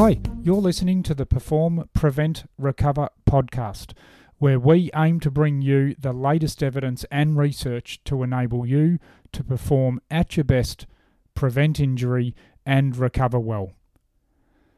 Hi, 0.00 0.18
you're 0.42 0.62
listening 0.62 1.02
to 1.02 1.14
the 1.14 1.26
Perform, 1.26 1.86
Prevent, 1.92 2.44
Recover 2.56 3.10
podcast, 3.28 3.92
where 4.38 4.58
we 4.58 4.90
aim 4.96 5.20
to 5.20 5.30
bring 5.30 5.60
you 5.60 5.94
the 5.98 6.14
latest 6.14 6.62
evidence 6.62 7.04
and 7.10 7.36
research 7.36 8.02
to 8.04 8.22
enable 8.22 8.64
you 8.64 8.98
to 9.32 9.44
perform 9.44 10.00
at 10.10 10.38
your 10.38 10.44
best, 10.44 10.86
prevent 11.34 11.78
injury, 11.78 12.34
and 12.64 12.96
recover 12.96 13.38
well. 13.38 13.72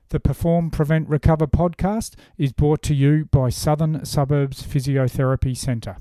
The 0.09 0.19
Perform, 0.19 0.73
Prevent, 0.73 1.09
Recover 1.09 1.46
podcast 1.46 2.17
is 2.36 2.53
brought 2.53 2.82
to 2.82 2.95
you 2.95 3.27
by 3.27 3.49
Southern 3.49 4.04
Suburbs 4.04 4.64
Physiotherapy 4.64 5.57
Centre. 5.57 5.99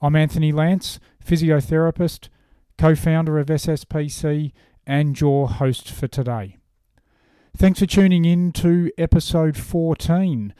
I'm 0.00 0.16
Anthony 0.16 0.50
Lance, 0.50 0.98
physiotherapist, 1.24 2.28
co 2.76 2.96
founder 2.96 3.38
of 3.38 3.46
SSPC, 3.46 4.50
and 4.84 5.20
your 5.20 5.48
host 5.48 5.92
for 5.92 6.08
today. 6.08 6.56
Thanks 7.54 7.80
for 7.80 7.86
tuning 7.86 8.24
in 8.24 8.50
to 8.52 8.90
episode 8.96 9.58
14. 9.58 10.54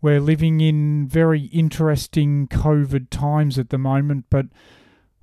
We're 0.00 0.20
living 0.20 0.60
in 0.60 1.08
very 1.08 1.46
interesting 1.46 2.46
COVID 2.46 3.10
times 3.10 3.58
at 3.58 3.70
the 3.70 3.76
moment, 3.76 4.26
but 4.30 4.46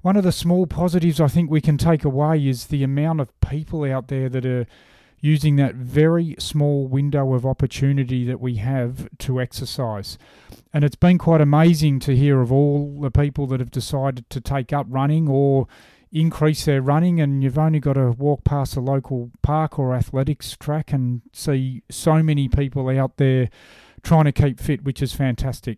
one 0.02 0.18
of 0.18 0.26
the 0.26 0.34
small 0.34 0.68
positives 0.68 1.22
I 1.22 1.30
think 1.30 1.50
we 1.50 1.62
can 1.62 1.78
take 1.78 2.04
away 2.04 2.46
is 2.46 2.68
the 2.68 2.84
amount 2.84 3.22
of 3.22 3.40
people 3.40 3.86
out 3.86 4.10
there 4.10 4.28
that 4.28 4.46
are 4.46 4.68
using 5.22 5.56
that 5.56 5.76
very 5.76 6.36
small 6.38 6.86
window 6.86 7.34
of 7.34 7.46
opportunity 7.46 8.26
that 8.26 8.42
we 8.42 8.56
have 8.56 9.08
to 9.20 9.40
exercise. 9.40 10.18
And 10.74 10.84
it's 10.84 10.98
been 10.98 11.18
quite 11.18 11.42
amazing 11.42 12.02
to 12.02 12.16
hear 12.16 12.42
of 12.42 12.52
all 12.52 13.00
the 13.00 13.10
people 13.10 13.48
that 13.48 13.62
have 13.62 13.72
decided 13.72 14.30
to 14.30 14.42
take 14.42 14.74
up 14.74 14.86
running 14.90 15.30
or 15.30 15.68
increase 16.16 16.64
their 16.64 16.82
running, 16.82 17.20
and 17.20 17.44
you've 17.44 17.58
only 17.58 17.80
got 17.80 17.94
to 17.94 18.12
walk 18.12 18.46
past 18.46 18.78
a 18.78 18.80
local 18.80 19.32
park 19.42 19.78
or 19.78 19.94
athletics 19.94 20.56
track 20.58 20.94
and 20.94 21.22
see 21.34 21.84
so 21.92 22.24
many 22.24 22.48
people 22.48 22.90
out 22.90 23.18
there 23.18 23.50
trying 24.02 24.24
to 24.24 24.32
keep 24.32 24.60
fit, 24.60 24.84
which 24.84 25.02
is 25.02 25.14
fantastic. 25.14 25.78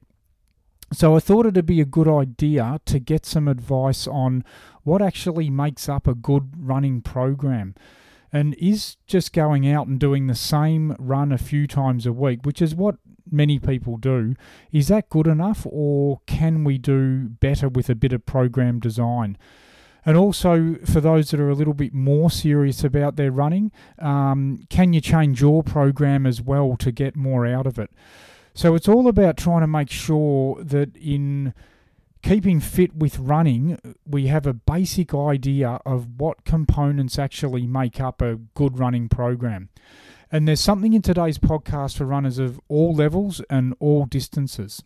So 0.94 1.16
I 1.16 1.20
thought 1.20 1.48
it'd 1.48 1.66
be 1.66 1.82
a 1.82 1.86
good 1.86 2.08
idea 2.08 2.80
to 2.86 3.00
get 3.00 3.26
some 3.26 3.48
advice 3.48 4.08
on 4.08 4.46
what 4.84 5.02
actually 5.02 5.50
makes 5.50 5.90
up 5.90 6.08
a 6.08 6.14
good 6.14 6.52
running 6.56 7.02
program. 7.02 7.74
And 8.32 8.54
is 8.56 8.98
just 9.08 9.34
going 9.34 9.68
out 9.68 9.88
and 9.88 10.00
doing 10.00 10.28
the 10.28 10.36
same 10.36 10.96
run 11.00 11.32
a 11.32 11.38
few 11.38 11.66
times 11.66 12.06
a 12.06 12.14
week, 12.14 12.42
which 12.46 12.62
is 12.62 12.76
what 12.76 12.98
many 13.32 13.58
people 13.58 13.98
do, 13.98 14.36
is 14.72 14.90
that 14.90 15.10
good 15.10 15.28
enough 15.28 15.66
or 15.70 16.20
can 16.28 16.64
we 16.64 16.78
do 16.78 17.30
better 17.30 17.70
with 17.70 17.90
a 17.90 17.96
bit 17.96 18.14
of 18.14 18.26
program 18.26 18.80
design? 18.80 19.38
And 20.08 20.16
also, 20.16 20.76
for 20.86 21.02
those 21.02 21.32
that 21.32 21.40
are 21.42 21.50
a 21.50 21.54
little 21.54 21.74
bit 21.74 21.94
more 21.94 22.32
serious 22.32 22.82
about 22.82 23.18
their 23.18 23.30
running, 23.30 23.74
um, 24.00 24.66
can 24.70 24.94
you 24.94 25.02
change 25.02 25.42
your 25.42 25.64
program 25.64 26.26
as 26.26 26.42
well 26.42 26.78
to 26.78 26.94
get 26.94 27.18
more 27.18 27.46
out 27.46 27.68
of 27.68 27.78
it? 27.78 27.92
So, 28.54 28.74
it's 28.74 28.88
all 28.88 29.10
about 29.10 29.36
trying 29.36 29.60
to 29.60 29.68
make 29.68 29.90
sure 29.90 30.64
that 30.64 30.96
in 30.96 31.54
keeping 32.24 32.62
fit 32.62 32.96
with 32.96 33.20
running, 33.20 33.80
we 34.06 34.28
have 34.28 34.48
a 34.48 34.54
basic 34.54 35.14
idea 35.14 35.82
of 35.86 36.22
what 36.22 36.46
components 36.46 37.20
actually 37.20 37.68
make 37.68 38.00
up 38.00 38.22
a 38.22 38.38
good 38.54 38.80
running 38.80 39.10
program. 39.10 39.68
And 40.32 40.48
there's 40.48 40.62
something 40.62 40.94
in 40.94 41.02
today's 41.02 41.38
podcast 41.38 41.98
for 41.98 42.06
runners 42.06 42.40
of 42.40 42.62
all 42.70 42.94
levels 42.94 43.42
and 43.50 43.76
all 43.82 44.06
distances. 44.06 44.82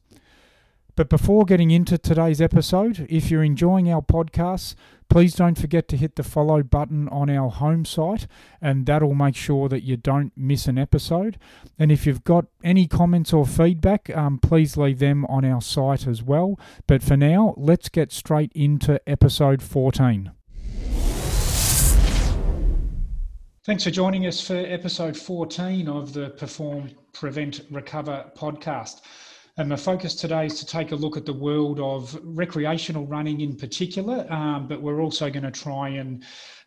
But 0.95 1.09
before 1.09 1.45
getting 1.45 1.71
into 1.71 1.97
today's 1.97 2.41
episode, 2.41 3.07
if 3.09 3.31
you're 3.31 3.43
enjoying 3.43 3.91
our 3.91 4.01
podcasts, 4.01 4.75
please 5.09 5.33
don't 5.33 5.57
forget 5.57 5.87
to 5.89 5.97
hit 5.97 6.15
the 6.15 6.23
follow 6.23 6.63
button 6.63 7.07
on 7.09 7.29
our 7.29 7.49
home 7.49 7.85
site, 7.85 8.27
and 8.61 8.85
that'll 8.85 9.13
make 9.13 9.35
sure 9.35 9.69
that 9.69 9.83
you 9.83 9.97
don't 9.97 10.31
miss 10.35 10.67
an 10.67 10.77
episode. 10.77 11.37
And 11.79 11.91
if 11.91 12.05
you've 12.05 12.23
got 12.23 12.45
any 12.63 12.87
comments 12.87 13.33
or 13.33 13.45
feedback, 13.45 14.09
um, 14.15 14.37
please 14.37 14.77
leave 14.77 14.99
them 14.99 15.25
on 15.25 15.45
our 15.45 15.61
site 15.61 16.07
as 16.07 16.21
well. 16.23 16.59
But 16.87 17.03
for 17.03 17.17
now, 17.17 17.53
let's 17.57 17.89
get 17.89 18.11
straight 18.11 18.51
into 18.53 19.01
episode 19.07 19.61
14. 19.61 20.31
Thanks 23.63 23.83
for 23.83 23.91
joining 23.91 24.25
us 24.25 24.41
for 24.41 24.57
episode 24.57 25.15
14 25.15 25.87
of 25.87 26.13
the 26.13 26.31
Perform, 26.31 26.89
Prevent, 27.13 27.61
Recover 27.69 28.25
podcast. 28.35 29.01
And 29.61 29.69
my 29.69 29.75
focus 29.75 30.15
today 30.15 30.47
is 30.47 30.57
to 30.57 30.65
take 30.65 30.91
a 30.91 30.95
look 30.95 31.17
at 31.17 31.25
the 31.27 31.33
world 31.33 31.79
of 31.79 32.19
recreational 32.23 33.05
running 33.05 33.41
in 33.41 33.55
particular, 33.55 34.25
um, 34.33 34.67
but 34.67 34.81
we're 34.81 35.01
also 35.01 35.29
going 35.29 35.43
to 35.43 35.51
try 35.51 35.89
and 35.89 36.23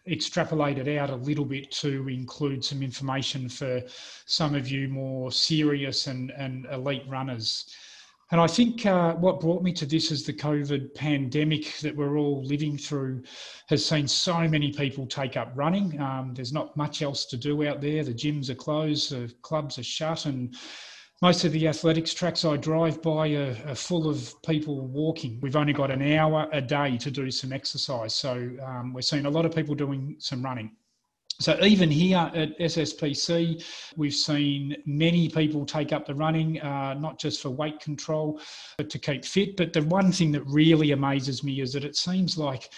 extrapolate 0.06 0.78
it 0.78 0.96
out 0.96 1.10
a 1.10 1.16
little 1.16 1.44
bit 1.44 1.72
to 1.72 2.08
include 2.08 2.64
some 2.64 2.84
information 2.84 3.48
for 3.48 3.82
some 4.26 4.54
of 4.54 4.68
you 4.68 4.88
more 4.88 5.32
serious 5.32 6.06
and, 6.06 6.30
and 6.38 6.66
elite 6.70 7.02
runners. 7.08 7.68
And 8.30 8.40
I 8.40 8.46
think 8.46 8.86
uh, 8.86 9.14
what 9.14 9.40
brought 9.40 9.64
me 9.64 9.72
to 9.72 9.86
this 9.86 10.12
is 10.12 10.22
the 10.22 10.32
COVID 10.32 10.94
pandemic 10.94 11.76
that 11.80 11.96
we're 11.96 12.16
all 12.16 12.44
living 12.44 12.78
through 12.78 13.24
has 13.70 13.84
seen 13.84 14.06
so 14.06 14.46
many 14.46 14.70
people 14.72 15.04
take 15.08 15.36
up 15.36 15.50
running. 15.56 16.00
Um, 16.00 16.32
there's 16.32 16.52
not 16.52 16.76
much 16.76 17.02
else 17.02 17.24
to 17.26 17.36
do 17.36 17.66
out 17.66 17.80
there. 17.80 18.04
The 18.04 18.14
gyms 18.14 18.50
are 18.50 18.54
closed, 18.54 19.10
the 19.10 19.34
clubs 19.42 19.80
are 19.80 19.82
shut, 19.82 20.26
and 20.26 20.54
most 21.22 21.44
of 21.44 21.52
the 21.52 21.68
athletics 21.68 22.12
tracks 22.12 22.44
I 22.44 22.56
drive 22.56 23.00
by 23.00 23.32
are, 23.34 23.56
are, 23.66 23.74
full 23.74 24.08
of 24.08 24.34
people 24.42 24.86
walking. 24.86 25.38
We've 25.40 25.56
only 25.56 25.72
got 25.72 25.90
an 25.90 26.02
hour 26.16 26.48
a 26.52 26.60
day 26.60 26.96
to 26.98 27.10
do 27.10 27.30
some 27.30 27.52
exercise. 27.52 28.14
So 28.14 28.50
um, 28.62 28.92
we're 28.92 29.02
seeing 29.02 29.26
a 29.26 29.30
lot 29.30 29.46
of 29.46 29.54
people 29.54 29.74
doing 29.74 30.16
some 30.18 30.42
running. 30.42 30.72
So 31.40 31.58
even 31.64 31.90
here 31.90 32.30
at 32.34 32.56
SSPC, 32.60 33.64
we've 33.96 34.14
seen 34.14 34.76
many 34.86 35.28
people 35.28 35.66
take 35.66 35.92
up 35.92 36.06
the 36.06 36.14
running, 36.14 36.60
uh, 36.60 36.94
not 36.94 37.18
just 37.18 37.42
for 37.42 37.50
weight 37.50 37.80
control, 37.80 38.40
but 38.78 38.88
to 38.90 38.98
keep 39.00 39.24
fit. 39.24 39.56
But 39.56 39.72
the 39.72 39.82
one 39.82 40.12
thing 40.12 40.30
that 40.32 40.44
really 40.46 40.92
amazes 40.92 41.42
me 41.42 41.60
is 41.60 41.72
that 41.72 41.84
it 41.84 41.96
seems 41.96 42.38
like 42.38 42.70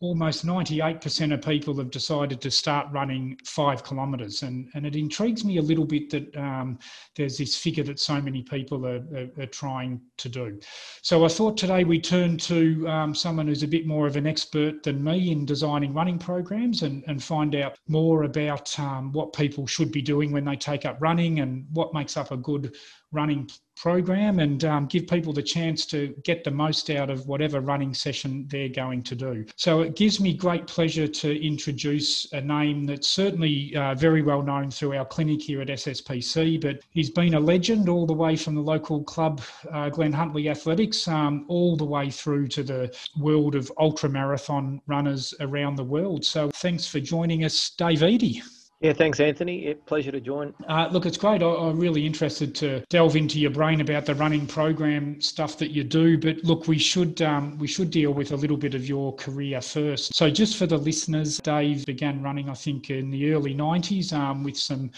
almost 0.00 0.46
98% 0.46 1.34
of 1.34 1.42
people 1.42 1.76
have 1.76 1.90
decided 1.90 2.40
to 2.40 2.50
start 2.50 2.86
running 2.92 3.36
five 3.44 3.82
kilometres. 3.82 4.42
And, 4.42 4.68
and 4.74 4.86
it 4.86 4.94
intrigues 4.94 5.44
me 5.44 5.56
a 5.58 5.62
little 5.62 5.84
bit 5.84 6.08
that 6.10 6.36
um, 6.36 6.78
there's 7.16 7.36
this 7.36 7.56
figure 7.56 7.82
that 7.84 7.98
so 7.98 8.20
many 8.20 8.42
people 8.42 8.86
are, 8.86 9.04
are, 9.16 9.42
are, 9.42 9.46
trying 9.46 10.00
to 10.18 10.28
do. 10.28 10.60
So 11.02 11.24
I 11.24 11.28
thought 11.28 11.56
today 11.56 11.82
we 11.82 12.00
turn 12.00 12.36
to 12.38 12.86
um, 12.88 13.14
someone 13.14 13.48
who's 13.48 13.64
a 13.64 13.68
bit 13.68 13.86
more 13.86 14.06
of 14.06 14.14
an 14.14 14.26
expert 14.26 14.84
than 14.84 15.02
me 15.02 15.32
in 15.32 15.44
designing 15.44 15.92
running 15.92 16.18
programs 16.18 16.82
and, 16.82 17.02
and 17.08 17.20
find 17.20 17.56
out 17.56 17.76
more 17.88 18.22
about 18.22 18.78
um, 18.78 19.10
what 19.12 19.32
people 19.32 19.66
should 19.66 19.90
be 19.90 20.02
doing 20.02 20.30
when 20.30 20.44
they 20.44 20.56
take 20.56 20.84
up 20.84 20.96
running 21.00 21.40
and 21.40 21.66
what 21.72 21.92
makes 21.92 22.16
up 22.16 22.30
a 22.30 22.36
good 22.36 22.76
running 23.10 23.48
program 23.78 24.40
and 24.40 24.64
um, 24.64 24.86
give 24.86 25.06
people 25.06 25.32
the 25.32 25.42
chance 25.42 25.86
to 25.86 26.14
get 26.24 26.44
the 26.44 26.50
most 26.50 26.90
out 26.90 27.10
of 27.10 27.26
whatever 27.26 27.60
running 27.60 27.94
session 27.94 28.46
they're 28.48 28.68
going 28.68 29.02
to 29.02 29.14
do. 29.14 29.44
So 29.56 29.80
it 29.80 29.96
gives 29.96 30.20
me 30.20 30.34
great 30.34 30.66
pleasure 30.66 31.06
to 31.06 31.46
introduce 31.46 32.30
a 32.32 32.40
name 32.40 32.86
that's 32.86 33.08
certainly 33.08 33.74
uh, 33.76 33.94
very 33.94 34.22
well 34.22 34.42
known 34.42 34.70
through 34.70 34.96
our 34.96 35.04
clinic 35.04 35.42
here 35.42 35.60
at 35.60 35.68
SSPC, 35.68 36.60
but 36.60 36.80
he's 36.90 37.10
been 37.10 37.34
a 37.34 37.40
legend 37.40 37.88
all 37.88 38.06
the 38.06 38.12
way 38.12 38.36
from 38.36 38.54
the 38.54 38.62
local 38.62 39.02
club, 39.04 39.40
uh, 39.70 39.90
Glenhuntly 39.90 40.50
Athletics, 40.50 41.06
um, 41.08 41.44
all 41.48 41.76
the 41.76 41.84
way 41.84 42.10
through 42.10 42.48
to 42.48 42.62
the 42.62 42.94
world 43.18 43.54
of 43.54 43.70
ultra 43.78 44.08
marathon 44.08 44.80
runners 44.86 45.34
around 45.40 45.76
the 45.76 45.84
world. 45.84 46.24
So 46.24 46.50
thanks 46.54 46.86
for 46.86 47.00
joining 47.00 47.44
us, 47.44 47.70
Dave 47.70 48.02
Eadie. 48.02 48.42
Yeah, 48.80 48.92
thanks, 48.92 49.18
Anthony. 49.18 49.74
pleasure 49.74 50.12
to 50.12 50.20
join. 50.20 50.54
Uh, 50.68 50.88
look, 50.92 51.04
it's 51.04 51.16
great. 51.16 51.42
I, 51.42 51.46
am 51.46 51.80
really 51.80 52.06
interested 52.06 52.54
to 52.56 52.84
delve 52.88 53.16
into 53.16 53.40
your 53.40 53.50
brain 53.50 53.80
about 53.80 54.06
the 54.06 54.14
running 54.14 54.46
program 54.46 55.20
stuff 55.20 55.58
that 55.58 55.72
you 55.72 55.82
do. 55.82 56.16
But 56.16 56.44
look, 56.44 56.68
we 56.68 56.78
should 56.78 57.20
um, 57.20 57.58
we 57.58 57.66
should 57.66 57.90
deal 57.90 58.12
with 58.12 58.30
a 58.30 58.36
little 58.36 58.56
bit 58.56 58.74
of 58.76 58.86
your 58.86 59.16
career 59.16 59.60
first. 59.60 60.14
So, 60.14 60.30
just 60.30 60.56
for 60.56 60.66
the 60.66 60.78
listeners, 60.78 61.38
Dave 61.38 61.86
began 61.86 62.22
running, 62.22 62.48
I 62.48 62.54
think, 62.54 62.90
in 62.90 63.10
the 63.10 63.32
early 63.32 63.52
'90s 63.52 64.12
um, 64.12 64.44
with 64.44 64.56
some 64.56 64.92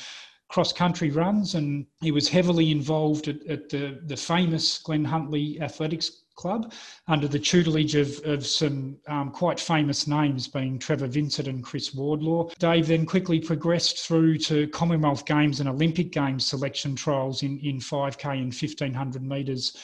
cross 0.50 0.72
country 0.72 1.10
runs, 1.10 1.54
and 1.54 1.86
he 2.00 2.10
was 2.10 2.28
heavily 2.28 2.70
involved 2.70 3.28
at, 3.28 3.46
at 3.46 3.68
the 3.68 4.00
the 4.06 4.16
famous 4.16 4.82
Glenhuntly 4.82 5.60
Athletics 5.60 6.22
club 6.34 6.72
under 7.06 7.28
the 7.28 7.38
tutelage 7.38 7.94
of, 7.94 8.18
of 8.24 8.46
some 8.46 8.96
um, 9.08 9.30
quite 9.30 9.60
famous 9.60 10.06
names 10.06 10.48
being 10.48 10.78
Trevor 10.78 11.06
Vincent 11.06 11.46
and 11.46 11.62
Chris 11.62 11.94
Wardlaw. 11.94 12.48
Dave 12.58 12.86
then 12.86 13.04
quickly 13.04 13.38
progressed 13.40 14.06
through 14.06 14.38
to 14.38 14.66
Commonwealth 14.68 15.26
Games 15.26 15.60
and 15.60 15.68
Olympic 15.68 16.12
Games 16.12 16.46
selection 16.46 16.96
trials 16.96 17.42
in, 17.42 17.58
in 17.58 17.78
5K 17.78 18.32
and 18.32 18.54
1500 18.54 19.22
metres 19.22 19.76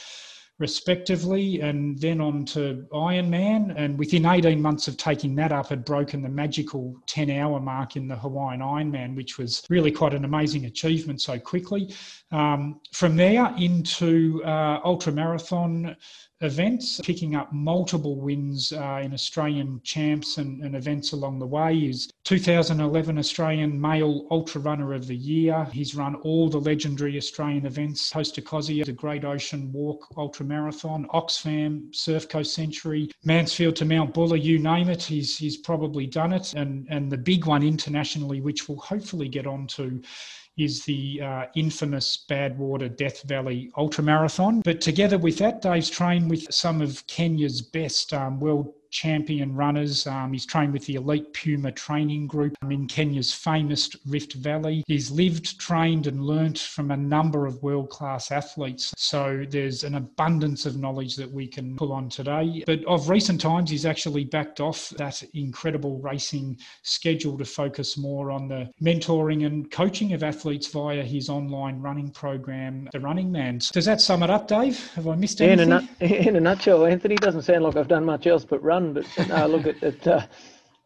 respectively, 0.59 1.61
and 1.61 1.99
then 1.99 2.21
on 2.21 2.45
to 2.47 2.87
Ironman. 2.93 3.75
And 3.77 3.99
within 3.99 4.25
18 4.25 4.61
months 4.61 4.89
of 4.89 4.97
taking 4.97 5.35
that 5.37 5.53
up, 5.53 5.69
had 5.69 5.85
broken 5.85 6.23
the 6.23 6.29
magical 6.29 6.97
10 7.07 7.31
hour 7.31 7.61
mark 7.61 7.97
in 7.97 8.09
the 8.09 8.17
Hawaiian 8.17 8.61
Ironman, 8.61 9.15
which 9.17 9.39
was 9.39 9.63
really 9.69 9.93
quite 9.93 10.15
an 10.15 10.25
amazing 10.25 10.65
achievement 10.65 11.21
so 11.21 11.39
quickly. 11.39 11.95
Um, 12.33 12.81
from 12.93 13.17
there 13.17 13.55
into 13.59 14.43
uh, 14.45 14.81
ultra 14.85 15.13
marathon 15.13 15.97
events, 16.41 17.01
picking 17.03 17.35
up 17.35 17.51
multiple 17.53 18.21
wins 18.21 18.73
uh, 18.73 19.01
in 19.03 19.15
Australian 19.15 19.81
champs 19.85 20.37
and, 20.37 20.63
and, 20.63 20.77
events 20.77 21.13
along 21.13 21.39
the 21.39 21.47
way. 21.47 21.75
He's 21.75 22.11
2011 22.25 23.19
Australian 23.19 23.81
Male 23.81 24.27
Ultra 24.31 24.61
Runner 24.61 24.93
of 24.93 25.07
the 25.07 25.17
Year. 25.17 25.67
He's 25.73 25.95
run 25.95 26.15
all 26.17 26.51
the 26.51 26.59
legendary 26.59 27.17
Australian 27.17 27.65
events, 27.65 28.11
Coast 28.11 28.35
to 28.35 28.43
Cozzy, 28.43 28.85
the 28.85 28.93
Great 28.93 29.25
Ocean 29.25 29.73
Walk 29.73 30.07
Ultra 30.17 30.45
Marathon, 30.45 31.07
Oxfam, 31.15 31.95
Surf 31.95 32.29
Coast 32.29 32.53
Century, 32.53 33.11
Mansfield 33.25 33.77
to 33.77 33.87
Mount 33.87 34.13
Buller, 34.13 34.37
you 34.37 34.59
name 34.59 34.91
it. 34.91 35.03
He's, 35.03 35.39
he's 35.39 35.57
probably 35.57 36.07
done 36.07 36.35
it. 36.35 36.53
And, 36.53 36.87
and 36.91 37.11
the 37.11 37.17
big 37.17 37.47
one 37.47 37.63
internationally, 37.63 38.43
which 38.43 38.69
we'll 38.69 38.79
hopefully 38.79 39.29
get 39.29 39.47
on 39.47 39.67
to 39.69 40.03
is 40.57 40.85
the 40.85 41.21
uh, 41.23 41.45
infamous 41.55 42.25
Badwater 42.29 42.95
Death 42.95 43.23
Valley 43.23 43.71
Ultramarathon. 43.77 44.63
But 44.65 44.81
together 44.81 45.19
with 45.19 45.39
that, 45.39 45.63
Dave's 45.63 45.91
trained 45.91 46.31
with 46.31 46.53
some 46.53 46.81
of 46.81 47.07
Kenya's 47.07 47.63
best 47.63 48.13
um, 48.15 48.41
world 48.41 48.73
champion 48.91 49.55
runners. 49.55 50.07
Um, 50.07 50.33
he's 50.33 50.47
trained 50.47 50.73
with 50.73 50.87
the 50.87 50.95
Elite 50.97 51.33
Puma 51.33 51.73
training 51.73 52.27
group 52.27 52.57
in 52.63 52.87
Kenya's 52.87 53.33
famous 53.33 53.91
Rift 54.07 54.35
Valley. 54.35 54.83
He's 54.87 55.11
lived, 55.11 55.59
trained, 55.61 56.07
and 56.07 56.25
learnt 56.25 56.59
from 56.59 56.91
a 56.91 56.97
number 56.97 57.47
of 57.47 57.63
world 57.63 57.91
class 57.91 58.31
athletes. 58.31 58.93
So 58.97 59.45
there's 59.49 59.85
an 59.85 59.95
abundance 59.95 60.67
of 60.67 60.77
knowledge 60.77 61.17
that 61.17 61.31
we 61.31 61.47
can 61.47 61.77
pull 61.77 61.93
on 61.93 62.09
today. 62.09 62.63
But 62.67 62.85
of 62.85 63.09
recent 63.09 63.41
times, 63.41 63.71
he's 63.71 63.87
actually 63.87 64.25
backed 64.25 64.61
off 64.61 64.91
that 64.97 65.23
incredible 65.35 65.99
racing 65.99 66.59
schedule 66.83 67.39
to 67.39 67.45
focus 67.45 67.97
more 67.97 68.31
on 68.31 68.49
the 68.49 68.71
mentoring 68.83 69.47
and 69.47 69.71
coaching 69.71 70.13
of 70.13 70.23
athletes 70.23 70.67
via 70.69 71.03
his 71.03 71.29
online 71.29 71.81
running 71.81 72.11
program, 72.11 72.89
The 72.93 73.01
Running 73.01 73.31
Man. 73.33 73.61
Does 73.73 73.85
that 73.85 74.01
sum 74.01 74.23
it 74.23 74.31
up, 74.31 74.49
Dave? 74.49 74.91
Have 74.95 75.09
I 75.09 75.15
missed 75.15 75.41
anything? 75.41 75.73
In 75.73 75.89
a, 76.01 76.05
in 76.29 76.37
a 76.37 76.41
nutshell, 76.41 76.85
Anthony, 76.87 77.17
doesn't 77.17 77.43
sound 77.43 77.65
like 77.65 77.77
I've 77.77 77.89
done 77.89 78.05
much 78.05 78.27
else 78.27 78.45
but 78.45 78.63
run 78.63 78.76
but 78.95 79.29
no, 79.29 79.47
look, 79.47 79.67
it 79.67 79.83
it, 79.83 80.07
uh, 80.07 80.27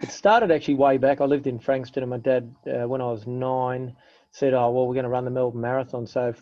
it, 0.00 0.10
started 0.10 0.50
actually 0.50 0.74
way 0.74 0.96
back. 0.96 1.20
I 1.20 1.24
lived 1.24 1.46
in 1.46 1.58
Frankston, 1.58 2.02
and 2.02 2.10
my 2.10 2.18
dad, 2.18 2.54
uh, 2.66 2.86
when 2.88 3.00
I 3.00 3.06
was 3.06 3.26
nine, 3.26 3.94
said, 4.32 4.54
"Oh 4.54 4.70
well, 4.70 4.86
we're 4.86 4.94
going 4.94 5.04
to 5.04 5.10
run 5.10 5.24
the 5.24 5.30
Melbourne 5.30 5.60
Marathon." 5.60 6.06
So 6.06 6.34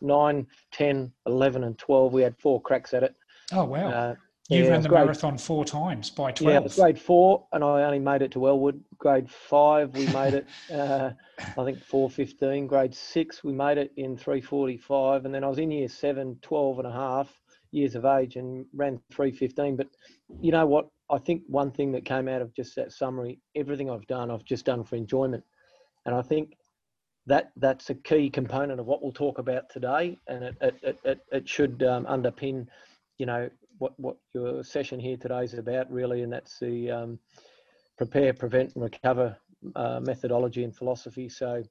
nine, 0.00 0.46
10, 0.72 1.12
11, 1.26 1.64
and 1.64 1.78
twelve, 1.78 2.12
we 2.12 2.22
had 2.22 2.36
four 2.38 2.60
cracks 2.60 2.94
at 2.94 3.02
it. 3.02 3.14
Oh 3.52 3.64
wow! 3.64 3.88
Uh, 3.88 4.14
you 4.48 4.64
yeah, 4.64 4.70
ran 4.70 4.82
the 4.82 4.88
grade, 4.88 5.04
marathon 5.04 5.36
four 5.36 5.64
times 5.64 6.08
by 6.08 6.32
12. 6.32 6.52
Yeah, 6.52 6.58
it 6.58 6.64
was 6.64 6.76
grade 6.76 6.98
four, 6.98 7.46
and 7.52 7.62
I 7.62 7.82
only 7.82 7.98
made 7.98 8.22
it 8.22 8.30
to 8.32 8.48
Elwood. 8.48 8.82
Grade 8.96 9.30
five, 9.30 9.94
we 9.94 10.06
made 10.06 10.32
it, 10.32 10.46
uh, 10.72 11.10
I 11.38 11.64
think 11.64 11.78
4.15. 11.80 12.66
Grade 12.66 12.94
six, 12.94 13.44
we 13.44 13.52
made 13.52 13.76
it 13.76 13.92
in 13.96 14.16
3.45. 14.16 15.26
And 15.26 15.34
then 15.34 15.44
I 15.44 15.48
was 15.48 15.58
in 15.58 15.70
year 15.70 15.88
seven, 15.88 16.38
12 16.40 16.78
and 16.78 16.88
a 16.88 16.92
half 16.92 17.28
years 17.70 17.94
of 17.94 18.04
age 18.04 18.36
and 18.36 18.66
ran 18.74 19.00
315. 19.12 19.76
But 19.76 19.88
you 20.40 20.52
know 20.52 20.66
what? 20.66 20.88
I 21.10 21.18
think 21.18 21.42
one 21.46 21.70
thing 21.70 21.92
that 21.92 22.04
came 22.04 22.28
out 22.28 22.42
of 22.42 22.54
just 22.54 22.76
that 22.76 22.92
summary, 22.92 23.38
everything 23.54 23.90
I've 23.90 24.06
done, 24.06 24.30
I've 24.30 24.44
just 24.44 24.66
done 24.66 24.84
for 24.84 24.96
enjoyment. 24.96 25.42
And 26.04 26.14
I 26.14 26.22
think 26.22 26.56
that 27.26 27.50
that's 27.56 27.90
a 27.90 27.94
key 27.94 28.30
component 28.30 28.80
of 28.80 28.86
what 28.86 29.02
we'll 29.02 29.12
talk 29.12 29.38
about 29.38 29.70
today. 29.70 30.18
And 30.26 30.44
it, 30.44 30.56
it, 30.60 30.98
it, 31.04 31.20
it 31.32 31.48
should 31.48 31.82
um, 31.82 32.04
underpin, 32.06 32.66
you 33.18 33.26
know, 33.26 33.48
what, 33.78 33.98
what 33.98 34.16
your 34.34 34.62
session 34.64 34.98
here 34.98 35.16
today 35.16 35.44
is 35.44 35.54
about 35.54 35.90
really. 35.90 36.22
And 36.22 36.32
that's 36.32 36.58
the 36.58 36.90
um, 36.90 37.18
prepare, 37.96 38.32
prevent 38.32 38.74
and 38.74 38.84
recover 38.84 39.36
uh, 39.76 40.00
methodology 40.00 40.64
and 40.64 40.74
philosophy. 40.74 41.28
So 41.28 41.62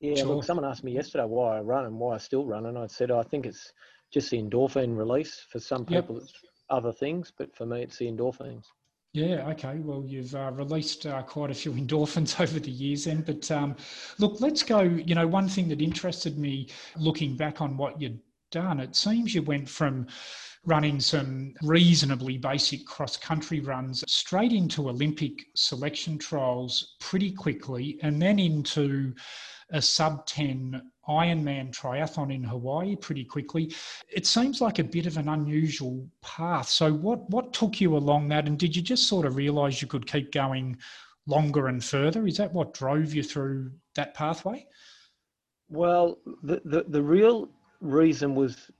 yeah, 0.00 0.16
sure. 0.16 0.26
look, 0.26 0.44
someone 0.44 0.64
asked 0.64 0.84
me 0.84 0.92
yesterday 0.92 1.24
why 1.24 1.58
I 1.58 1.60
run 1.60 1.84
and 1.86 1.98
why 1.98 2.14
I 2.14 2.18
still 2.18 2.44
run. 2.44 2.66
And 2.66 2.78
I 2.78 2.86
said, 2.86 3.10
I 3.10 3.22
think 3.22 3.46
it's 3.46 3.72
just 4.12 4.30
the 4.30 4.42
endorphin 4.42 4.96
release. 4.96 5.44
For 5.50 5.60
some 5.60 5.84
people, 5.84 6.16
yep. 6.16 6.24
it's 6.24 6.32
other 6.70 6.92
things, 6.92 7.32
but 7.36 7.54
for 7.54 7.66
me, 7.66 7.82
it's 7.82 7.98
the 7.98 8.10
endorphins. 8.10 8.64
Yeah, 9.14 9.48
okay. 9.48 9.78
Well, 9.78 10.04
you've 10.06 10.34
uh, 10.34 10.52
released 10.52 11.06
uh, 11.06 11.22
quite 11.22 11.50
a 11.50 11.54
few 11.54 11.72
endorphins 11.82 12.40
over 12.40 12.60
the 12.60 12.70
years 12.70 13.04
then. 13.04 13.22
But 13.22 13.50
um, 13.50 13.76
look, 14.18 14.40
let's 14.40 14.62
go. 14.62 14.80
You 14.80 15.14
know, 15.14 15.26
one 15.26 15.48
thing 15.48 15.68
that 15.68 15.80
interested 15.80 16.38
me 16.38 16.68
looking 16.96 17.36
back 17.36 17.60
on 17.60 17.76
what 17.76 18.00
you'd 18.00 18.20
done, 18.50 18.80
it 18.80 18.96
seems 18.96 19.34
you 19.34 19.42
went 19.42 19.68
from 19.68 20.06
running 20.64 21.00
some 21.00 21.54
reasonably 21.62 22.36
basic 22.36 22.84
cross 22.84 23.16
country 23.16 23.60
runs 23.60 24.04
straight 24.06 24.52
into 24.52 24.88
Olympic 24.88 25.46
selection 25.54 26.18
trials 26.18 26.96
pretty 27.00 27.30
quickly 27.30 27.98
and 28.02 28.20
then 28.20 28.38
into 28.38 29.14
a 29.70 29.82
sub 29.82 30.26
10 30.26 30.82
Ironman 31.08 31.72
triathlon 31.72 32.34
in 32.34 32.44
Hawaii 32.44 32.94
pretty 32.96 33.24
quickly. 33.24 33.74
It 34.08 34.26
seems 34.26 34.60
like 34.60 34.78
a 34.78 34.84
bit 34.84 35.06
of 35.06 35.16
an 35.16 35.28
unusual 35.28 36.06
path. 36.22 36.68
So, 36.68 36.92
what, 36.92 37.28
what 37.30 37.52
took 37.52 37.80
you 37.80 37.96
along 37.96 38.28
that? 38.28 38.46
And 38.46 38.58
did 38.58 38.76
you 38.76 38.82
just 38.82 39.08
sort 39.08 39.26
of 39.26 39.36
realize 39.36 39.80
you 39.80 39.88
could 39.88 40.06
keep 40.06 40.32
going 40.32 40.76
longer 41.26 41.68
and 41.68 41.82
further? 41.82 42.26
Is 42.26 42.36
that 42.36 42.52
what 42.52 42.74
drove 42.74 43.14
you 43.14 43.22
through 43.22 43.70
that 43.94 44.14
pathway? 44.14 44.66
Well, 45.70 46.18
the, 46.42 46.60
the, 46.64 46.84
the 46.88 47.02
real 47.02 47.48
reason 47.80 48.34
was 48.34 48.70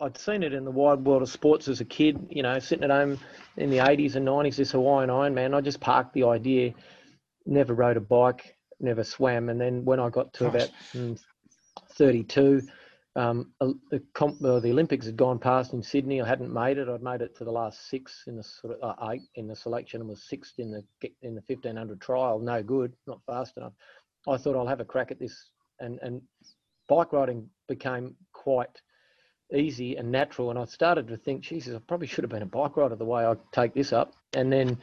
I'd 0.00 0.18
seen 0.18 0.42
it 0.42 0.52
in 0.52 0.64
the 0.64 0.70
wide 0.70 1.04
world 1.04 1.22
of 1.22 1.28
sports 1.28 1.68
as 1.68 1.80
a 1.80 1.84
kid, 1.84 2.26
you 2.28 2.42
know, 2.42 2.58
sitting 2.58 2.84
at 2.84 2.90
home 2.90 3.18
in 3.56 3.70
the 3.70 3.78
80s 3.78 4.16
and 4.16 4.26
90s, 4.26 4.56
this 4.56 4.72
Hawaiian 4.72 5.08
Ironman. 5.08 5.54
I 5.54 5.60
just 5.60 5.80
parked 5.80 6.12
the 6.14 6.24
idea, 6.24 6.74
never 7.46 7.74
rode 7.74 7.96
a 7.96 8.00
bike, 8.00 8.53
never 8.80 9.04
swam. 9.04 9.48
And 9.48 9.60
then 9.60 9.84
when 9.84 10.00
I 10.00 10.08
got 10.10 10.32
to 10.34 10.46
about 10.46 10.70
mm, 10.92 11.18
32. 11.92 12.62
Um, 13.16 13.52
the, 13.60 14.02
comp, 14.12 14.44
uh, 14.44 14.58
the 14.58 14.70
Olympics 14.70 15.06
had 15.06 15.16
gone 15.16 15.38
past 15.38 15.72
in 15.72 15.82
Sydney. 15.82 16.20
I 16.20 16.26
hadn't 16.26 16.52
made 16.52 16.78
it. 16.78 16.88
I'd 16.88 17.02
made 17.02 17.22
it 17.22 17.36
to 17.36 17.44
the 17.44 17.52
last 17.52 17.88
six 17.88 18.24
in 18.26 18.36
the 18.36 18.42
sort 18.42 18.76
of 18.76 18.98
uh, 18.98 19.10
eight 19.10 19.22
in 19.36 19.46
the 19.46 19.54
selection 19.54 20.00
and 20.00 20.10
was 20.10 20.24
sixth 20.24 20.58
in 20.58 20.72
the 20.72 20.82
in 21.22 21.36
the 21.36 21.42
1500 21.46 22.00
trial. 22.00 22.40
No 22.40 22.62
good, 22.62 22.92
not 23.06 23.20
fast 23.24 23.56
enough. 23.56 23.72
I 24.26 24.36
thought 24.36 24.56
I'll 24.56 24.66
have 24.66 24.80
a 24.80 24.84
crack 24.84 25.12
at 25.12 25.20
this, 25.20 25.50
and 25.78 26.00
and 26.02 26.22
bike 26.88 27.12
riding 27.12 27.48
became 27.68 28.16
quite 28.32 28.80
easy 29.54 29.96
and 29.96 30.10
natural. 30.10 30.50
And 30.50 30.58
I 30.58 30.64
started 30.64 31.06
to 31.08 31.16
think, 31.16 31.42
Jesus, 31.42 31.76
I 31.76 31.78
probably 31.86 32.08
should 32.08 32.24
have 32.24 32.30
been 32.30 32.42
a 32.42 32.46
bike 32.46 32.76
rider 32.76 32.96
the 32.96 33.04
way 33.04 33.24
I 33.24 33.34
take 33.52 33.74
this 33.74 33.92
up. 33.92 34.14
And 34.32 34.52
then 34.52 34.78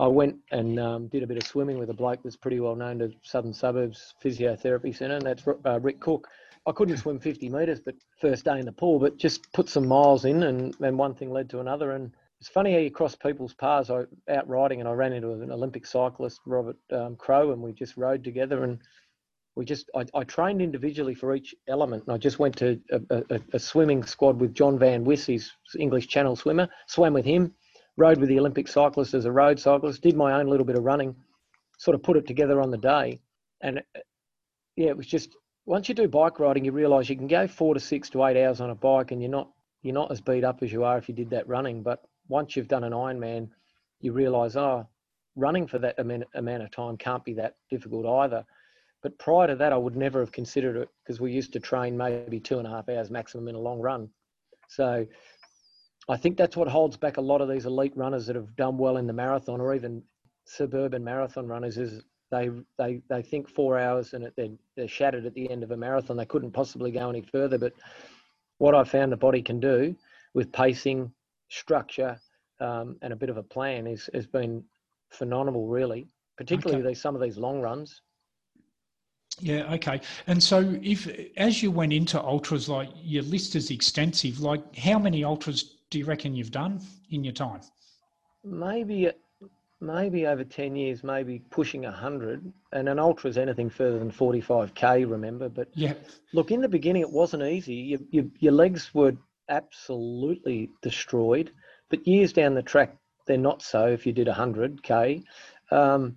I 0.00 0.06
went 0.06 0.36
and 0.50 0.80
um, 0.80 1.08
did 1.08 1.22
a 1.22 1.26
bit 1.26 1.36
of 1.36 1.46
swimming 1.46 1.78
with 1.78 1.90
a 1.90 1.94
bloke 1.94 2.22
that's 2.22 2.34
pretty 2.34 2.58
well 2.58 2.74
known 2.74 3.00
to 3.00 3.12
Southern 3.22 3.52
Suburbs 3.52 4.14
Physiotherapy 4.24 4.96
Centre, 4.96 5.16
and 5.16 5.26
that's 5.26 5.46
uh, 5.46 5.78
Rick 5.78 6.00
Cook. 6.00 6.26
I 6.66 6.72
couldn't 6.72 6.96
swim 6.96 7.20
50 7.20 7.50
metres, 7.50 7.80
but 7.80 7.96
first 8.18 8.46
day 8.46 8.58
in 8.58 8.64
the 8.64 8.72
pool, 8.72 8.98
but 8.98 9.18
just 9.18 9.52
put 9.52 9.68
some 9.68 9.86
miles 9.86 10.24
in, 10.24 10.44
and, 10.44 10.74
and 10.80 10.98
one 10.98 11.14
thing 11.14 11.30
led 11.30 11.50
to 11.50 11.60
another. 11.60 11.92
And 11.92 12.12
it's 12.40 12.48
funny 12.48 12.72
how 12.72 12.78
you 12.78 12.90
cross 12.90 13.14
people's 13.14 13.52
paths. 13.52 13.90
I 13.90 14.04
out 14.30 14.48
riding, 14.48 14.80
and 14.80 14.88
I 14.88 14.92
ran 14.92 15.12
into 15.12 15.32
an 15.32 15.52
Olympic 15.52 15.84
cyclist, 15.84 16.40
Robert 16.46 16.78
um, 16.92 17.16
Crow, 17.16 17.52
and 17.52 17.60
we 17.60 17.72
just 17.72 17.98
rode 17.98 18.24
together. 18.24 18.64
And 18.64 18.78
we 19.54 19.66
just 19.66 19.90
I, 19.94 20.06
I, 20.14 20.24
trained 20.24 20.62
individually 20.62 21.14
for 21.14 21.34
each 21.34 21.54
element, 21.68 22.04
and 22.06 22.14
I 22.14 22.16
just 22.16 22.38
went 22.38 22.56
to 22.56 22.80
a, 22.90 23.22
a, 23.28 23.40
a 23.52 23.58
swimming 23.58 24.04
squad 24.04 24.40
with 24.40 24.54
John 24.54 24.78
Van 24.78 25.04
Wisse, 25.04 25.26
he's 25.26 25.52
English 25.78 26.08
Channel 26.08 26.36
swimmer, 26.36 26.68
swam 26.86 27.12
with 27.12 27.26
him 27.26 27.54
rode 28.00 28.18
with 28.18 28.28
the 28.28 28.38
Olympic 28.38 28.66
cyclist 28.66 29.14
as 29.14 29.26
a 29.26 29.32
road 29.32 29.60
cyclist, 29.60 30.02
did 30.02 30.16
my 30.16 30.32
own 30.32 30.48
little 30.48 30.66
bit 30.66 30.76
of 30.76 30.84
running, 30.84 31.14
sort 31.78 31.94
of 31.94 32.02
put 32.02 32.16
it 32.16 32.26
together 32.26 32.60
on 32.60 32.70
the 32.70 32.78
day. 32.78 33.20
And 33.60 33.78
uh, 33.78 34.00
yeah, 34.76 34.88
it 34.88 34.96
was 34.96 35.06
just 35.06 35.36
once 35.66 35.88
you 35.88 35.94
do 35.94 36.08
bike 36.08 36.40
riding, 36.40 36.64
you 36.64 36.72
realise 36.72 37.08
you 37.08 37.16
can 37.16 37.28
go 37.28 37.46
four 37.46 37.74
to 37.74 37.80
six 37.80 38.08
to 38.10 38.24
eight 38.24 38.42
hours 38.42 38.60
on 38.60 38.70
a 38.70 38.74
bike, 38.74 39.12
and 39.12 39.20
you're 39.20 39.30
not 39.30 39.50
you're 39.82 39.94
not 39.94 40.10
as 40.10 40.20
beat 40.20 40.44
up 40.44 40.62
as 40.62 40.72
you 40.72 40.82
are 40.84 40.98
if 40.98 41.08
you 41.08 41.14
did 41.14 41.30
that 41.30 41.46
running. 41.46 41.82
But 41.82 42.02
once 42.28 42.56
you've 42.56 42.68
done 42.68 42.84
an 42.84 42.92
Ironman, 42.92 43.50
you 44.00 44.12
realise 44.12 44.56
oh, 44.56 44.88
running 45.36 45.66
for 45.66 45.78
that 45.78 45.98
amount 45.98 46.62
of 46.62 46.70
time 46.70 46.96
can't 46.96 47.24
be 47.24 47.34
that 47.34 47.56
difficult 47.70 48.06
either. 48.06 48.44
But 49.02 49.18
prior 49.18 49.46
to 49.46 49.56
that, 49.56 49.72
I 49.72 49.76
would 49.76 49.96
never 49.96 50.20
have 50.20 50.32
considered 50.32 50.76
it 50.76 50.88
because 51.02 51.20
we 51.20 51.32
used 51.32 51.52
to 51.54 51.60
train 51.60 51.96
maybe 51.96 52.40
two 52.40 52.58
and 52.58 52.66
a 52.66 52.70
half 52.70 52.88
hours 52.88 53.10
maximum 53.10 53.48
in 53.48 53.54
a 53.54 53.60
long 53.60 53.80
run. 53.80 54.10
So 54.68 55.06
I 56.10 56.16
think 56.16 56.36
that's 56.36 56.56
what 56.56 56.66
holds 56.66 56.96
back 56.96 57.18
a 57.18 57.20
lot 57.20 57.40
of 57.40 57.48
these 57.48 57.66
elite 57.66 57.96
runners 57.96 58.26
that 58.26 58.34
have 58.34 58.56
done 58.56 58.76
well 58.76 58.96
in 58.96 59.06
the 59.06 59.12
marathon 59.12 59.60
or 59.60 59.74
even 59.74 60.02
suburban 60.44 61.04
marathon 61.04 61.46
runners 61.46 61.78
is 61.78 62.02
they 62.32 62.50
they 62.78 63.00
they 63.08 63.22
think 63.22 63.48
four 63.48 63.78
hours 63.78 64.12
and 64.12 64.28
they're, 64.36 64.48
they're 64.76 64.88
shattered 64.88 65.24
at 65.24 65.34
the 65.34 65.48
end 65.48 65.62
of 65.62 65.70
a 65.70 65.76
marathon. 65.76 66.16
They 66.16 66.26
couldn't 66.26 66.50
possibly 66.50 66.90
go 66.90 67.08
any 67.08 67.22
further. 67.22 67.58
But 67.58 67.74
what 68.58 68.74
I 68.74 68.82
found 68.82 69.12
the 69.12 69.16
body 69.16 69.40
can 69.40 69.60
do 69.60 69.94
with 70.34 70.50
pacing, 70.52 71.12
structure, 71.48 72.20
um, 72.58 72.96
and 73.02 73.12
a 73.12 73.16
bit 73.16 73.30
of 73.30 73.36
a 73.36 73.42
plan 73.42 73.86
is 73.86 74.10
has 74.12 74.26
been 74.26 74.64
phenomenal, 75.10 75.68
really. 75.68 76.08
Particularly 76.36 76.82
okay. 76.82 76.88
these 76.88 77.00
some 77.00 77.14
of 77.14 77.20
these 77.20 77.36
long 77.36 77.60
runs. 77.60 78.02
Yeah, 79.38 79.72
okay. 79.74 80.00
And 80.26 80.42
so 80.42 80.76
if 80.82 81.08
as 81.36 81.62
you 81.62 81.70
went 81.70 81.92
into 81.92 82.20
ultras, 82.20 82.68
like 82.68 82.90
your 82.96 83.22
list 83.22 83.54
is 83.54 83.70
extensive, 83.70 84.40
like 84.40 84.76
how 84.76 84.98
many 84.98 85.22
ultras 85.22 85.76
do 85.90 85.98
you 85.98 86.04
reckon 86.04 86.34
you've 86.34 86.52
done 86.52 86.80
in 87.10 87.24
your 87.24 87.32
time? 87.32 87.60
Maybe, 88.44 89.10
maybe 89.80 90.26
over 90.26 90.44
ten 90.44 90.76
years, 90.76 91.02
maybe 91.04 91.40
pushing 91.50 91.82
hundred. 91.82 92.52
And 92.72 92.88
an 92.88 92.98
ultra 92.98 93.28
is 93.28 93.36
anything 93.36 93.68
further 93.68 93.98
than 93.98 94.10
forty-five 94.10 94.74
k. 94.74 95.04
Remember, 95.04 95.48
but 95.48 95.68
yeah. 95.74 95.94
Look, 96.32 96.50
in 96.50 96.60
the 96.60 96.68
beginning, 96.68 97.02
it 97.02 97.10
wasn't 97.10 97.42
easy. 97.42 97.74
You, 97.74 98.06
you, 98.10 98.30
your 98.38 98.52
legs 98.52 98.94
were 98.94 99.12
absolutely 99.48 100.70
destroyed. 100.80 101.50
But 101.88 102.06
years 102.06 102.32
down 102.32 102.54
the 102.54 102.62
track, 102.62 102.96
they're 103.26 103.36
not 103.36 103.62
so. 103.62 103.86
If 103.86 104.06
you 104.06 104.12
did 104.12 104.28
100k, 104.28 105.24
um, 105.72 106.16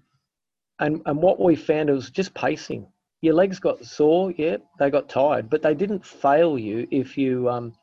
and 0.80 1.01
and 1.06 1.18
what 1.22 1.39
we 1.39 1.56
found 1.56 1.89
was 1.89 2.12
just 2.12 2.34
pacing. 2.34 2.88
Your 3.22 3.34
legs 3.34 3.58
got 3.58 3.86
sore, 3.86 4.34
yeah, 4.38 4.58
they 4.80 4.89
got 4.89 5.08
tired, 5.08 5.50
but 5.50 5.62
they 5.62 5.74
didn't 5.74 6.06
fail 6.06 6.60
you 6.60 6.86
if 6.92 7.18
you 7.18 7.50
um, 7.50 7.74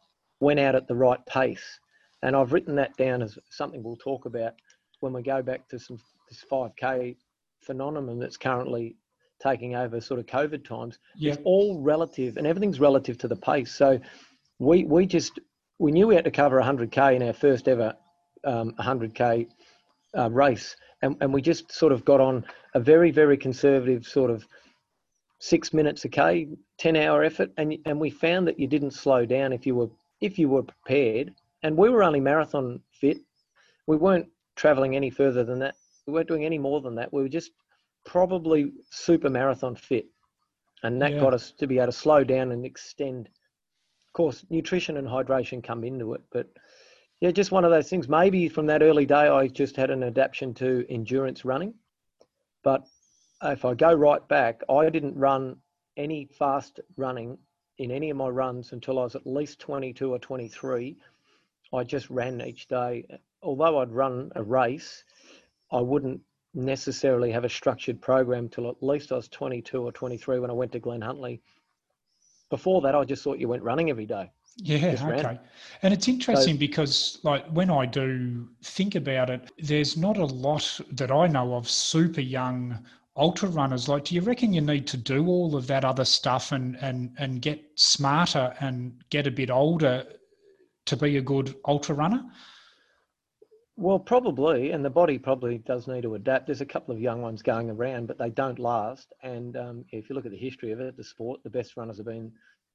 went 0.40 0.58
out 0.58 0.74
at 0.74 0.88
the 0.88 0.94
right 0.94 1.24
pace. 1.26 1.80
And 2.22 2.36
I've 2.36 2.52
written 2.52 2.74
that 2.76 2.96
down 2.96 3.22
as 3.22 3.38
something 3.50 3.82
we'll 3.82 3.96
talk 3.96 4.26
about 4.26 4.54
when 5.00 5.12
we 5.12 5.22
go 5.22 5.42
back 5.42 5.68
to 5.68 5.78
some 5.78 5.98
this 6.28 6.44
5k 6.50 7.16
phenomenon 7.60 8.18
that's 8.18 8.36
currently 8.36 8.96
taking 9.42 9.74
over 9.74 10.00
sort 10.00 10.20
of 10.20 10.26
COVID 10.26 10.64
times. 10.64 10.98
Yeah. 11.16 11.32
It's 11.32 11.42
all 11.44 11.80
relative, 11.80 12.36
and 12.36 12.46
everything's 12.46 12.80
relative 12.80 13.18
to 13.18 13.28
the 13.28 13.36
pace. 13.36 13.72
So 13.74 13.98
we 14.58 14.84
we 14.84 15.06
just 15.06 15.38
we 15.78 15.92
knew 15.92 16.06
we 16.06 16.14
had 16.14 16.24
to 16.24 16.30
cover 16.30 16.60
100k 16.60 17.16
in 17.16 17.22
our 17.22 17.32
first 17.32 17.68
ever 17.68 17.94
um, 18.44 18.72
100k 18.78 19.48
uh, 20.16 20.30
race, 20.30 20.76
and 21.02 21.16
and 21.20 21.32
we 21.32 21.42
just 21.42 21.72
sort 21.72 21.92
of 21.92 22.04
got 22.04 22.20
on 22.20 22.44
a 22.74 22.80
very 22.80 23.10
very 23.10 23.36
conservative 23.36 24.06
sort 24.06 24.30
of 24.30 24.46
six 25.38 25.72
minutes 25.72 26.04
a 26.04 26.08
k, 26.08 26.46
10 26.78 26.96
hour 26.96 27.24
effort, 27.24 27.50
and 27.56 27.76
and 27.86 27.98
we 27.98 28.10
found 28.10 28.46
that 28.46 28.58
you 28.58 28.66
didn't 28.66 28.92
slow 28.92 29.24
down 29.24 29.52
if 29.52 29.66
you 29.66 29.74
were 29.74 29.88
if 30.20 30.38
you 30.38 30.48
were 30.48 30.62
prepared. 30.62 31.34
And 31.62 31.76
we 31.76 31.88
were 31.90 32.02
only 32.02 32.20
marathon 32.20 32.80
fit. 32.92 33.18
We 33.86 33.96
weren't 33.96 34.28
traveling 34.56 34.96
any 34.96 35.10
further 35.10 35.44
than 35.44 35.58
that. 35.60 35.74
We 36.06 36.12
weren't 36.12 36.28
doing 36.28 36.44
any 36.44 36.58
more 36.58 36.80
than 36.80 36.94
that. 36.96 37.12
We 37.12 37.22
were 37.22 37.28
just 37.28 37.52
probably 38.04 38.72
super 38.90 39.28
marathon 39.28 39.76
fit. 39.76 40.06
And 40.82 41.00
that 41.02 41.12
Yeah. 41.12 41.20
got 41.20 41.34
us 41.34 41.52
to 41.52 41.66
be 41.66 41.78
able 41.78 41.86
to 41.86 41.92
slow 41.92 42.24
down 42.24 42.52
and 42.52 42.64
extend. 42.64 43.28
Of 43.28 44.12
course, 44.14 44.44
nutrition 44.50 44.96
and 44.96 45.06
hydration 45.06 45.62
come 45.62 45.84
into 45.84 46.14
it, 46.14 46.22
but 46.32 46.48
yeah, 47.20 47.30
just 47.30 47.52
one 47.52 47.64
of 47.66 47.70
those 47.70 47.90
things. 47.90 48.08
Maybe 48.08 48.48
from 48.48 48.66
that 48.66 48.82
early 48.82 49.04
day, 49.04 49.28
I 49.28 49.46
just 49.46 49.76
had 49.76 49.90
an 49.90 50.02
adaptation 50.02 50.54
to 50.54 50.86
endurance 50.88 51.44
running. 51.44 51.74
But 52.62 52.86
if 53.42 53.64
I 53.64 53.74
go 53.74 53.92
right 53.92 54.26
back, 54.26 54.62
I 54.70 54.88
didn't 54.88 55.16
run 55.16 55.56
any 55.96 56.24
fast 56.26 56.80
running 56.96 57.38
in 57.80 57.90
any 57.90 58.10
of 58.10 58.16
my 58.16 58.28
runs 58.28 58.72
until 58.72 58.98
I 58.98 59.04
was 59.04 59.16
at 59.16 59.26
least 59.26 59.58
22 59.58 60.12
or 60.12 60.18
23. 60.18 60.96
I 61.72 61.82
just 61.82 62.10
ran 62.10 62.42
each 62.42 62.68
day. 62.68 63.06
Although 63.42 63.78
I'd 63.78 63.90
run 63.90 64.30
a 64.36 64.42
race, 64.42 65.02
I 65.72 65.80
wouldn't 65.80 66.20
necessarily 66.52 67.32
have 67.32 67.44
a 67.44 67.48
structured 67.48 67.98
program 68.02 68.50
till 68.50 68.68
at 68.68 68.82
least 68.82 69.12
I 69.12 69.16
was 69.16 69.28
22 69.28 69.82
or 69.82 69.92
23 69.92 70.40
when 70.40 70.50
I 70.50 70.52
went 70.52 70.72
to 70.72 70.80
Glenhuntly. 70.80 71.40
Before 72.50 72.82
that, 72.82 72.94
I 72.94 73.02
just 73.04 73.24
thought 73.24 73.38
you 73.38 73.48
went 73.48 73.62
running 73.62 73.88
every 73.88 74.06
day. 74.06 74.30
Yeah, 74.56 74.90
Just 74.90 75.04
ran. 75.04 75.24
okay. 75.24 75.38
And 75.82 75.94
it's 75.94 76.06
interesting 76.06 76.58
because, 76.58 77.18
like, 77.22 77.46
when 77.46 77.70
I 77.70 77.86
do 77.86 78.46
think 78.62 78.94
about 78.94 79.30
it, 79.30 79.50
there's 79.58 79.96
not 79.96 80.18
a 80.18 80.26
lot 80.26 80.80
that 80.90 81.10
I 81.10 81.28
know 81.28 81.54
of 81.54 81.70
super 81.70 82.20
young 82.20 82.78
ultra 83.16 83.48
runners. 83.48 83.88
Like, 83.88 84.04
do 84.04 84.14
you 84.14 84.20
reckon 84.20 84.52
you 84.52 84.60
need 84.60 84.86
to 84.88 84.96
do 84.96 85.26
all 85.26 85.56
of 85.56 85.66
that 85.66 85.84
other 85.84 86.04
stuff 86.04 86.52
and 86.52 86.76
and 86.76 87.10
and 87.18 87.42
get 87.42 87.62
smarter 87.74 88.54
and 88.60 89.02
get 89.10 89.26
a 89.26 89.30
bit 89.30 89.50
older 89.50 90.06
to 90.86 90.96
be 90.96 91.16
a 91.16 91.22
good 91.22 91.54
ultra 91.66 91.94
runner? 91.94 92.24
Well, 93.76 93.98
probably, 93.98 94.72
and 94.72 94.84
the 94.84 94.90
body 94.90 95.18
probably 95.18 95.58
does 95.58 95.88
need 95.88 96.02
to 96.02 96.14
adapt. 96.14 96.46
There's 96.46 96.60
a 96.60 96.66
couple 96.66 96.94
of 96.94 97.00
young 97.00 97.22
ones 97.22 97.40
going 97.40 97.70
around, 97.70 98.08
but 98.08 98.18
they 98.18 98.28
don't 98.28 98.58
last. 98.58 99.14
And 99.22 99.56
um, 99.56 99.84
if 99.90 100.10
you 100.10 100.14
look 100.14 100.26
at 100.26 100.32
the 100.32 100.36
history 100.36 100.70
of 100.72 100.80
it, 100.80 100.98
the 100.98 101.04
sport, 101.04 101.42
the 101.44 101.50
best 101.50 101.78
runners 101.78 101.96
have 101.96 102.04
been 102.04 102.30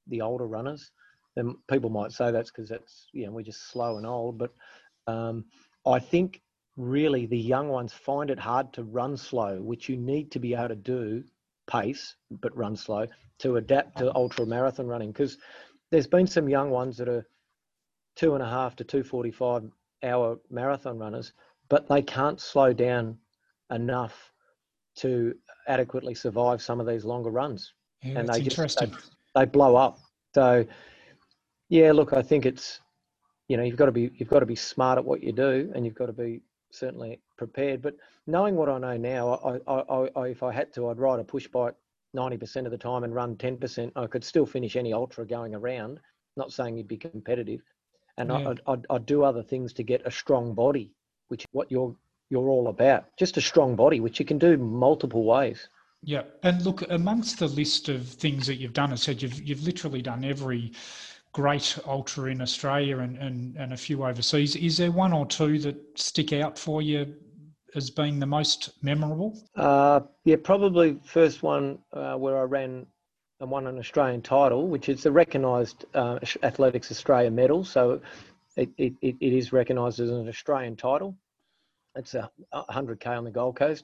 the 0.08 0.22
older 0.22 0.48
runners. 0.48 0.92
Then 1.36 1.56
people 1.70 1.92
might 1.92 2.12
say 2.12 2.32
that's 2.32 2.50
because 2.50 2.70
that's 2.70 3.08
you 3.12 3.26
know 3.26 3.34
we're 3.34 3.44
just 3.44 3.70
slow 3.70 3.98
and 3.98 4.08
old, 4.08 4.38
but 4.40 4.54
um, 5.06 5.46
I 5.86 6.00
think 6.00 6.42
really 6.78 7.26
the 7.26 7.38
young 7.38 7.70
ones 7.70 7.94
find 7.94 8.30
it 8.30 8.40
hard 8.40 8.74
to 8.74 8.84
run 8.84 9.16
slow, 9.18 9.62
which 9.62 9.88
you 9.90 9.98
need 9.98 10.32
to 10.32 10.40
be 10.40 10.54
able 10.54 10.70
to 10.70 10.76
do 10.76 11.24
pace, 11.68 12.16
but 12.42 12.56
run 12.56 12.76
slow 12.76 13.08
to 13.40 13.58
adapt 13.58 13.98
to 13.98 14.14
ultra 14.16 14.46
marathon 14.46 14.88
running. 14.88 15.12
Because 15.12 15.38
there's 15.92 16.08
been 16.08 16.28
some 16.28 16.50
young 16.50 16.70
ones 16.70 16.98
that 16.98 17.08
are 17.10 17.26
two 18.16 18.34
and 18.34 18.44
a 18.44 18.48
half 18.50 18.76
to 18.78 18.84
two 18.84 19.04
forty-five 19.04 19.64
hour 20.04 20.38
marathon 20.50 20.98
runners, 21.00 21.34
but 21.70 21.88
they 21.88 22.02
can't 22.02 22.40
slow 22.40 22.74
down 22.74 23.18
enough 23.72 24.32
to 24.98 25.34
adequately 25.68 26.14
survive 26.14 26.62
some 26.62 26.80
of 26.80 26.88
these 26.88 27.04
longer 27.06 27.30
runs. 27.32 27.74
Yeah, 28.04 28.20
And 28.20 28.28
they 28.30 28.40
just- 28.42 28.58
interesting. 28.58 28.96
They 29.34 29.46
blow 29.46 29.76
up. 29.76 30.00
So, 30.34 30.66
yeah, 31.70 31.92
look, 31.92 32.14
I 32.14 32.22
think 32.22 32.46
it's 32.46 32.80
you 33.48 33.58
know 33.58 33.64
you've 33.64 33.78
got 33.78 33.86
to 33.88 33.92
be 33.92 34.12
you've 34.16 34.30
got 34.30 34.40
to 34.40 34.46
be 34.46 34.56
smart 34.56 34.98
at 34.98 35.06
what 35.06 35.22
you 35.24 35.32
do, 35.32 35.72
and 35.76 35.86
you've 35.86 35.96
got 35.96 36.06
to 36.08 36.14
be 36.14 36.42
certainly 36.76 37.20
prepared. 37.38 37.82
But 37.82 37.96
knowing 38.28 38.56
what 38.56 38.70
I 38.70 38.78
know 38.78 38.98
now, 38.98 39.34
I, 39.34 39.60
I, 39.68 39.82
I, 39.82 40.10
I 40.16 40.28
if 40.28 40.44
I 40.44 40.52
had 40.52 40.74
to, 40.74 40.90
I'd 40.90 41.00
ride 41.00 41.20
a 41.20 41.24
push 41.24 41.48
bike 41.48 41.76
ninety 42.14 42.38
percent 42.38 42.68
of 42.68 42.72
the 42.72 42.78
time 42.78 43.04
and 43.04 43.14
run 43.14 43.36
ten 43.38 43.58
percent. 43.58 43.94
I 43.96 44.08
could 44.08 44.24
still 44.24 44.46
finish 44.46 44.76
any 44.76 44.94
ultra 44.94 45.26
going 45.26 45.56
around. 45.56 46.00
Not 46.38 46.52
saying 46.52 46.78
you'd 46.78 46.88
be 46.88 46.98
competitive, 46.98 47.62
and 48.18 48.32
I 48.32 48.42
Yeah. 48.42 48.50
I'd, 48.50 48.62
I'd, 48.68 48.86
I'd 48.90 49.06
do 49.06 49.24
other 49.24 49.44
things 49.44 49.74
to 49.74 49.84
get 49.84 50.06
a 50.06 50.12
strong 50.12 50.54
body, 50.54 50.92
which 51.30 51.42
is 51.42 51.50
what 51.52 51.72
you're 51.72 51.96
you're 52.30 52.50
all 52.50 52.68
about. 52.68 53.06
Just 53.18 53.38
a 53.38 53.42
strong 53.42 53.76
body, 53.76 54.00
which 54.00 54.20
you 54.20 54.26
can 54.26 54.38
do 54.38 54.58
multiple 54.58 55.24
ways. 55.24 55.70
Yeah, 56.04 56.24
and 56.44 56.62
look 56.64 56.84
amongst 56.92 57.40
the 57.40 57.48
list 57.48 57.90
of 57.90 58.08
things 58.08 58.46
that 58.48 58.56
you've 58.56 58.74
done, 58.74 58.92
I 58.92 58.96
said 58.96 59.22
you've 59.22 59.42
you've 59.42 59.64
literally 59.64 60.02
done 60.02 60.24
every 60.24 60.72
great 61.36 61.78
ultra 61.86 62.32
in 62.32 62.42
Australia 62.42 63.00
and, 63.00 63.18
and, 63.18 63.58
and 63.58 63.74
a 63.74 63.78
few 63.78 64.06
overseas. 64.06 64.56
Is 64.56 64.78
there 64.78 64.90
one 64.90 65.12
or 65.12 65.26
two 65.26 65.60
that 65.60 65.76
stick 66.00 66.32
out 66.32 66.58
for 66.58 66.82
you 66.82 67.14
as 67.76 67.90
being 67.90 68.20
the 68.20 68.26
most 68.26 68.70
memorable? 68.82 69.38
Uh, 69.54 70.00
yeah, 70.24 70.38
probably 70.42 70.98
first 71.04 71.44
one 71.44 71.78
uh, 71.92 72.16
where 72.16 72.38
I 72.40 72.44
ran 72.44 72.86
and 73.42 73.52
won 73.52 73.68
an 73.68 73.78
Australian 73.78 74.22
title, 74.22 74.70
which 74.70 74.88
is 74.88 75.04
the 75.04 75.12
recognised 75.12 75.84
uh, 75.94 76.20
Athletics 76.42 76.90
Australia 76.90 77.30
medal. 77.30 77.66
So 77.66 78.00
it, 78.56 78.70
it, 78.78 78.94
it 79.02 79.34
is 79.34 79.52
recognised 79.52 80.00
as 80.00 80.12
an 80.12 80.30
Australian 80.30 80.78
title. 80.78 81.18
It's 81.98 82.14
a 82.14 82.32
100k 82.54 83.08
on 83.08 83.26
the 83.26 83.32
Gold 83.32 83.58
Coast. 83.58 83.84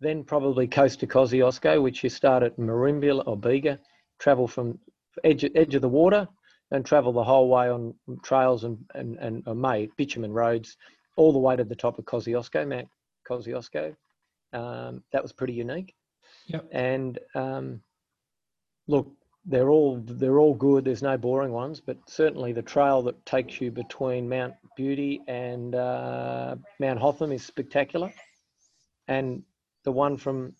Then 0.00 0.24
probably 0.24 0.66
Coast 0.66 1.00
to 1.00 1.06
Kosciuszko, 1.06 1.82
which 1.82 2.02
you 2.02 2.08
start 2.08 2.42
at 2.42 2.56
Merimbula 2.56 3.22
or 3.26 3.36
Bega, 3.36 3.78
travel 4.18 4.48
from 4.48 4.78
edge 5.24 5.44
edge 5.54 5.74
of 5.74 5.82
the 5.82 5.88
water 5.88 6.26
and 6.70 6.84
travel 6.84 7.12
the 7.12 7.24
whole 7.24 7.48
way 7.48 7.68
on 7.68 7.94
trails 8.22 8.64
and 8.64 8.78
and 8.94 9.18
and 9.18 9.46
are 9.46 9.54
made 9.54 9.90
bitumen 9.96 10.32
roads 10.32 10.76
all 11.16 11.32
the 11.32 11.38
way 11.38 11.56
to 11.56 11.64
the 11.64 11.76
top 11.76 11.98
of 11.98 12.04
Kosciuszko, 12.04 12.68
Mount 12.68 12.88
Kosciuszko. 13.28 13.96
Um, 14.52 15.02
that 15.12 15.22
was 15.22 15.32
pretty 15.32 15.54
unique. 15.54 15.94
Yep. 16.46 16.68
And 16.72 17.18
um, 17.34 17.80
look, 18.86 19.10
they're 19.44 19.70
all 19.70 20.02
they're 20.04 20.38
all 20.38 20.54
good. 20.54 20.84
There's 20.84 21.02
no 21.02 21.16
boring 21.16 21.52
ones, 21.52 21.80
but 21.80 21.96
certainly 22.06 22.52
the 22.52 22.62
trail 22.62 23.02
that 23.02 23.24
takes 23.26 23.60
you 23.60 23.70
between 23.70 24.28
Mount 24.28 24.54
Beauty 24.76 25.20
and 25.28 25.74
uh, 25.74 26.56
Mount 26.80 26.98
Hotham 26.98 27.32
is 27.32 27.44
spectacular. 27.44 28.12
And 29.08 29.42
the 29.84 29.92
one 29.92 30.16
from 30.16 30.52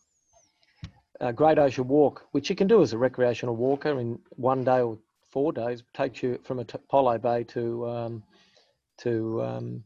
uh, 1.20 1.32
Great 1.32 1.58
Ocean 1.58 1.88
Walk, 1.88 2.26
which 2.30 2.48
you 2.48 2.54
can 2.54 2.68
do 2.68 2.82
as 2.82 2.92
a 2.92 2.98
recreational 2.98 3.56
walker 3.56 3.98
in 3.98 4.20
one 4.30 4.62
day 4.62 4.80
or 4.80 4.98
four 5.30 5.52
days, 5.52 5.83
takes 5.95 6.23
you 6.23 6.38
from 6.45 6.59
Apollo 6.59 7.18
Bay 7.18 7.45
to 7.45 7.88
um, 7.88 8.23
to 8.99 9.42
um, 9.42 9.85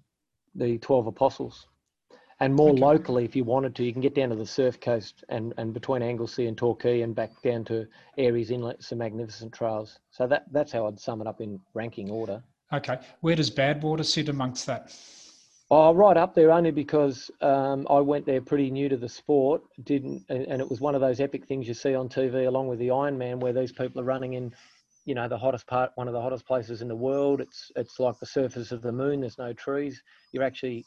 the 0.55 0.79
Twelve 0.79 1.07
Apostles. 1.07 1.67
And 2.43 2.55
more 2.55 2.71
Okay. 2.71 2.81
locally, 2.81 3.25
if 3.27 3.37
you 3.37 3.45
wanted 3.45 3.75
to, 3.77 3.85
you 3.85 3.93
can 3.93 4.01
get 4.01 4.15
down 4.15 4.31
to 4.31 4.35
the 4.35 4.47
surf 4.47 4.81
coast 4.81 5.25
and, 5.29 5.53
and 5.59 5.75
between 5.75 6.03
Anglesea 6.03 6.47
and 6.47 6.57
Torquay 6.57 7.03
and 7.03 7.15
back 7.15 7.31
down 7.43 7.65
to 7.67 7.87
Aireys 8.17 8.51
Inlet, 8.51 8.83
some 8.83 8.97
magnificent 8.99 9.53
trails. 9.53 9.99
So 10.11 10.27
that 10.27 10.47
that's 10.51 10.73
how 10.73 10.87
I'd 10.87 10.99
sum 10.99 11.21
it 11.21 11.27
up 11.27 11.43
in 11.43 11.61
ranking 11.75 12.11
order. 12.11 12.43
Okay, 12.73 12.99
where 13.21 13.37
does 13.37 13.51
Badwater 13.51 14.05
sit 14.07 14.29
amongst 14.29 14.65
that? 14.67 14.97
Oh, 15.73 15.95
right 15.95 16.17
up 16.17 16.35
there 16.35 16.51
only 16.51 16.73
because 16.73 17.31
um, 17.41 17.87
I 17.89 18.01
went 18.01 18.27
there 18.27 18.41
pretty 18.41 18.71
new 18.71 18.89
to 18.89 18.97
the 18.97 19.09
sport. 19.09 19.63
Didn't, 19.85 20.25
and, 20.29 20.45
and 20.47 20.61
it 20.61 20.69
was 20.69 20.81
one 20.81 20.95
of 20.97 21.01
those 21.01 21.21
epic 21.21 21.47
things 21.47 21.69
you 21.69 21.75
see 21.75 21.95
on 21.95 22.09
TV, 22.09 22.49
along 22.49 22.69
with 22.69 22.81
the 22.81 22.89
Ironman, 22.89 23.39
where 23.39 23.53
these 23.53 23.71
people 23.71 24.01
are 24.01 24.05
running 24.05 24.33
in, 24.33 24.53
you 25.05 25.15
know, 25.15 25.29
the 25.29 25.39
hottest 25.39 25.67
part, 25.67 25.91
one 25.95 26.09
of 26.09 26.15
the 26.15 26.21
hottest 26.21 26.47
places 26.47 26.83
in 26.83 26.89
the 26.89 26.97
world. 26.97 27.41
It's 27.41 27.71
it's 27.77 27.99
like 27.99 28.19
the 28.19 28.27
surface 28.27 28.73
of 28.73 28.83
the 28.83 28.93
moon. 28.93 29.21
There's 29.21 29.39
no 29.39 29.53
trees. 29.53 30.03
You're 30.33 30.45
actually 30.45 30.85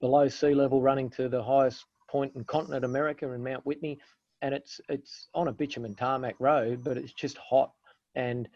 below 0.00 0.28
sea 0.28 0.54
level, 0.54 0.80
running 0.82 1.10
to 1.10 1.28
the 1.28 1.42
highest 1.42 1.84
point 2.10 2.32
in 2.34 2.44
continent 2.44 2.84
America 2.84 3.30
in 3.30 3.42
Mount 3.42 3.64
Whitney, 3.64 3.98
and 4.42 4.54
it's 4.54 4.80
it's 4.88 5.28
on 5.34 5.48
a 5.48 5.52
bitumen 5.52 5.94
tarmac 5.94 6.36
road, 6.38 6.82
but 6.84 6.96
it's 6.96 7.12
just 7.12 7.38
hot 7.38 7.72
and 8.14 8.48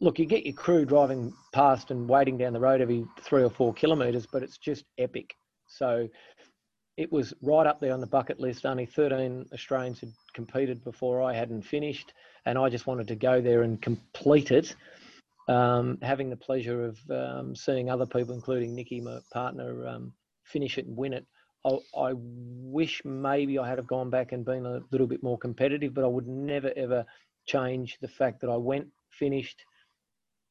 look, 0.00 0.18
you 0.18 0.26
get 0.26 0.44
your 0.44 0.54
crew 0.54 0.84
driving 0.84 1.32
past 1.52 1.90
and 1.90 2.08
waiting 2.08 2.36
down 2.36 2.52
the 2.52 2.60
road 2.60 2.80
every 2.80 3.04
three 3.20 3.42
or 3.42 3.50
four 3.50 3.72
kilometres, 3.72 4.26
but 4.30 4.42
it's 4.42 4.58
just 4.58 4.84
epic. 4.98 5.34
So 5.66 6.08
it 6.96 7.10
was 7.10 7.34
right 7.42 7.66
up 7.66 7.80
there 7.80 7.92
on 7.92 8.00
the 8.00 8.06
bucket 8.06 8.38
list. 8.38 8.66
Only 8.66 8.86
13 8.86 9.46
Australians 9.52 10.00
had 10.00 10.12
competed 10.34 10.84
before 10.84 11.22
I 11.22 11.32
hadn't 11.32 11.62
finished, 11.62 12.12
and 12.46 12.58
I 12.58 12.68
just 12.68 12.86
wanted 12.86 13.08
to 13.08 13.16
go 13.16 13.40
there 13.40 13.62
and 13.62 13.80
complete 13.80 14.50
it. 14.50 14.74
um, 15.48 15.98
having 16.00 16.30
the 16.30 16.36
pleasure 16.36 16.86
of 16.86 16.98
um, 17.10 17.54
seeing 17.54 17.90
other 17.90 18.06
people, 18.06 18.34
including 18.34 18.74
Nikki, 18.74 19.00
my 19.00 19.18
partner, 19.32 19.86
um, 19.86 20.12
finish 20.44 20.78
it 20.78 20.86
and 20.86 20.96
win 20.96 21.12
it. 21.12 21.26
I, 21.66 21.78
I, 21.96 22.12
wish 22.14 23.02
maybe 23.04 23.58
I 23.58 23.68
had 23.68 23.78
have 23.78 23.86
gone 23.86 24.10
back 24.10 24.32
and 24.32 24.44
been 24.44 24.66
a 24.66 24.80
little 24.90 25.06
bit 25.06 25.22
more 25.22 25.38
competitive, 25.38 25.94
but 25.94 26.04
I 26.04 26.08
would 26.08 26.26
never 26.26 26.72
ever 26.76 27.04
change 27.46 27.98
the 28.00 28.08
fact 28.08 28.40
that 28.40 28.50
I 28.50 28.56
went, 28.56 28.86
finished 29.10 29.64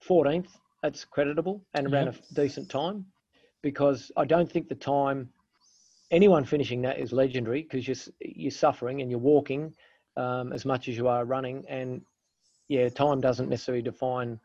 14th. 0.08 0.50
That's 0.82 1.06
creditable 1.06 1.64
and 1.74 1.92
ran 1.92 2.10
a 2.10 2.16
decent 2.34 2.70
time 2.70 3.06
because 3.62 4.12
I 4.18 4.26
don't 4.26 4.52
think 4.52 4.68
the 4.68 4.76
time 4.76 5.30
anyone 6.12 6.46
finishing 6.46 6.82
that 6.82 7.00
is 7.00 7.14
legendary 7.14 7.64
because 7.64 7.88
you're 7.88 8.14
you're 8.20 8.52
suffering 8.52 9.02
and 9.02 9.10
you're 9.10 9.20
walking 9.20 9.74
um, 10.18 10.54
as 10.54 10.66
much 10.66 10.88
as 10.88 10.98
you 10.98 11.08
are 11.08 11.26
running, 11.26 11.66
and 11.68 12.02
yeah, 12.68 12.90
time 12.90 13.22
doesn't 13.22 13.50
necessarily 13.50 13.82
define 13.82 14.40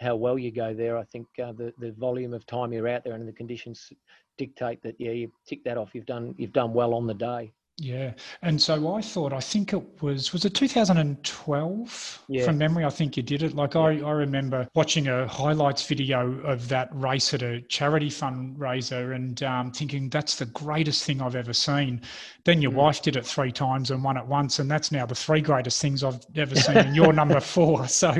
how 0.00 0.16
well 0.16 0.38
you 0.38 0.50
go 0.50 0.74
there. 0.74 0.98
I 0.98 1.04
think 1.04 1.26
uh, 1.42 1.52
the 1.52 1.72
the 1.78 1.92
volume 1.92 2.34
of 2.34 2.46
time 2.46 2.72
you're 2.72 2.88
out 2.88 3.04
there 3.04 3.14
and 3.14 3.28
the 3.28 3.32
conditions 3.32 3.92
dictate 4.38 4.82
that. 4.82 4.96
Yeah, 4.98 5.12
you 5.12 5.32
tick 5.46 5.64
that 5.64 5.78
off. 5.78 5.94
You've 5.94 6.06
done 6.06 6.34
you've 6.36 6.52
done 6.52 6.72
well 6.72 6.94
on 6.94 7.06
the 7.06 7.14
day. 7.14 7.52
Yeah, 7.78 8.12
and 8.42 8.60
so 8.62 8.94
I 8.94 9.00
thought 9.00 9.32
I 9.32 9.40
think 9.40 9.72
it 9.72 10.00
was 10.00 10.32
was 10.32 10.44
it 10.44 10.54
2012 10.54 12.24
yeah. 12.28 12.44
from 12.44 12.56
memory. 12.56 12.84
I 12.84 12.90
think 12.90 13.16
you 13.16 13.22
did 13.24 13.42
it. 13.42 13.56
Like 13.56 13.74
yeah. 13.74 13.80
I, 13.80 13.98
I 13.98 14.10
remember 14.12 14.68
watching 14.74 15.08
a 15.08 15.26
highlights 15.26 15.84
video 15.84 16.38
of 16.42 16.68
that 16.68 16.88
race 16.92 17.34
at 17.34 17.42
a 17.42 17.62
charity 17.62 18.10
fundraiser 18.10 19.16
and 19.16 19.42
um, 19.42 19.72
thinking 19.72 20.08
that's 20.08 20.36
the 20.36 20.46
greatest 20.46 21.02
thing 21.02 21.20
I've 21.20 21.34
ever 21.34 21.52
seen. 21.52 22.00
Then 22.44 22.62
your 22.62 22.70
mm. 22.70 22.76
wife 22.76 23.02
did 23.02 23.16
it 23.16 23.26
three 23.26 23.50
times 23.50 23.90
and 23.90 24.04
won 24.04 24.16
it 24.18 24.26
once, 24.26 24.60
and 24.60 24.70
that's 24.70 24.92
now 24.92 25.04
the 25.04 25.16
three 25.16 25.40
greatest 25.40 25.82
things 25.82 26.04
I've 26.04 26.24
ever 26.36 26.54
seen. 26.54 26.76
and 26.76 26.94
you're 26.94 27.12
number 27.12 27.40
four. 27.54 27.88
So, 27.88 28.14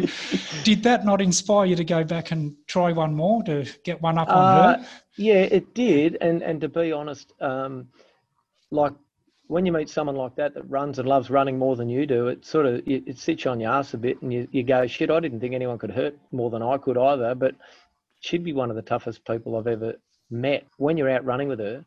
did 0.64 0.82
that 0.82 1.04
not 1.04 1.20
inspire 1.23 1.66
you 1.66 1.76
to 1.76 1.84
go 1.84 2.02
back 2.02 2.32
and 2.32 2.56
try 2.66 2.90
one 2.90 3.14
more 3.14 3.44
to 3.44 3.64
get 3.84 4.02
one 4.02 4.18
up 4.18 4.28
on 4.30 4.37
uh, 4.37 4.78
her? 4.78 4.87
Yeah, 5.16 5.42
it 5.42 5.76
did. 5.76 6.18
And 6.20 6.42
and 6.42 6.61
to 6.61 6.68
be 6.68 6.90
honest, 6.90 7.32
um, 7.40 7.87
like 8.73 8.94
when 9.46 9.66
you 9.66 9.72
meet 9.72 9.88
someone 9.88 10.16
like 10.16 10.34
that 10.36 10.54
that 10.54 10.68
runs 10.70 10.98
and 10.98 11.08
loves 11.08 11.30
running 11.30 11.58
more 11.58 11.76
than 11.76 11.88
you 11.88 12.06
do, 12.06 12.28
it 12.28 12.44
sort 12.44 12.66
of 12.66 12.76
it, 12.86 13.04
it 13.06 13.18
sits 13.18 13.44
you 13.44 13.50
on 13.50 13.60
your 13.60 13.72
ass 13.72 13.94
a 13.94 13.98
bit, 13.98 14.20
and 14.22 14.32
you, 14.32 14.48
you 14.52 14.62
go, 14.62 14.86
shit, 14.86 15.10
I 15.10 15.20
didn't 15.20 15.40
think 15.40 15.54
anyone 15.54 15.78
could 15.78 15.90
hurt 15.90 16.16
more 16.32 16.50
than 16.50 16.62
I 16.62 16.78
could 16.78 16.96
either. 16.96 17.34
But 17.34 17.54
she'd 18.20 18.44
be 18.44 18.52
one 18.52 18.70
of 18.70 18.76
the 18.76 18.82
toughest 18.82 19.24
people 19.26 19.56
I've 19.56 19.66
ever 19.66 19.94
met. 20.30 20.66
When 20.78 20.96
you're 20.96 21.10
out 21.10 21.24
running 21.24 21.48
with 21.48 21.58
her, 21.58 21.84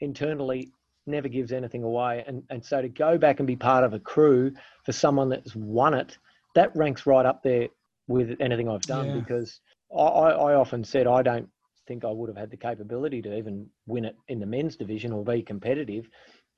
internally 0.00 0.70
never 1.06 1.28
gives 1.28 1.52
anything 1.52 1.82
away, 1.84 2.22
and 2.26 2.42
and 2.50 2.64
so 2.64 2.82
to 2.82 2.88
go 2.88 3.16
back 3.16 3.40
and 3.40 3.46
be 3.46 3.56
part 3.56 3.84
of 3.84 3.94
a 3.94 4.00
crew 4.00 4.52
for 4.84 4.92
someone 4.92 5.30
that's 5.30 5.56
won 5.56 5.94
it, 5.94 6.18
that 6.54 6.74
ranks 6.76 7.06
right 7.06 7.24
up 7.24 7.42
there 7.42 7.68
with 8.08 8.36
anything 8.40 8.68
I've 8.68 8.82
done 8.82 9.06
yeah. 9.06 9.20
because 9.20 9.60
I, 9.96 10.00
I 10.00 10.54
often 10.54 10.84
said 10.84 11.06
I 11.06 11.22
don't 11.22 11.48
think 11.86 12.04
I 12.04 12.10
would 12.10 12.28
have 12.28 12.36
had 12.36 12.50
the 12.50 12.56
capability 12.56 13.22
to 13.22 13.36
even 13.36 13.66
win 13.86 14.04
it 14.04 14.16
in 14.28 14.38
the 14.38 14.46
men's 14.46 14.76
division 14.76 15.12
or 15.12 15.24
be 15.24 15.42
competitive 15.42 16.08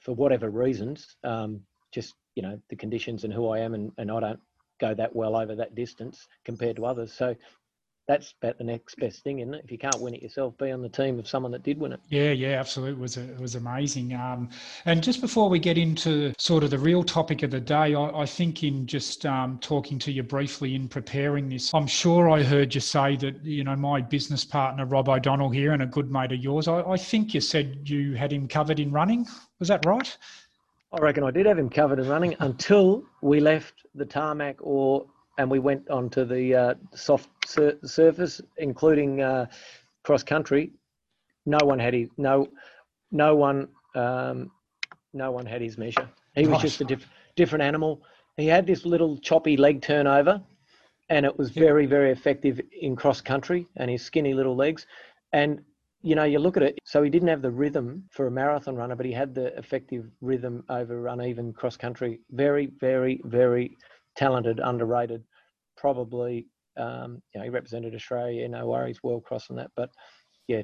for 0.03 0.13
whatever 0.15 0.51
reasons, 0.51 1.17
um, 1.25 1.61
just 1.93 2.15
you 2.35 2.43
know 2.43 2.59
the 2.69 2.77
conditions 2.77 3.25
and 3.25 3.33
who 3.33 3.49
I 3.49 3.61
am, 3.61 3.75
and, 3.75 3.93
and 3.99 4.11
I 4.11 4.21
don't 4.21 4.41
go 4.81 4.95
that 4.95 5.15
well 5.15 5.37
over 5.37 5.55
that 5.57 5.75
distance 5.75 6.27
compared 6.45 6.77
to 6.77 6.87
others. 6.87 7.13
So 7.13 7.37
that's 8.09 8.35
about 8.43 8.59
the 8.59 8.65
next 8.65 8.97
best 8.97 9.23
thing, 9.23 9.39
isn't 9.39 9.55
it? 9.55 9.65
If 9.65 9.71
you 9.71 9.79
can't 9.79 10.01
win 10.01 10.15
it 10.15 10.23
yourself, 10.23 10.59
be 10.59 10.71
on 10.73 10.83
the 10.83 10.89
team 10.89 11.19
of 11.19 11.29
someone 11.29 11.53
that 11.53 11.63
did 11.63 11.79
win 11.79 11.93
it. 11.93 12.01
Yeah, 12.09 12.33
yeah, 12.33 12.59
absolutely. 12.59 12.95
It 12.95 13.01
was 13.01 13.17
it 13.17 13.41
was 13.41 13.55
amazing. 13.55 14.15
Um, 14.15 14.51
and 14.87 15.03
just 15.03 15.21
before 15.21 15.49
we 15.49 15.59
get 15.59 15.79
into 15.79 16.33
sort 16.39 16.65
of 16.65 16.71
the 16.71 16.79
real 16.79 17.05
topic 17.05 17.43
of 17.43 17.51
the 17.53 17.61
day, 17.61 17.95
I, 17.95 18.23
I 18.23 18.27
think 18.27 18.65
in 18.65 18.87
just 18.87 19.25
um, 19.25 19.59
talking 19.61 19.99
to 20.01 20.13
you 20.13 20.23
briefly 20.23 20.75
in 20.75 20.89
preparing 20.89 21.49
this, 21.49 21.73
I'm 21.73 21.87
sure 21.87 22.29
I 22.29 22.43
heard 22.43 22.75
you 22.75 22.81
say 22.81 23.17
that 23.17 23.45
you 23.45 23.63
know 23.63 23.77
my 23.77 24.01
business 24.01 24.45
partner 24.45 24.85
Rob 24.85 25.09
O'Donnell 25.09 25.51
here 25.51 25.73
and 25.73 25.83
a 25.83 25.87
good 25.87 26.11
mate 26.11 26.33
of 26.33 26.39
yours. 26.39 26.67
I, 26.67 26.83
I 26.83 26.97
think 26.97 27.35
you 27.35 27.41
said 27.41 27.89
you 27.89 28.15
had 28.15 28.33
him 28.33 28.49
covered 28.49 28.81
in 28.81 28.91
running. 28.91 29.27
Was 29.61 29.69
that 29.69 29.87
right? 29.87 30.17
I 30.93 30.99
reckon 30.99 31.25
I 31.25 31.31
did 31.31 31.47
have 31.47 31.59
him 31.59 31.71
covered 31.71 32.01
in 32.01 32.09
running 32.09 32.37
until 32.41 33.05
we 33.23 33.41
left 33.41 33.75
the 33.95 34.05
tarmac 34.05 34.57
or 34.61 35.07
and 35.39 35.51
we 35.51 35.59
went 35.59 35.89
onto 35.91 36.25
the 36.25 36.55
uh, 36.55 36.75
soft 36.95 37.29
sur- 37.47 37.79
surface, 37.85 38.41
including 38.59 39.23
uh, 39.23 39.47
cross 40.05 40.23
country. 40.23 40.73
No 41.47 41.59
one 41.63 41.79
had 41.79 41.95
his 41.95 42.09
no, 42.17 42.49
no 43.11 43.35
one, 43.35 43.69
um, 43.95 44.51
no 45.13 45.31
one 45.31 45.47
had 45.47 45.61
his 45.61 45.79
measure. 45.79 46.09
He 46.35 46.47
was 46.47 46.63
just 46.63 46.81
a 46.81 46.85
diff- 46.85 47.09
different 47.37 47.63
animal. 47.63 48.03
He 48.37 48.47
had 48.47 48.67
this 48.67 48.87
little 48.87 49.19
choppy 49.19 49.57
leg 49.57 49.83
turnover, 49.83 50.41
and 51.09 51.27
it 51.27 51.37
was 51.37 51.51
very, 51.51 51.87
very 51.87 52.11
effective 52.11 52.61
in 52.81 52.97
cross 52.97 53.21
country 53.21 53.67
and 53.77 53.91
his 53.91 54.03
skinny 54.03 54.35
little 54.35 54.57
legs. 54.57 54.87
And 55.33 55.63
you 56.03 56.17
know, 56.17 56.25
you 56.25 56.39
look 56.39 56.57
at 56.57 56.63
it. 56.65 56.79
So 56.85 57.03
he 57.03 57.11
didn't 57.11 57.29
have 57.29 57.43
the 57.43 57.51
rhythm 57.51 58.05
for 58.11 58.27
a 58.27 58.31
marathon 58.31 58.75
runner, 58.75 58.97
but 58.97 59.07
he 59.07 59.13
had 59.13 59.35
the 59.35 59.57
effective 59.57 60.11
rhythm 60.21 60.65
over 60.69 61.07
uneven 61.07 61.53
cross 61.53 61.77
country. 61.77 62.21
Very, 62.31 62.67
very, 62.81 63.21
very 63.25 63.77
talented, 64.17 64.61
underrated. 64.63 65.25
Probably, 65.77 66.47
um, 66.77 67.23
you 67.35 67.41
know, 67.41 67.45
he 67.45 67.51
represented 67.51 67.95
Australia. 67.95 68.49
No 68.49 68.67
worries, 68.67 69.03
world 69.03 69.25
cross 69.25 69.51
on 69.51 69.57
that. 69.57 69.71
But 69.77 69.91
yeah, 70.49 70.63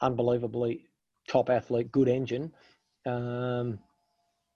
unbelievably 0.00 0.86
top 1.28 1.50
athlete, 1.50 1.92
good 1.92 2.08
engine. 2.08 2.52
Um, 3.06 3.78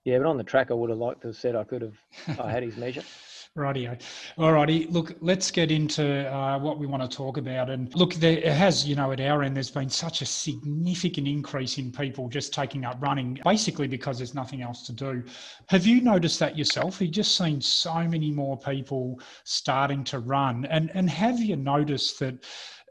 yeah, 0.05 0.19
but 0.19 0.27
on 0.27 0.37
the 0.37 0.43
track, 0.43 0.71
I 0.71 0.73
would 0.73 0.89
have 0.89 0.99
liked 0.99 1.21
to 1.21 1.27
have 1.27 1.35
said 1.35 1.55
I 1.55 1.63
could 1.63 1.81
have. 1.81 1.97
I 2.39 2.51
had 2.51 2.63
his 2.63 2.77
measure. 2.77 3.03
Rightio. 3.57 3.99
All 4.37 4.53
righty. 4.53 4.85
Look, 4.87 5.15
let's 5.19 5.51
get 5.51 5.71
into 5.71 6.31
uh, 6.31 6.59
what 6.59 6.77
we 6.77 6.85
want 6.85 7.09
to 7.09 7.15
talk 7.15 7.37
about. 7.37 7.69
And 7.69 7.93
look, 7.95 8.13
there 8.15 8.53
has, 8.53 8.87
you 8.87 8.95
know, 8.95 9.11
at 9.11 9.19
our 9.19 9.43
end, 9.43 9.55
there's 9.55 9.71
been 9.71 9.89
such 9.89 10.21
a 10.21 10.25
significant 10.25 11.27
increase 11.27 11.77
in 11.77 11.91
people 11.91 12.29
just 12.29 12.53
taking 12.53 12.85
up 12.85 12.97
running, 13.01 13.39
basically 13.43 13.87
because 13.87 14.17
there's 14.17 14.35
nothing 14.35 14.61
else 14.61 14.85
to 14.87 14.93
do. 14.93 15.23
Have 15.67 15.85
you 15.85 16.01
noticed 16.01 16.39
that 16.39 16.57
yourself? 16.57 17.01
You've 17.01 17.11
just 17.11 17.35
seen 17.35 17.59
so 17.59 18.07
many 18.07 18.31
more 18.31 18.57
people 18.57 19.19
starting 19.43 20.03
to 20.05 20.19
run. 20.19 20.65
And, 20.65 20.91
and 20.93 21.09
have 21.09 21.39
you 21.39 21.55
noticed 21.55 22.19
that 22.19 22.45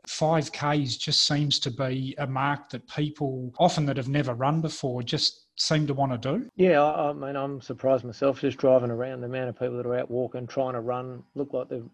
5Ks 0.08 0.98
just 0.98 1.26
seems 1.26 1.58
to 1.60 1.70
be 1.70 2.14
a 2.18 2.26
mark 2.26 2.70
that 2.70 2.86
people, 2.88 3.52
often 3.58 3.86
that 3.86 3.96
have 3.96 4.08
never 4.08 4.34
run 4.34 4.60
before, 4.60 5.02
just 5.02 5.45
seem 5.56 5.86
to 5.86 5.94
want 5.94 6.12
to 6.12 6.18
do? 6.18 6.50
Yeah, 6.56 6.82
I, 6.82 7.10
I, 7.10 7.12
mean, 7.12 7.36
I'm 7.36 7.60
surprised 7.60 8.04
myself 8.04 8.40
just 8.40 8.58
driving 8.58 8.90
around 8.90 9.20
the 9.20 9.26
amount 9.26 9.48
of 9.48 9.58
people 9.58 9.76
that 9.76 9.86
are 9.86 9.98
out 9.98 10.10
walking, 10.10 10.46
trying 10.46 10.74
to 10.74 10.80
run, 10.80 11.22
look 11.34 11.52
like 11.52 11.68
they've 11.68 11.88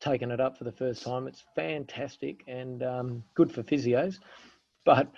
taken 0.00 0.30
it 0.30 0.40
up 0.40 0.56
for 0.56 0.64
the 0.64 0.72
first 0.72 1.02
time. 1.02 1.26
It's 1.26 1.44
fantastic 1.54 2.42
and 2.46 2.82
um, 2.82 3.24
good 3.34 3.52
for 3.52 3.62
physios. 3.62 4.18
But 4.84 5.12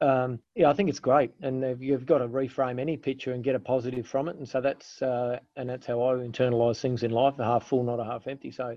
um, 0.00 0.40
yeah, 0.54 0.70
I 0.70 0.72
think 0.74 0.88
it's 0.88 0.98
great, 0.98 1.32
and 1.42 1.80
you've 1.80 2.06
got 2.06 2.18
to 2.18 2.28
reframe 2.28 2.80
any 2.80 2.96
picture 2.96 3.32
and 3.32 3.44
get 3.44 3.54
a 3.54 3.60
positive 3.60 4.06
from 4.06 4.28
it. 4.28 4.36
And 4.36 4.48
so 4.48 4.60
that's 4.60 5.00
uh, 5.00 5.38
and 5.56 5.68
that's 5.70 5.86
how 5.86 6.02
I 6.02 6.14
internalise 6.14 6.80
things 6.80 7.04
in 7.04 7.10
life: 7.10 7.38
a 7.38 7.44
half 7.44 7.68
full, 7.68 7.84
not 7.84 8.00
a 8.00 8.04
half 8.04 8.26
empty. 8.26 8.50
So, 8.50 8.76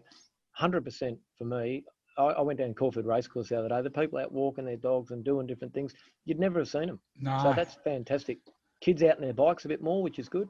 hundred 0.51 0.85
percent 0.85 1.17
for 1.37 1.45
me. 1.45 1.83
I, 2.17 2.23
I 2.23 2.41
went 2.41 2.59
down 2.59 2.73
Caulfield 2.73 3.05
Racecourse 3.05 3.49
the 3.49 3.59
other 3.59 3.69
day. 3.69 3.81
The 3.81 3.89
people 3.89 4.19
out 4.19 4.31
walking 4.31 4.65
their 4.65 4.77
dogs 4.77 5.11
and 5.11 5.23
doing 5.23 5.47
different 5.47 5.73
things, 5.73 5.93
you'd 6.25 6.39
never 6.39 6.59
have 6.59 6.69
seen 6.69 6.87
them. 6.87 6.99
No. 7.19 7.39
So 7.43 7.53
that's 7.53 7.77
fantastic 7.83 8.39
kids 8.81 9.03
out 9.03 9.17
in 9.17 9.23
their 9.23 9.33
bikes 9.33 9.65
a 9.65 9.67
bit 9.67 9.81
more, 9.81 10.03
which 10.03 10.19
is 10.19 10.29
good. 10.29 10.49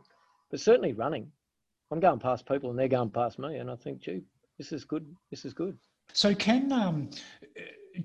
But 0.50 0.60
certainly 0.60 0.94
running. 0.94 1.32
I'm 1.92 2.00
going 2.00 2.20
past 2.20 2.48
people 2.48 2.70
and 2.70 2.78
they're 2.78 2.88
going 2.88 3.10
past 3.10 3.40
me, 3.40 3.58
and 3.58 3.72
I 3.72 3.76
think, 3.76 4.02
gee, 4.02 4.24
this 4.58 4.72
is 4.72 4.84
good. 4.84 5.06
This 5.32 5.46
is 5.46 5.54
good. 5.54 5.78
So, 6.14 6.34
can 6.34 6.72
um, 6.72 7.10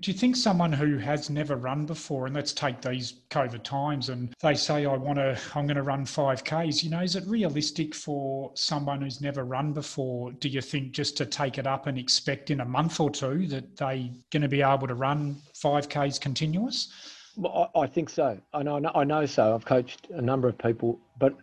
do 0.00 0.10
you 0.10 0.16
think 0.16 0.36
someone 0.36 0.72
who 0.72 0.96
has 0.98 1.28
never 1.30 1.56
run 1.56 1.84
before, 1.86 2.26
and 2.26 2.34
let's 2.34 2.52
take 2.52 2.80
these 2.80 3.22
COVID 3.30 3.62
times, 3.62 4.08
and 4.08 4.34
they 4.40 4.54
say, 4.54 4.86
"I 4.86 4.96
want 4.96 5.18
to, 5.18 5.38
I'm 5.54 5.66
going 5.66 5.76
to 5.76 5.82
run 5.82 6.04
five 6.04 6.44
k's," 6.44 6.82
you 6.82 6.90
know, 6.90 7.00
is 7.00 7.16
it 7.16 7.24
realistic 7.26 7.94
for 7.94 8.50
someone 8.54 9.02
who's 9.02 9.20
never 9.20 9.44
run 9.44 9.72
before? 9.72 10.32
Do 10.32 10.48
you 10.48 10.60
think 10.60 10.92
just 10.92 11.16
to 11.18 11.26
take 11.26 11.58
it 11.58 11.66
up 11.66 11.86
and 11.86 11.98
expect 11.98 12.50
in 12.50 12.60
a 12.60 12.64
month 12.64 13.00
or 13.00 13.10
two 13.10 13.46
that 13.48 13.76
they 13.76 13.84
are 13.84 14.10
going 14.30 14.42
to 14.42 14.48
be 14.48 14.62
able 14.62 14.86
to 14.86 14.94
run 14.94 15.36
five 15.54 15.88
k's 15.88 16.18
continuous? 16.18 16.92
Well, 17.36 17.70
I, 17.74 17.80
I 17.80 17.86
think 17.86 18.10
so. 18.10 18.38
I 18.52 18.62
know, 18.62 18.80
I 18.94 19.04
know 19.04 19.26
so. 19.26 19.54
I've 19.54 19.64
coached 19.64 20.08
a 20.10 20.20
number 20.20 20.48
of 20.48 20.58
people, 20.58 21.00
but 21.18 21.34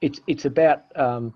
it's 0.00 0.20
it's 0.26 0.44
about 0.44 0.84
um, 0.96 1.34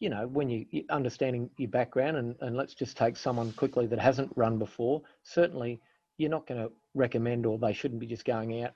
you 0.00 0.08
know 0.08 0.26
when 0.26 0.48
you 0.48 0.66
understanding 0.90 1.50
your 1.58 1.70
background 1.70 2.16
and, 2.16 2.34
and 2.40 2.56
let's 2.56 2.74
just 2.74 2.96
take 2.96 3.16
someone 3.16 3.52
quickly 3.52 3.86
that 3.86 3.98
hasn't 3.98 4.32
run 4.36 4.58
before. 4.58 5.02
Certainly, 5.22 5.80
you're 6.18 6.30
not 6.30 6.46
going 6.46 6.60
to 6.60 6.72
recommend 6.94 7.46
or 7.46 7.58
they 7.58 7.72
shouldn't 7.72 8.00
be 8.00 8.06
just 8.06 8.24
going 8.24 8.62
out 8.62 8.72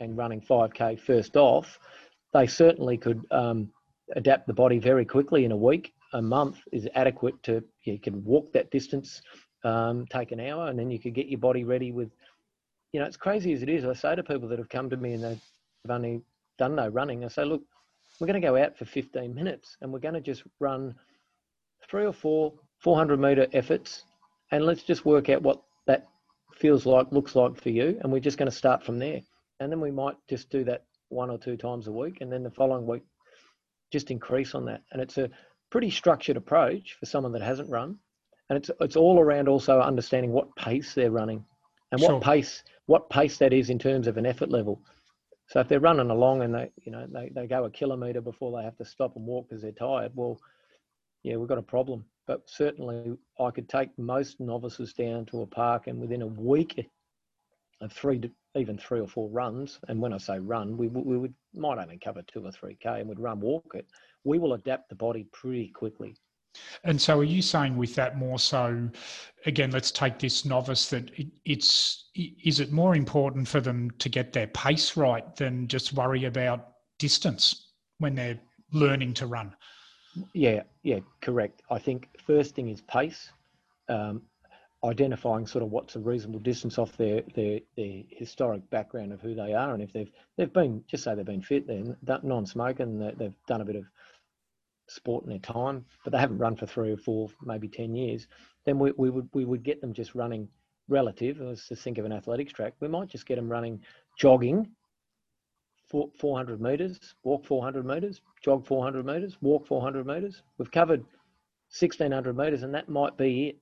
and 0.00 0.16
running 0.16 0.40
5k 0.40 1.00
first 1.00 1.36
off. 1.36 1.78
They 2.32 2.46
certainly 2.46 2.96
could 2.96 3.24
um, 3.30 3.70
adapt 4.14 4.46
the 4.46 4.52
body 4.54 4.78
very 4.78 5.04
quickly 5.04 5.44
in 5.44 5.52
a 5.52 5.56
week. 5.56 5.92
A 6.12 6.22
month 6.22 6.58
is 6.72 6.88
adequate 6.94 7.42
to 7.44 7.62
you 7.84 7.98
can 7.98 8.24
walk 8.24 8.52
that 8.52 8.70
distance, 8.70 9.20
um, 9.64 10.06
take 10.10 10.32
an 10.32 10.40
hour, 10.40 10.68
and 10.68 10.78
then 10.78 10.90
you 10.90 10.98
could 10.98 11.14
get 11.14 11.26
your 11.26 11.40
body 11.40 11.64
ready 11.64 11.92
with 11.92 12.10
you 12.96 13.00
know, 13.02 13.06
it's 13.06 13.18
crazy 13.18 13.52
as 13.52 13.62
it 13.62 13.68
is. 13.68 13.84
I 13.84 13.92
say 13.92 14.14
to 14.14 14.22
people 14.22 14.48
that 14.48 14.58
have 14.58 14.70
come 14.70 14.88
to 14.88 14.96
me 14.96 15.12
and 15.12 15.22
they've 15.22 15.40
only 15.90 16.22
done 16.56 16.76
no 16.76 16.88
running, 16.88 17.26
I 17.26 17.28
say, 17.28 17.44
look, 17.44 17.60
we're 18.18 18.26
going 18.26 18.40
to 18.40 18.48
go 18.48 18.56
out 18.56 18.78
for 18.78 18.86
15 18.86 19.34
minutes 19.34 19.76
and 19.82 19.92
we're 19.92 19.98
going 19.98 20.14
to 20.14 20.20
just 20.22 20.44
run 20.60 20.94
three 21.90 22.06
or 22.06 22.14
four 22.14 22.54
400 22.78 23.20
meter 23.20 23.48
efforts 23.52 24.04
and 24.50 24.64
let's 24.64 24.82
just 24.82 25.04
work 25.04 25.28
out 25.28 25.42
what 25.42 25.60
that 25.86 26.06
feels 26.54 26.86
like, 26.86 27.12
looks 27.12 27.36
like 27.36 27.60
for 27.60 27.68
you, 27.68 27.98
and 28.00 28.10
we're 28.10 28.18
just 28.18 28.38
going 28.38 28.50
to 28.50 28.56
start 28.56 28.82
from 28.82 28.98
there. 28.98 29.20
And 29.60 29.70
then 29.70 29.78
we 29.78 29.90
might 29.90 30.16
just 30.26 30.48
do 30.48 30.64
that 30.64 30.84
one 31.10 31.28
or 31.28 31.36
two 31.36 31.58
times 31.58 31.88
a 31.88 31.92
week, 31.92 32.22
and 32.22 32.32
then 32.32 32.42
the 32.42 32.50
following 32.50 32.86
week 32.86 33.02
just 33.92 34.10
increase 34.10 34.54
on 34.54 34.64
that. 34.64 34.80
And 34.90 35.02
it's 35.02 35.18
a 35.18 35.28
pretty 35.68 35.90
structured 35.90 36.38
approach 36.38 36.96
for 36.98 37.04
someone 37.04 37.32
that 37.32 37.42
hasn't 37.42 37.68
run, 37.68 37.98
and 38.48 38.56
it's 38.56 38.70
it's 38.80 38.96
all 38.96 39.20
around 39.20 39.48
also 39.48 39.80
understanding 39.80 40.32
what 40.32 40.56
pace 40.56 40.94
they're 40.94 41.10
running, 41.10 41.44
and 41.92 42.00
what 42.00 42.12
Sure. 42.12 42.20
pace 42.20 42.62
what 42.86 43.10
pace 43.10 43.38
that 43.38 43.52
is 43.52 43.70
in 43.70 43.78
terms 43.78 44.06
of 44.06 44.16
an 44.16 44.26
effort 44.26 44.50
level. 44.50 44.80
So 45.48 45.60
if 45.60 45.68
they're 45.68 45.80
running 45.80 46.10
along 46.10 46.42
and 46.42 46.54
they 46.54 46.70
you 46.82 46.90
know 46.90 47.06
they, 47.08 47.30
they 47.34 47.46
go 47.46 47.64
a 47.64 47.70
kilometre 47.70 48.20
before 48.20 48.56
they 48.56 48.64
have 48.64 48.76
to 48.78 48.84
stop 48.84 49.16
and 49.16 49.26
walk 49.26 49.48
because 49.48 49.62
they're 49.62 49.72
tired, 49.72 50.12
well, 50.14 50.40
yeah, 51.22 51.36
we've 51.36 51.48
got 51.48 51.58
a 51.58 51.62
problem. 51.62 52.04
But 52.26 52.42
certainly, 52.46 53.16
I 53.38 53.50
could 53.50 53.68
take 53.68 53.96
most 53.98 54.40
novices 54.40 54.92
down 54.92 55.26
to 55.26 55.42
a 55.42 55.46
park, 55.46 55.86
and 55.86 56.00
within 56.00 56.22
a 56.22 56.26
week 56.26 56.88
of 57.80 57.92
three, 57.92 58.18
to, 58.18 58.30
even 58.56 58.78
three 58.78 59.00
or 59.00 59.06
four 59.06 59.28
runs, 59.28 59.78
and 59.88 60.00
when 60.00 60.12
I 60.12 60.18
say 60.18 60.38
run, 60.40 60.76
we, 60.76 60.88
we 60.88 61.16
would 61.16 61.34
might 61.54 61.78
only 61.78 61.98
cover 62.02 62.22
two 62.22 62.44
or 62.44 62.50
three 62.50 62.76
k, 62.80 63.00
and 63.00 63.08
would 63.08 63.20
run 63.20 63.40
walk 63.40 63.72
it. 63.74 63.86
We 64.24 64.38
will 64.38 64.54
adapt 64.54 64.88
the 64.88 64.96
body 64.96 65.26
pretty 65.32 65.68
quickly. 65.68 66.16
And 66.84 67.00
so, 67.00 67.18
are 67.18 67.24
you 67.24 67.42
saying 67.42 67.76
with 67.76 67.94
that 67.96 68.16
more 68.18 68.38
so? 68.38 68.88
Again, 69.44 69.70
let's 69.70 69.90
take 69.90 70.18
this 70.18 70.44
novice 70.44 70.88
that 70.90 71.10
it, 71.18 71.28
it's 71.44 72.10
is 72.14 72.60
it 72.60 72.72
more 72.72 72.96
important 72.96 73.46
for 73.46 73.60
them 73.60 73.90
to 73.98 74.08
get 74.08 74.32
their 74.32 74.48
pace 74.48 74.96
right 74.96 75.34
than 75.36 75.68
just 75.68 75.92
worry 75.92 76.24
about 76.24 76.68
distance 76.98 77.72
when 77.98 78.14
they're 78.14 78.40
learning 78.72 79.14
to 79.14 79.26
run? 79.26 79.54
Yeah, 80.32 80.62
yeah, 80.82 81.00
correct. 81.20 81.62
I 81.70 81.78
think 81.78 82.08
first 82.26 82.54
thing 82.54 82.68
is 82.68 82.80
pace, 82.80 83.30
um, 83.88 84.22
identifying 84.84 85.46
sort 85.46 85.62
of 85.62 85.70
what's 85.70 85.96
a 85.96 86.00
reasonable 86.00 86.40
distance 86.40 86.78
off 86.78 86.96
their, 86.96 87.22
their 87.34 87.60
their 87.76 88.02
historic 88.10 88.68
background 88.70 89.12
of 89.12 89.20
who 89.20 89.34
they 89.34 89.52
are, 89.52 89.74
and 89.74 89.82
if 89.82 89.92
they've 89.92 90.10
they've 90.36 90.52
been 90.52 90.82
just 90.88 91.04
say 91.04 91.14
they've 91.14 91.24
been 91.24 91.42
fit, 91.42 91.66
they're 91.66 91.96
non-smoking, 92.22 92.98
they've 93.18 93.34
done 93.46 93.60
a 93.60 93.64
bit 93.64 93.76
of 93.76 93.84
sport 94.88 95.24
in 95.24 95.30
their 95.30 95.38
time, 95.40 95.84
but 96.04 96.12
they 96.12 96.18
haven't 96.18 96.38
run 96.38 96.56
for 96.56 96.66
three 96.66 96.92
or 96.92 96.96
four, 96.96 97.28
maybe 97.42 97.68
ten 97.68 97.94
years, 97.94 98.26
then 98.64 98.78
we, 98.78 98.92
we 98.96 99.10
would 99.10 99.28
we 99.34 99.44
would 99.44 99.62
get 99.62 99.80
them 99.80 99.92
just 99.92 100.14
running 100.14 100.48
relative. 100.88 101.40
Let's 101.40 101.68
just 101.68 101.82
think 101.82 101.98
of 101.98 102.04
an 102.04 102.12
athletics 102.12 102.52
track. 102.52 102.74
We 102.80 102.88
might 102.88 103.08
just 103.08 103.26
get 103.26 103.36
them 103.36 103.48
running 103.50 103.80
jogging. 104.18 104.68
four- 105.88 106.10
400 106.18 106.60
meters, 106.60 107.14
walk 107.22 107.44
400 107.44 107.84
meters, 107.86 108.20
jog 108.42 108.66
400 108.66 109.04
meters, 109.06 109.36
walk 109.40 109.66
400 109.66 110.06
meters. 110.06 110.42
We've 110.58 110.70
covered 110.70 111.00
1600 111.70 112.36
meters, 112.36 112.62
and 112.62 112.74
that 112.74 112.88
might 112.88 113.16
be 113.16 113.48
it. 113.48 113.58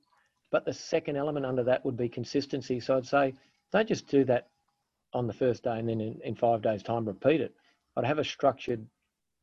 But 0.51 0.65
the 0.65 0.73
second 0.73 1.17
element 1.17 1.47
under 1.47 1.65
that 1.65 1.85
would 1.85 1.97
be 1.97 2.09
consistency. 2.09 2.81
So 2.81 2.97
I'd 2.97 3.07
say 3.07 3.35
don't 3.73 3.89
just 3.89 4.07
do 4.07 4.25
that 4.25 4.49
on 5.13 5.27
the 5.27 5.33
first 5.33 5.65
day 5.65 5.79
and 5.79 5.89
then 5.89 6.01
in, 6.01 6.21
in 6.25 6.35
five 6.35 6.63
days' 6.63 6.83
time 6.83 7.05
repeat 7.05 7.41
it. 7.41 7.55
I'd 7.97 8.05
have 8.05 8.19
a 8.19 8.25
structured 8.25 8.85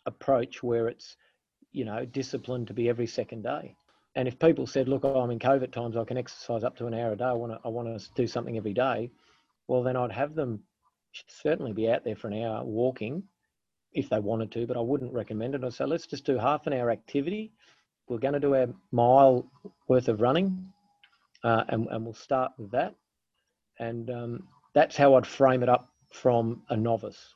approach 0.06 0.62
where 0.64 0.88
it's, 0.88 1.18
you 1.72 1.86
know, 1.86 2.06
disciplined 2.06 2.68
to 2.68 2.74
be 2.74 2.90
every 2.90 3.08
second 3.08 3.44
day. 3.44 3.76
And 4.16 4.28
if 4.28 4.38
people 4.40 4.68
said, 4.68 4.90
"Look, 4.90 5.04
I'm 5.04 5.32
in 5.32 5.40
COVID 5.40 5.72
times, 5.72 5.96
I 5.96 6.04
can 6.04 6.18
exercise 6.18 6.64
up 6.64 6.76
to 6.78 6.88
an 6.88 6.94
hour 6.94 7.14
a 7.14 7.16
day. 7.16 7.26
I 7.26 7.34
want 7.34 7.54
to, 7.54 7.60
I 7.64 7.70
want 7.70 7.88
to 8.00 8.10
do 8.16 8.28
something 8.28 8.58
every 8.58 8.74
day," 8.74 9.12
well, 9.68 9.84
then 9.84 9.96
I'd 9.96 10.12
have 10.12 10.36
them 10.36 10.64
certainly 11.28 11.74
be 11.74 11.90
out 11.90 12.04
there 12.04 12.16
for 12.16 12.28
an 12.28 12.42
hour 12.42 12.64
walking 12.64 13.24
if 13.94 14.10
they 14.10 14.20
wanted 14.20 14.52
to, 14.52 14.66
but 14.66 14.78
I 14.78 14.82
wouldn't 14.82 15.14
recommend 15.14 15.56
it. 15.56 15.64
I'd 15.64 15.74
say, 15.74 15.86
let's 15.86 16.08
just 16.08 16.26
do 16.26 16.38
half 16.38 16.68
an 16.68 16.74
hour 16.74 16.92
activity. 16.92 17.52
We're 18.08 18.20
going 18.20 18.34
to 18.34 18.40
do 18.40 18.56
a 18.56 18.68
mile 18.92 19.50
worth 19.88 20.08
of 20.08 20.22
running, 20.22 20.72
uh, 21.44 21.64
and, 21.70 21.88
and 21.88 22.04
we'll 22.04 22.14
start 22.14 22.52
with 22.58 22.72
that. 22.72 22.96
And 23.80 24.10
um, 24.10 24.48
that's 24.74 24.96
how 24.96 25.16
I'd 25.16 25.28
frame 25.28 25.64
it 25.64 25.70
up 25.70 25.90
from 26.12 26.64
a 26.70 26.78
novice. 26.78 27.36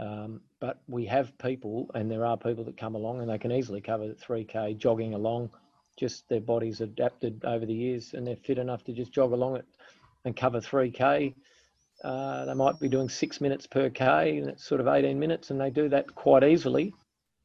Um, 0.00 0.40
but 0.60 0.80
we 0.88 1.06
have 1.06 1.36
people, 1.38 1.90
and 1.94 2.10
there 2.10 2.24
are 2.24 2.36
people 2.36 2.64
that 2.64 2.76
come 2.76 2.94
along 2.94 3.20
and 3.20 3.28
they 3.28 3.38
can 3.38 3.52
easily 3.52 3.80
cover 3.80 4.14
3K 4.14 4.76
jogging 4.78 5.14
along. 5.14 5.50
Just 5.98 6.28
their 6.28 6.40
bodies 6.40 6.80
adapted 6.80 7.44
over 7.44 7.66
the 7.66 7.74
years 7.74 8.14
and 8.14 8.26
they're 8.26 8.36
fit 8.36 8.58
enough 8.58 8.84
to 8.84 8.92
just 8.92 9.12
jog 9.12 9.32
along 9.32 9.56
it 9.56 9.66
and 10.24 10.36
cover 10.36 10.60
3K. 10.60 11.34
Uh, 12.04 12.44
they 12.44 12.54
might 12.54 12.78
be 12.78 12.88
doing 12.88 13.08
six 13.08 13.40
minutes 13.40 13.66
per 13.66 13.90
K 13.90 14.38
and 14.38 14.48
it's 14.48 14.64
sort 14.64 14.80
of 14.80 14.86
18 14.86 15.18
minutes 15.18 15.50
and 15.50 15.60
they 15.60 15.70
do 15.70 15.88
that 15.88 16.14
quite 16.14 16.44
easily. 16.44 16.94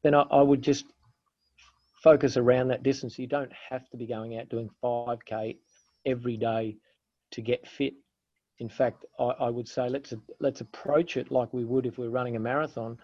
Then 0.04 0.14
I, 0.14 0.22
I 0.30 0.42
would 0.42 0.62
just 0.62 0.84
focus 2.04 2.36
around 2.36 2.68
that 2.68 2.84
distance. 2.84 3.18
You 3.18 3.26
don't 3.26 3.52
have 3.70 3.88
to 3.90 3.96
be 3.96 4.06
going 4.06 4.38
out 4.38 4.48
doing 4.48 4.70
5K 4.82 5.56
every 6.06 6.36
day 6.36 6.76
to 7.32 7.40
get 7.40 7.66
fit. 7.66 7.94
In 8.58 8.68
fact, 8.68 9.04
I, 9.18 9.24
I 9.24 9.50
would 9.50 9.68
say 9.68 9.88
let's 9.88 10.14
let's 10.40 10.60
approach 10.60 11.16
it 11.16 11.30
like 11.30 11.52
we 11.52 11.64
would 11.64 11.86
if 11.86 11.98
we're 11.98 12.10
running 12.10 12.36
a 12.36 12.40
marathon. 12.40 12.98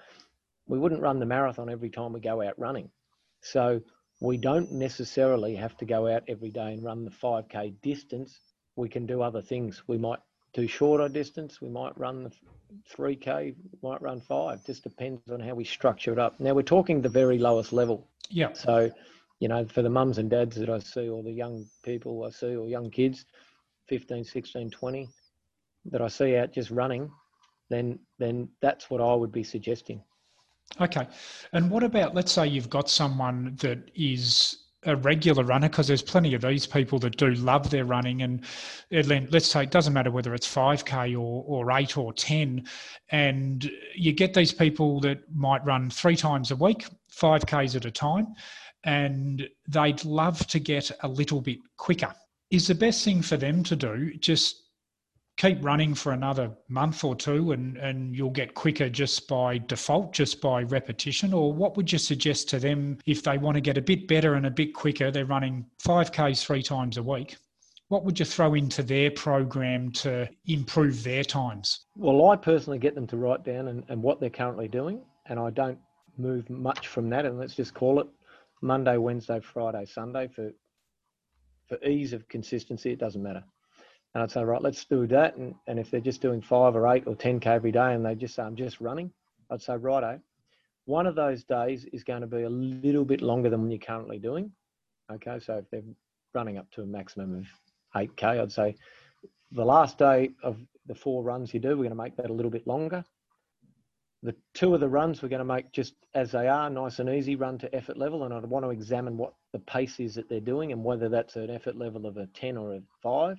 We 0.66 0.78
wouldn't 0.78 1.02
run 1.02 1.18
the 1.18 1.26
marathon 1.26 1.68
every 1.68 1.90
time 1.90 2.12
we 2.12 2.20
go 2.20 2.42
out 2.42 2.58
running. 2.58 2.90
So 3.40 3.80
we 4.20 4.36
don't 4.36 4.70
necessarily 4.70 5.56
have 5.56 5.76
to 5.78 5.84
go 5.84 6.06
out 6.06 6.22
every 6.28 6.50
day 6.50 6.74
and 6.74 6.84
run 6.84 7.04
the 7.04 7.10
5K 7.10 7.74
distance. 7.82 8.38
We 8.76 8.88
can 8.88 9.06
do 9.06 9.22
other 9.22 9.42
things. 9.42 9.82
We 9.86 9.98
might 9.98 10.20
do 10.52 10.68
shorter 10.68 11.08
distance. 11.08 11.60
We 11.60 11.68
might 11.68 11.96
run 11.98 12.24
the 12.24 12.32
3K, 12.94 13.54
might 13.82 14.02
run 14.02 14.20
five. 14.20 14.64
Just 14.64 14.84
depends 14.84 15.30
on 15.30 15.40
how 15.40 15.54
we 15.54 15.64
structure 15.64 16.12
it 16.12 16.18
up. 16.18 16.38
Now 16.38 16.54
we're 16.54 16.62
talking 16.62 17.00
the 17.00 17.08
very 17.08 17.38
lowest 17.38 17.72
level. 17.72 18.06
Yeah. 18.28 18.52
So, 18.52 18.90
you 19.40 19.48
know, 19.48 19.64
for 19.66 19.82
the 19.82 19.90
mums 19.90 20.18
and 20.18 20.30
dads 20.30 20.56
that 20.56 20.68
I 20.68 20.78
see, 20.78 21.08
or 21.08 21.22
the 21.22 21.32
young 21.32 21.66
people 21.82 22.24
I 22.24 22.30
see, 22.30 22.54
or 22.54 22.68
young 22.68 22.90
kids, 22.90 23.24
15, 23.88 24.24
16, 24.24 24.70
20, 24.70 25.08
that 25.87 26.03
I 26.03 26.09
see 26.09 26.37
out 26.37 26.53
just 26.53 26.71
running, 26.71 27.11
then 27.69 27.99
then 28.19 28.49
that's 28.61 28.90
what 28.90 29.01
I 29.01 29.14
would 29.14 29.33
be 29.33 29.45
suggesting. 29.45 30.03
Okay. 30.81 31.07
And 31.53 31.71
what 31.71 31.83
about, 31.83 32.14
let's 32.14 32.33
say 32.33 32.47
you've 32.47 32.71
got 32.71 32.88
someone 32.88 33.57
that 33.61 33.90
is 33.95 34.57
a 34.85 34.97
regular 34.97 35.45
runner, 35.45 35.69
because 35.69 35.88
there's 35.88 36.03
plenty 36.03 36.33
of 36.33 36.43
these 36.43 36.66
people 36.66 36.99
that 37.01 37.16
do 37.16 37.35
love 37.35 37.71
their 37.71 37.85
running. 37.85 38.23
And 38.23 38.45
let's 38.90 39.51
say 39.51 39.64
it 39.64 39.71
doesn't 39.71 39.93
matter 39.93 40.11
whether 40.11 40.33
it's 40.33 40.53
5K 40.53 41.14
or, 41.14 41.45
or 41.47 41.71
8 41.71 41.99
or 41.99 42.12
10. 42.12 42.64
And 43.11 43.71
you 43.95 44.12
get 44.12 44.33
these 44.33 44.53
people 44.53 45.01
that 45.01 45.19
might 45.35 45.64
run 45.64 45.90
three 45.90 46.16
times 46.16 46.51
a 46.51 46.57
week, 46.57 46.87
5Ks 47.12 47.77
at 47.77 47.85
a 47.85 47.90
time, 47.90 48.29
and 48.85 49.47
they'd 49.69 50.03
love 50.05 50.47
to 50.47 50.59
get 50.59 50.90
a 51.03 51.09
little 51.09 51.43
bit 51.43 51.59
quicker. 51.77 52.14
Is 52.51 52.66
the 52.66 52.75
best 52.75 53.05
thing 53.05 53.23
for 53.23 53.37
them 53.37 53.62
to 53.64 53.77
do 53.77 54.14
just 54.19 54.60
keep 55.40 55.64
running 55.64 55.94
for 55.94 56.12
another 56.12 56.50
month 56.68 57.03
or 57.03 57.16
two 57.16 57.53
and, 57.53 57.79
and 57.79 58.14
you'll 58.14 58.29
get 58.29 58.53
quicker 58.53 58.90
just 58.90 59.26
by 59.26 59.57
default, 59.57 60.12
just 60.12 60.38
by 60.42 60.64
repetition? 60.64 61.33
Or 61.33 61.50
what 61.50 61.79
would 61.79 61.90
you 61.90 61.96
suggest 61.96 62.46
to 62.50 62.59
them 62.59 62.98
if 63.07 63.22
they 63.22 63.38
want 63.38 63.55
to 63.55 63.62
get 63.62 63.79
a 63.79 63.83
bit 63.83 64.07
better 64.07 64.35
and 64.35 64.44
a 64.44 64.50
bit 64.50 64.74
quicker? 64.74 65.11
They're 65.11 65.24
running 65.24 65.64
5Ks 65.83 66.44
three 66.44 66.62
times 66.62 66.98
a 66.98 67.03
week. 67.03 67.38
What 67.88 68.05
would 68.05 68.18
you 68.18 68.26
throw 68.26 68.53
into 68.53 68.83
their 68.83 69.11
program 69.11 69.90
to 69.92 70.29
improve 70.46 71.03
their 71.03 71.24
times? 71.24 71.87
Well, 71.96 72.31
I 72.31 72.37
personally 72.37 72.79
get 72.79 72.94
them 72.94 73.07
to 73.07 73.16
write 73.16 73.42
down 73.42 73.68
and, 73.68 73.83
and 73.88 74.03
what 74.03 74.20
they're 74.20 74.29
currently 74.29 74.68
doing, 74.68 75.00
and 75.26 75.40
I 75.40 75.48
don't 75.48 75.79
move 76.18 76.50
much 76.50 76.88
from 76.88 77.09
that. 77.11 77.24
And 77.24 77.38
let's 77.38 77.55
just 77.55 77.72
call 77.72 77.98
it 77.98 78.07
Monday, 78.61 78.98
Wednesday, 78.98 79.40
Friday, 79.40 79.87
Sunday 79.87 80.29
for 80.29 80.53
for 81.66 81.83
ease 81.85 82.12
of 82.12 82.29
consistency. 82.29 82.92
It 82.92 82.98
doesn't 82.98 83.22
matter. 83.22 83.42
And 84.14 84.23
I'd 84.23 84.31
say, 84.31 84.42
right, 84.42 84.62
let's 84.62 84.85
do 84.85 85.07
that. 85.09 85.37
And, 85.37 85.55
and 85.66 85.79
if 85.79 85.90
they're 85.90 86.01
just 86.01 86.20
doing 86.20 86.42
five 86.42 86.75
or 86.75 86.88
eight 86.88 87.05
or 87.07 87.14
10K 87.14 87.46
every 87.46 87.73
day 87.73 87.94
and 87.94 88.05
they 88.05 88.14
just 88.14 88.35
say, 88.35 88.42
I'm 88.42 88.57
just 88.57 88.81
running, 88.81 89.12
I'd 89.51 89.62
say, 89.62 89.77
righto, 89.77 90.20
one 90.87 91.07
of 91.07 91.14
those 91.14 91.44
days 91.44 91.87
is 91.92 92.03
going 92.03 92.23
to 92.23 92.27
be 92.27 92.42
a 92.42 92.51
little 92.51 93.05
bit 93.05 93.23
longer 93.23 93.51
than 93.51 93.70
you're 93.70 93.79
currently 93.79 94.18
doing. 94.18 94.51
Okay, 95.12 95.38
so 95.38 95.59
if 95.59 95.70
they're 95.70 95.83
running 96.35 96.59
up 96.59 96.70
to 96.73 96.83
a 96.83 96.87
maximum 96.87 97.37
of 97.37 97.46
8K, 97.94 98.40
I'd 98.40 98.53
say 98.53 98.77
the 99.53 99.64
last 99.64 99.99
day 99.99 100.31
of 100.42 100.59
the 100.87 100.94
four 100.94 101.23
runs 101.23 101.53
you 101.55 101.61
do, 101.61 101.70
we're 101.70 101.77
going 101.77 101.90
to 101.90 101.94
make 101.94 102.16
that 102.16 102.31
a 102.31 102.33
little 102.33 102.51
bit 102.51 102.66
longer. 102.66 103.05
The 104.23 104.35
two 104.55 104.75
of 104.75 104.81
the 104.81 104.88
runs 104.88 105.23
we're 105.23 105.29
going 105.29 105.38
to 105.38 105.44
make 105.44 105.73
just 105.73 105.94
as 106.14 106.33
they 106.33 106.46
are, 106.46 106.68
nice 106.68 106.99
and 106.99 107.09
easy, 107.09 107.37
run 107.37 107.59
to 107.59 107.75
effort 107.75 107.96
level. 107.96 108.25
And 108.25 108.35
I'd 108.35 108.44
want 108.44 108.64
to 108.64 108.70
examine 108.70 109.16
what 109.16 109.35
the 109.53 109.61
pace 109.61 109.99
is 109.99 110.14
that 110.16 110.29
they're 110.29 110.40
doing 110.40 110.73
and 110.73 110.85
whether 110.85 111.09
that's 111.09 111.37
an 111.37 111.51
effort 111.51 111.77
level 111.77 112.07
of 112.07 112.16
a 112.16 112.27
10 112.27 112.57
or 112.57 112.75
a 112.75 112.83
5. 113.03 113.38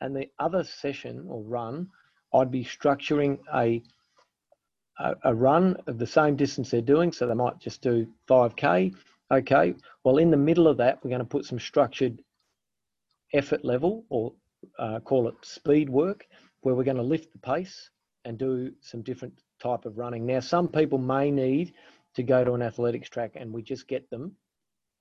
And 0.00 0.16
the 0.16 0.28
other 0.38 0.64
session 0.64 1.26
or 1.28 1.42
run, 1.42 1.88
I'd 2.32 2.50
be 2.50 2.64
structuring 2.64 3.38
a, 3.54 3.82
a, 4.98 5.14
a 5.24 5.34
run 5.34 5.76
of 5.86 5.98
the 5.98 6.06
same 6.06 6.36
distance 6.36 6.70
they're 6.70 6.80
doing. 6.80 7.12
So 7.12 7.26
they 7.26 7.34
might 7.34 7.58
just 7.58 7.82
do 7.82 8.06
5K. 8.28 8.94
Okay, 9.32 9.74
well, 10.02 10.16
in 10.18 10.30
the 10.30 10.36
middle 10.36 10.66
of 10.66 10.76
that, 10.78 10.98
we're 11.02 11.10
going 11.10 11.20
to 11.20 11.24
put 11.24 11.44
some 11.44 11.58
structured 11.58 12.20
effort 13.32 13.64
level 13.64 14.04
or 14.08 14.32
uh, 14.78 14.98
call 15.00 15.28
it 15.28 15.34
speed 15.42 15.88
work, 15.88 16.26
where 16.62 16.74
we're 16.74 16.84
going 16.84 16.96
to 16.96 17.02
lift 17.02 17.32
the 17.32 17.38
pace 17.38 17.90
and 18.24 18.38
do 18.38 18.72
some 18.80 19.02
different 19.02 19.34
type 19.62 19.84
of 19.84 19.98
running. 19.98 20.26
Now, 20.26 20.40
some 20.40 20.68
people 20.68 20.98
may 20.98 21.30
need 21.30 21.74
to 22.14 22.22
go 22.22 22.44
to 22.44 22.54
an 22.54 22.62
athletics 22.62 23.08
track 23.08 23.32
and 23.36 23.52
we 23.52 23.62
just 23.62 23.86
get 23.86 24.10
them 24.10 24.32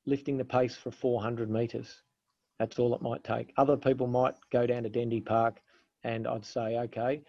lifting 0.06 0.38
the 0.38 0.46
pace 0.46 0.76
for 0.76 0.92
400 0.92 1.50
meters. 1.50 2.02
That's 2.60 2.78
all 2.78 2.93
it 2.93 3.02
might 3.02 3.24
take. 3.24 3.54
Other 3.58 3.78
people 3.78 4.08
might 4.08 4.36
go 4.52 4.67
down 4.67 4.84
to 4.84 4.89
Dendy 4.89 5.22
Park 5.22 5.62
and 6.04 6.28
I'd 6.28 6.45
say, 6.45 6.78
okay, 6.78 7.22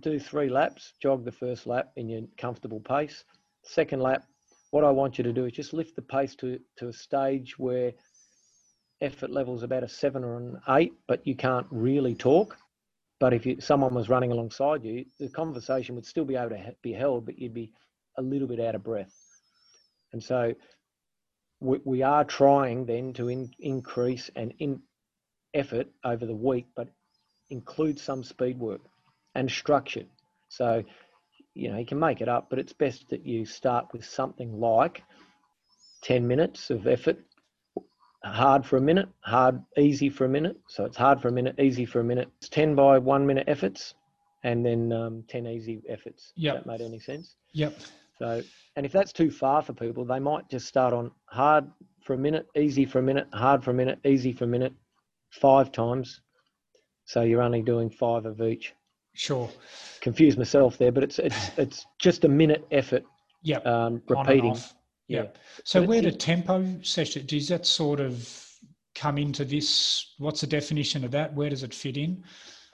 do 0.00 0.18
three 0.18 0.48
laps, 0.48 0.94
jog 1.02 1.24
the 1.24 1.32
first 1.32 1.66
lap 1.66 1.92
in 1.96 2.08
your 2.08 2.22
comfortable 2.38 2.80
pace. 2.80 3.24
Second 3.62 4.00
lap, 4.00 4.24
what 4.70 4.84
I 4.84 4.90
want 4.90 5.18
you 5.18 5.24
to 5.24 5.32
do 5.32 5.44
is 5.44 5.52
just 5.52 5.72
lift 5.72 5.96
the 5.96 6.02
pace 6.02 6.34
to, 6.36 6.58
to 6.78 6.88
a 6.88 6.92
stage 6.92 7.58
where 7.58 7.92
effort 9.00 9.30
level 9.30 9.54
is 9.54 9.62
about 9.62 9.82
a 9.82 9.88
seven 9.88 10.24
or 10.24 10.36
an 10.38 10.58
eight, 10.70 10.94
but 11.06 11.26
you 11.26 11.36
can't 11.36 11.66
really 11.70 12.14
talk. 12.14 12.56
But 13.20 13.32
if 13.32 13.46
you, 13.46 13.60
someone 13.60 13.94
was 13.94 14.08
running 14.08 14.32
alongside 14.32 14.84
you, 14.84 15.04
the 15.18 15.28
conversation 15.28 15.94
would 15.94 16.06
still 16.06 16.24
be 16.24 16.36
able 16.36 16.50
to 16.50 16.74
be 16.82 16.92
held, 16.92 17.26
but 17.26 17.38
you'd 17.38 17.54
be 17.54 17.72
a 18.18 18.22
little 18.22 18.48
bit 18.48 18.60
out 18.60 18.74
of 18.74 18.82
breath. 18.82 19.12
And 20.12 20.22
so 20.22 20.54
we, 21.64 21.80
we 21.84 22.02
are 22.02 22.24
trying 22.24 22.84
then 22.84 23.12
to 23.14 23.28
in, 23.28 23.50
increase 23.58 24.30
an 24.36 24.52
in 24.58 24.80
effort 25.54 25.88
over 26.04 26.26
the 26.26 26.34
week, 26.34 26.66
but 26.76 26.88
include 27.50 27.98
some 27.98 28.22
speed 28.22 28.58
work 28.58 28.82
and 29.34 29.50
structured. 29.50 30.06
So, 30.48 30.84
you 31.54 31.70
know, 31.70 31.78
you 31.78 31.86
can 31.86 31.98
make 31.98 32.20
it 32.20 32.28
up, 32.28 32.50
but 32.50 32.58
it's 32.58 32.72
best 32.72 33.08
that 33.10 33.24
you 33.24 33.46
start 33.46 33.86
with 33.92 34.04
something 34.04 34.60
like 34.60 35.02
10 36.02 36.26
minutes 36.26 36.70
of 36.70 36.86
effort, 36.86 37.18
hard 38.22 38.66
for 38.66 38.76
a 38.76 38.80
minute, 38.80 39.08
hard, 39.20 39.62
easy 39.78 40.10
for 40.10 40.26
a 40.26 40.28
minute. 40.28 40.58
So 40.68 40.84
it's 40.84 40.96
hard 40.96 41.20
for 41.22 41.28
a 41.28 41.32
minute, 41.32 41.58
easy 41.58 41.86
for 41.86 42.00
a 42.00 42.04
minute. 42.04 42.28
It's 42.38 42.48
10 42.50 42.74
by 42.74 42.98
one 42.98 43.26
minute 43.26 43.44
efforts 43.48 43.94
and 44.42 44.64
then 44.64 44.92
um, 44.92 45.24
10 45.28 45.46
easy 45.46 45.82
efforts. 45.88 46.32
Yeah. 46.36 46.54
That 46.54 46.66
made 46.66 46.82
any 46.82 46.98
sense? 46.98 47.36
Yep. 47.52 47.74
So, 48.18 48.42
and 48.76 48.86
if 48.86 48.92
that's 48.92 49.12
too 49.12 49.30
far 49.30 49.62
for 49.62 49.72
people, 49.72 50.04
they 50.04 50.20
might 50.20 50.48
just 50.48 50.66
start 50.66 50.92
on 50.92 51.10
hard 51.26 51.66
for 52.04 52.14
a 52.14 52.18
minute, 52.18 52.46
easy 52.56 52.84
for 52.84 52.98
a 53.00 53.02
minute, 53.02 53.26
hard 53.32 53.64
for 53.64 53.70
a 53.70 53.74
minute, 53.74 53.98
easy 54.04 54.32
for 54.32 54.44
a 54.44 54.48
minute, 54.48 54.72
five 55.30 55.72
times. 55.72 56.20
So 57.06 57.22
you're 57.22 57.42
only 57.42 57.62
doing 57.62 57.90
five 57.90 58.24
of 58.24 58.40
each. 58.40 58.72
Sure. 59.14 59.48
Confuse 60.00 60.36
myself 60.36 60.78
there, 60.78 60.92
but 60.92 61.02
it's 61.04 61.18
it's 61.18 61.50
it's 61.58 61.86
just 61.98 62.24
a 62.24 62.28
minute 62.28 62.66
effort. 62.70 63.04
Yep. 63.42 63.66
Um, 63.66 64.02
repeating. 64.08 64.56
Yeah. 65.06 65.26
So 65.64 65.80
But 65.80 65.88
where 65.88 66.00
do 66.02 66.08
it's- 66.08 66.24
tempo 66.24 66.80
session 66.82 67.26
does 67.26 67.48
that 67.48 67.66
sort 67.66 68.00
of 68.00 68.26
come 68.94 69.18
into 69.18 69.44
this? 69.44 70.14
What's 70.18 70.40
the 70.40 70.46
definition 70.46 71.04
of 71.04 71.10
that? 71.10 71.34
Where 71.34 71.50
does 71.50 71.62
it 71.62 71.74
fit 71.74 71.96
in? 71.96 72.22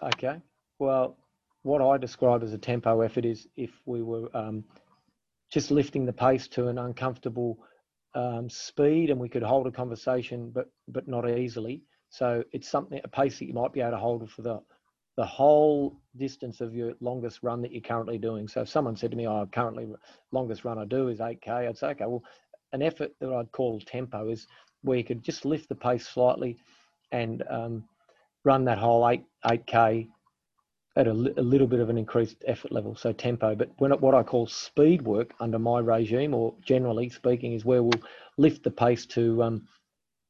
Okay. 0.03 0.41
Well, 0.79 1.17
what 1.63 1.83
I 1.83 1.99
describe 1.99 2.43
as 2.43 2.53
a 2.53 2.59
tempo 2.59 3.01
effort 3.01 3.25
is 3.25 3.49
if 3.57 3.71
we 3.85 4.03
were 4.03 4.29
um, 4.35 4.65
just 5.51 5.71
lifting 5.71 6.07
the 6.07 6.13
pace 6.13 6.49
to 6.49 6.69
an 6.69 6.79
uncomfortable 6.79 7.59
um, 8.15 8.49
speed 8.49 9.11
and 9.11 9.21
we 9.21 9.29
could 9.29 9.43
hold 9.43 9.67
a 9.67 9.71
conversation, 9.71 10.51
but 10.51 10.71
but 10.89 11.09
not 11.09 11.29
easily. 11.29 11.83
So 12.09 12.43
it's 12.53 12.69
something 12.69 13.01
a 13.05 13.09
pace 13.09 13.39
that 13.39 13.47
you 13.47 13.55
might 13.55 13.73
be 13.73 13.81
able 13.81 13.93
to 13.93 13.97
hold 13.99 14.29
for 14.31 14.43
the 14.43 14.61
the 15.17 15.27
whole 15.27 16.01
distance 16.17 16.61
of 16.61 16.75
your 16.75 16.95
longest 17.01 17.41
run 17.43 17.61
that 17.63 17.73
you're 17.73 17.83
currently 17.83 18.19
doing. 18.19 18.49
So 18.49 18.63
if 18.63 18.69
someone 18.69 18.97
said 18.97 19.11
to 19.11 19.17
me, 19.17 19.27
"Oh, 19.27 19.47
currently 19.53 19.89
longest 20.33 20.65
run 20.65 20.79
I 20.79 20.85
do 20.85 21.09
is 21.09 21.21
8k," 21.21 21.69
I'd 21.69 21.79
say, 21.79 21.89
"Okay, 21.89 22.07
well, 22.07 22.23
an 22.73 22.83
effort 22.83 23.13
that 23.21 23.33
I'd 23.33 23.53
call 23.53 23.81
tempo 23.81 24.29
is 24.29 24.47
where 24.83 24.99
you 24.99 25.05
could 25.05 25.23
just 25.23 25.45
lift 25.45 25.69
the 25.69 25.75
pace 25.75 26.07
slightly 26.07 26.59
and 27.13 27.43
um, 27.51 27.85
run 28.45 28.65
that 28.65 28.79
whole 28.79 29.09
eight 29.09 29.25
8k 29.45 30.09
at 30.97 31.07
a, 31.07 31.11
a 31.11 31.43
little 31.43 31.67
bit 31.67 31.81
of 31.81 31.89
an 31.89 31.99
increased 31.99 32.43
effort 32.47 32.73
level, 32.73 32.95
so 32.97 33.13
tempo. 33.13 33.55
But 33.55 33.71
when 33.79 33.93
what 33.93 34.15
I 34.15 34.23
call 34.23 34.47
speed 34.47 35.03
work 35.03 35.33
under 35.41 35.59
my 35.59 35.79
regime, 35.79 36.35
or 36.35 36.55
generally 36.63 37.09
speaking, 37.09 37.53
is 37.53 37.65
where 37.65 37.83
we'll 37.83 38.03
lift 38.39 38.65
the 38.65 38.71
pace 38.71 39.07
to 39.07 39.43
um, 39.43 39.69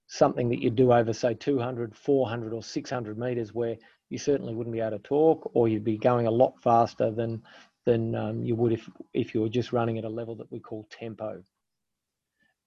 something 0.06 0.48
that 0.50 0.60
you 0.60 0.70
do 0.70 0.92
over, 0.92 1.12
say, 1.12 1.34
200, 1.34 1.96
400, 1.96 2.52
or 2.52 2.62
600 2.62 3.18
meters, 3.18 3.54
where 3.54 3.76
you 4.10 4.18
certainly 4.18 4.54
wouldn't 4.54 4.74
be 4.74 4.80
able 4.80 4.90
to 4.92 4.98
talk, 4.98 5.50
or 5.54 5.68
you'd 5.68 5.84
be 5.84 5.96
going 5.96 6.26
a 6.26 6.30
lot 6.30 6.60
faster 6.62 7.10
than 7.10 7.42
than 7.86 8.14
um, 8.14 8.42
you 8.42 8.54
would 8.54 8.72
if 8.72 8.90
if 9.14 9.34
you 9.34 9.40
were 9.40 9.48
just 9.48 9.72
running 9.72 9.96
at 9.96 10.04
a 10.04 10.08
level 10.08 10.34
that 10.36 10.52
we 10.52 10.60
call 10.60 10.86
tempo. 10.90 11.42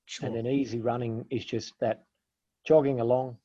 Sure. 0.06 0.28
And 0.28 0.36
then 0.36 0.48
easy 0.48 0.82
running 0.82 1.26
is 1.30 1.46
just 1.46 1.74
that 1.80 2.04
jogging 2.66 3.00
along, 3.00 3.38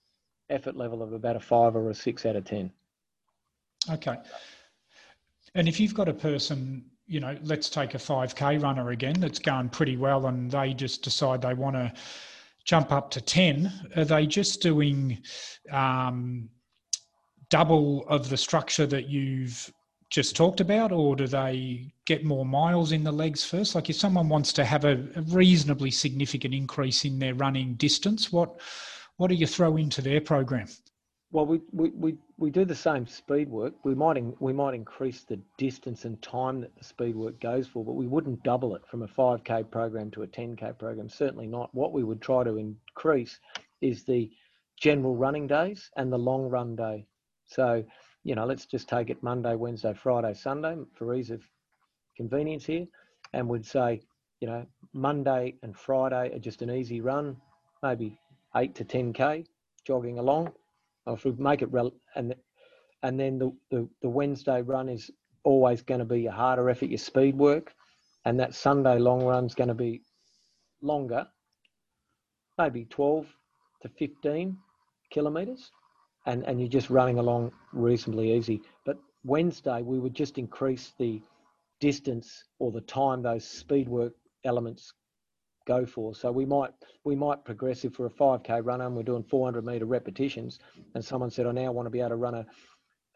effort 0.49 0.77
level 0.77 1.03
of 1.03 1.13
about 1.13 1.37
a 1.37 1.41
five 1.41 1.77
or 1.77 1.91
a 1.91 1.95
six 1.95 2.25
out 2.25 2.37
of 2.37 2.45
ten. 2.45 2.73
Okay. 3.91 4.17
And 5.55 5.69
if 5.69 5.81
you've 5.81 5.95
got 5.95 6.09
a 6.09 6.15
person, 6.15 6.85
you 7.07 7.21
know, 7.21 7.37
let's 7.43 7.69
take 7.69 7.95
a 7.95 7.99
5K 7.99 8.63
runner 8.63 8.91
again 8.91 9.19
that's 9.19 9.39
going 9.39 9.71
pretty 9.71 9.97
well 9.97 10.27
and 10.27 10.51
they 10.51 10.75
just 10.75 11.03
decide 11.03 11.43
they 11.43 11.55
want 11.55 11.77
to 11.77 11.93
jump 12.65 12.93
up 12.93 13.11
to 13.13 13.21
10, 13.21 13.73
are 13.97 14.05
they 14.05 14.27
just 14.27 14.61
doing 14.61 15.19
um, 15.73 16.49
double 17.49 18.07
of 18.09 18.29
the 18.29 18.37
structure 18.37 18.87
that 18.87 19.09
you've 19.09 19.73
just 20.11 20.37
talked 20.37 20.61
about, 20.61 20.91
or 20.91 21.17
do 21.17 21.27
they 21.27 21.93
get 22.07 22.25
more 22.25 22.45
miles 22.45 22.93
in 22.93 23.05
the 23.05 23.13
legs 23.13 23.45
first? 23.45 23.75
Like 23.75 23.91
if 23.91 23.97
someone 23.97 24.29
wants 24.29 24.53
to 24.55 24.65
have 24.65 24.85
a, 24.85 25.07
a 25.17 25.23
reasonably 25.23 25.91
significant 25.91 26.55
increase 26.55 27.05
in 27.05 27.19
their 27.19 27.35
running 27.35 27.75
distance, 27.75 28.33
what 28.33 28.61
what 29.17 29.29
do 29.29 29.35
you 29.35 29.47
throw 29.47 29.77
into 29.77 30.01
their 30.01 30.21
program? 30.21 30.69
Well, 31.31 31.45
we, 31.45 31.61
we, 31.73 31.91
we, 31.91 32.17
we 32.39 32.51
do 32.51 32.65
the 32.65 32.75
same 32.75 33.07
speed 33.07 33.51
work. 33.51 33.75
We 33.85 33.95
might 33.95 34.17
in, 34.17 34.35
we 34.41 34.55
might 34.55 34.73
increase 34.73 35.25
the 35.25 35.39
distance 35.59 36.07
and 36.07 36.21
time 36.23 36.63
that 36.63 36.75
the 36.75 36.85
speed 36.85 37.15
work 37.17 37.39
goes 37.39 37.67
for, 37.67 37.85
but 37.85 37.97
we 37.97 38.07
wouldn't 38.07 38.43
double 38.45 38.75
it 38.75 38.87
from 38.87 39.03
a 39.03 39.09
5k 39.09 39.71
program 39.71 40.11
to 40.13 40.23
a 40.23 40.27
10k 40.27 40.79
program. 40.79 41.11
Certainly 41.11 41.49
not. 41.49 41.75
What 41.75 41.93
we 41.93 42.03
would 42.03 42.23
try 42.23 42.45
to 42.45 42.57
increase 42.57 43.39
is 43.83 44.05
the 44.05 44.31
general 44.81 45.17
running 45.17 45.47
days 45.47 45.91
and 45.99 46.11
the 46.11 46.19
long 46.19 46.49
run 46.49 46.75
day. 46.75 47.05
So, 47.45 47.85
you 48.25 48.35
know, 48.35 48.47
let's 48.47 48.65
just 48.65 48.89
take 48.89 49.11
it 49.11 49.23
Monday, 49.23 49.55
Wednesday, 49.55 49.93
Friday, 49.93 50.33
Sunday 50.33 50.77
for 50.95 51.15
ease 51.15 51.31
of 51.31 51.43
convenience 52.17 52.65
here, 52.65 52.87
and 53.35 53.47
we'd 53.47 53.67
say, 53.67 54.01
you 54.41 54.49
know, 54.49 54.65
Monday 54.95 55.57
and 55.63 55.77
Friday 55.77 56.35
are 56.35 56.39
just 56.39 56.63
an 56.63 56.71
easy 56.71 57.03
run, 57.03 57.37
maybe 57.83 58.19
eight 58.57 58.75
to 58.77 58.85
10k 58.85 59.45
jogging 59.85 60.19
along 60.19 60.53
if 61.15 61.25
we 61.25 61.33
make 61.33 61.63
it 61.63 61.73
rel- 61.73 61.95
and 62.15 62.35
and 63.03 63.19
then 63.19 63.39
the, 63.39 63.53
the 63.71 63.89
the 64.03 64.09
Wednesday 64.09 64.63
run 64.63 64.89
is 64.89 65.11
always 65.45 65.83
going 65.83 66.01
to 66.01 66.05
be 66.05 66.23
your 66.23 66.33
harder 66.33 66.69
effort, 66.71 66.87
your 66.91 66.99
speed 66.99 67.37
work, 67.37 67.75
and 68.25 68.39
that 68.41 68.55
Sunday 68.55 68.99
long 68.99 69.25
run's 69.25 69.55
going 69.55 69.69
to 69.69 69.75
be 69.75 70.03
longer, 70.83 71.27
maybe 72.59 72.85
12 72.87 73.27
to 73.83 73.89
15 73.89 74.57
kilometers, 75.13 75.71
and 76.27 76.45
and 76.45 76.61
you're 76.61 76.69
just 76.69 76.91
running 76.91 77.19
along 77.19 77.53
reasonably 77.73 78.33
easy. 78.35 78.63
But 78.85 78.99
Wednesday 79.25 79.83
we 79.83 79.99
would 79.99 80.15
just 80.15 80.39
increase 80.39 80.93
the 80.99 81.23
distance 81.81 82.45
or 82.59 82.73
the 82.73 82.81
time 82.83 83.23
those 83.23 83.45
speed 83.45 83.89
work 83.89 84.15
elements 84.45 84.93
go 85.69 85.87
for. 85.87 86.17
So 86.17 86.33
we 86.33 86.47
might 86.47 86.73
we 87.05 87.17
might 87.17 87.45
progress 87.45 87.85
if 87.85 88.01
we're 88.01 88.09
a 88.09 88.21
5k 88.23 88.65
runner 88.65 88.87
and 88.87 88.97
we're 88.97 89.05
doing 89.13 89.25
400 89.25 89.67
meter 89.67 89.87
repetitions, 89.87 90.61
and 90.95 91.05
someone 91.05 91.31
said, 91.31 91.47
I 91.47 91.53
now 91.53 91.73
want 91.73 91.87
to 91.87 91.91
be 91.91 92.01
able 92.01 92.11
to 92.11 92.17
run 92.17 92.35
a, 92.35 92.47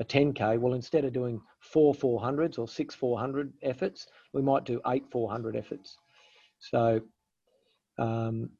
a 0.01 0.05
10k. 0.05 0.59
Well, 0.61 0.75
instead 0.75 1.05
of 1.05 1.13
doing 1.13 1.41
four 1.61 1.95
400s 1.95 2.59
or 2.59 2.69
six 2.69 2.95
400 2.95 3.53
efforts, 3.63 4.09
we 4.35 4.43
might 4.43 4.65
do 4.65 4.81
eight 4.89 5.05
400 5.13 5.57
efforts. 5.57 5.99
So 6.59 7.01
um, 7.99 8.51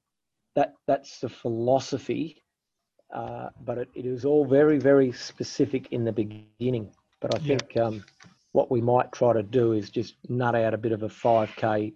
that 0.57 0.75
that's 0.87 1.21
the 1.21 1.29
philosophy, 1.31 2.43
uh, 3.15 3.49
but 3.65 3.79
it, 3.79 3.89
it 3.95 4.07
is 4.07 4.25
all 4.25 4.47
very 4.47 4.79
very 4.79 5.13
specific 5.13 5.93
in 5.93 6.05
the 6.05 6.13
beginning. 6.13 6.91
But 7.21 7.35
I 7.35 7.39
Yeah. 7.39 7.39
think 7.39 7.77
um, 7.77 8.05
what 8.53 8.71
we 8.71 8.81
might 8.81 9.11
try 9.13 9.33
to 9.33 9.43
do 9.43 9.73
is 9.73 9.91
just 9.91 10.17
nut 10.29 10.55
out 10.55 10.75
a 10.75 10.79
bit 10.79 10.93
of 10.93 11.03
a 11.03 11.09
5k 11.09 11.93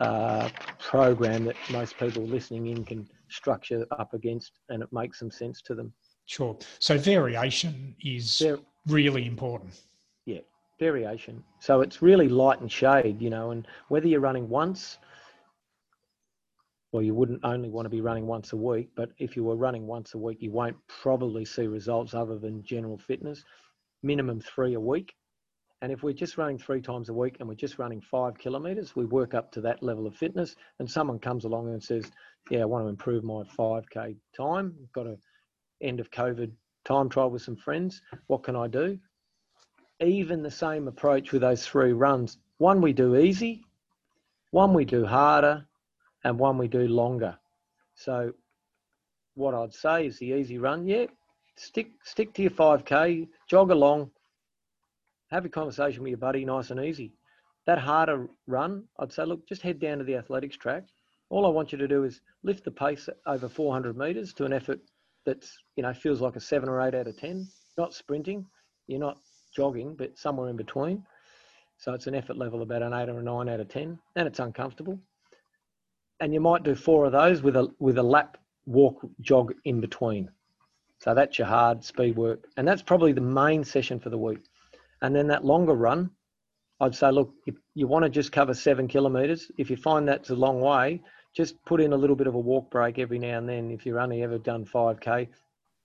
uh, 0.00 0.48
program 0.78 1.44
that 1.44 1.56
most 1.70 1.98
people 1.98 2.22
listening 2.22 2.68
in 2.68 2.84
can 2.84 3.08
structure 3.28 3.84
up 3.92 4.14
against 4.14 4.52
and 4.68 4.82
it 4.82 4.92
makes 4.92 5.18
some 5.18 5.30
sense 5.30 5.60
to 5.62 5.74
them. 5.74 5.92
Sure. 6.26 6.56
So 6.78 6.98
variation 6.98 7.94
is 8.02 8.38
There, 8.38 8.58
really 8.86 9.26
important. 9.26 9.80
Yeah 10.26 10.40
variation. 10.78 11.42
So 11.60 11.80
it's 11.80 12.02
really 12.02 12.28
light 12.28 12.60
and 12.60 12.70
shade, 12.70 13.20
you 13.20 13.30
know, 13.30 13.50
and 13.50 13.66
whether 13.88 14.06
you're 14.06 14.20
running 14.20 14.48
once, 14.48 14.98
well, 16.92 17.02
you 17.02 17.14
wouldn't 17.14 17.40
only 17.44 17.68
want 17.68 17.86
to 17.86 17.90
be 17.90 18.00
running 18.00 18.26
once 18.26 18.52
a 18.52 18.56
week, 18.56 18.88
but 18.96 19.10
if 19.18 19.36
you 19.36 19.44
were 19.44 19.56
running 19.56 19.86
once 19.86 20.14
a 20.14 20.18
week, 20.18 20.38
you 20.40 20.50
won't 20.50 20.76
probably 20.86 21.44
see 21.44 21.66
results 21.66 22.14
other 22.14 22.38
than 22.38 22.62
general 22.64 22.96
fitness, 22.96 23.44
minimum 24.02 24.40
three 24.40 24.74
a 24.74 24.80
week. 24.80 25.14
And 25.80 25.92
if 25.92 26.02
we're 26.02 26.12
just 26.12 26.36
running 26.36 26.58
three 26.58 26.80
times 26.80 27.08
a 27.08 27.14
week 27.14 27.36
and 27.38 27.48
we're 27.48 27.54
just 27.54 27.78
running 27.78 28.00
five 28.00 28.36
kilometers, 28.36 28.96
we 28.96 29.04
work 29.04 29.34
up 29.34 29.52
to 29.52 29.60
that 29.60 29.82
level 29.82 30.06
of 30.06 30.16
fitness. 30.16 30.56
And 30.80 30.90
someone 30.90 31.18
comes 31.18 31.44
along 31.44 31.68
and 31.68 31.82
says, 31.82 32.10
Yeah, 32.50 32.60
I 32.60 32.64
want 32.64 32.84
to 32.84 32.88
improve 32.88 33.22
my 33.22 33.44
5K 33.56 34.16
time. 34.36 34.74
Got 34.92 35.06
a 35.06 35.16
end 35.80 36.00
of 36.00 36.10
COVID 36.10 36.50
time 36.84 37.08
trial 37.08 37.30
with 37.30 37.42
some 37.42 37.56
friends. 37.56 38.02
What 38.26 38.42
can 38.42 38.56
I 38.56 38.66
do? 38.66 38.98
Even 40.00 40.42
the 40.42 40.50
same 40.50 40.88
approach 40.88 41.32
with 41.32 41.42
those 41.42 41.66
three 41.66 41.92
runs. 41.92 42.38
One 42.58 42.80
we 42.80 42.92
do 42.92 43.16
easy, 43.16 43.64
one 44.50 44.74
we 44.74 44.84
do 44.84 45.04
harder, 45.04 45.66
and 46.24 46.38
one 46.38 46.58
we 46.58 46.66
do 46.68 46.88
longer. 46.88 47.38
So 47.94 48.32
what 49.34 49.54
I'd 49.54 49.74
say 49.74 50.06
is 50.06 50.18
the 50.18 50.32
easy 50.32 50.58
run. 50.58 50.86
Yeah, 50.86 51.06
stick 51.56 51.90
stick 52.02 52.32
to 52.34 52.42
your 52.42 52.50
5k, 52.50 53.28
jog 53.48 53.70
along, 53.70 54.10
have 55.30 55.44
a 55.44 55.48
conversation 55.48 56.02
with 56.02 56.10
your 56.10 56.18
buddy, 56.18 56.44
nice 56.44 56.70
and 56.70 56.84
easy. 56.84 57.12
That 57.66 57.78
harder 57.78 58.28
run, 58.46 58.84
I'd 58.98 59.12
say, 59.12 59.24
look, 59.24 59.46
just 59.46 59.62
head 59.62 59.78
down 59.78 59.98
to 59.98 60.04
the 60.04 60.16
athletics 60.16 60.56
track. 60.56 60.84
All 61.30 61.46
I 61.46 61.50
want 61.50 61.72
you 61.72 61.78
to 61.78 61.88
do 61.88 62.04
is 62.04 62.20
lift 62.42 62.64
the 62.64 62.70
pace 62.70 63.08
over 63.26 63.48
400 63.48 63.96
metres 63.96 64.32
to 64.34 64.44
an 64.44 64.52
effort 64.52 64.80
that's 65.28 65.58
you 65.76 65.82
know 65.82 65.92
feels 65.92 66.22
like 66.22 66.36
a 66.36 66.40
seven 66.40 66.68
or 66.68 66.80
eight 66.80 66.94
out 66.94 67.06
of 67.06 67.18
ten. 67.18 67.46
Not 67.76 67.92
sprinting, 67.92 68.46
you're 68.86 68.98
not 68.98 69.18
jogging, 69.54 69.94
but 69.94 70.18
somewhere 70.18 70.48
in 70.48 70.56
between. 70.56 71.04
So 71.76 71.92
it's 71.92 72.06
an 72.06 72.14
effort 72.14 72.38
level 72.38 72.62
about 72.62 72.82
an 72.82 72.94
eight 72.94 73.10
or 73.10 73.18
a 73.18 73.22
nine 73.22 73.48
out 73.48 73.60
of 73.60 73.68
ten, 73.68 73.98
and 74.16 74.26
it's 74.26 74.40
uncomfortable. 74.40 74.98
And 76.20 76.32
you 76.32 76.40
might 76.40 76.64
do 76.64 76.74
four 76.74 77.04
of 77.04 77.12
those 77.12 77.42
with 77.42 77.56
a 77.56 77.68
with 77.78 77.98
a 77.98 78.02
lap 78.02 78.38
walk 78.66 79.06
jog 79.20 79.52
in 79.64 79.80
between. 79.80 80.30
So 80.98 81.14
that's 81.14 81.38
your 81.38 81.46
hard 81.46 81.84
speed 81.84 82.16
work, 82.16 82.46
and 82.56 82.66
that's 82.66 82.82
probably 82.82 83.12
the 83.12 83.20
main 83.20 83.62
session 83.64 84.00
for 84.00 84.08
the 84.08 84.18
week. 84.18 84.40
And 85.02 85.14
then 85.14 85.28
that 85.28 85.44
longer 85.44 85.74
run, 85.74 86.10
I'd 86.80 86.94
say, 86.94 87.10
look, 87.10 87.32
if 87.46 87.54
you 87.74 87.86
want 87.86 88.04
to 88.04 88.08
just 88.08 88.32
cover 88.32 88.54
seven 88.54 88.88
kilometres, 88.88 89.50
if 89.58 89.70
you 89.70 89.76
find 89.76 90.06
that's 90.06 90.30
a 90.30 90.34
long 90.34 90.60
way, 90.60 91.02
just 91.34 91.62
put 91.64 91.80
in 91.80 91.92
a 91.92 91.96
little 91.96 92.16
bit 92.16 92.26
of 92.26 92.34
a 92.34 92.38
walk 92.38 92.70
break 92.70 92.98
every 92.98 93.18
now 93.18 93.38
and 93.38 93.48
then 93.48 93.70
if 93.70 93.84
you've 93.84 93.96
only 93.96 94.22
ever 94.22 94.38
done 94.38 94.64
5k 94.64 95.28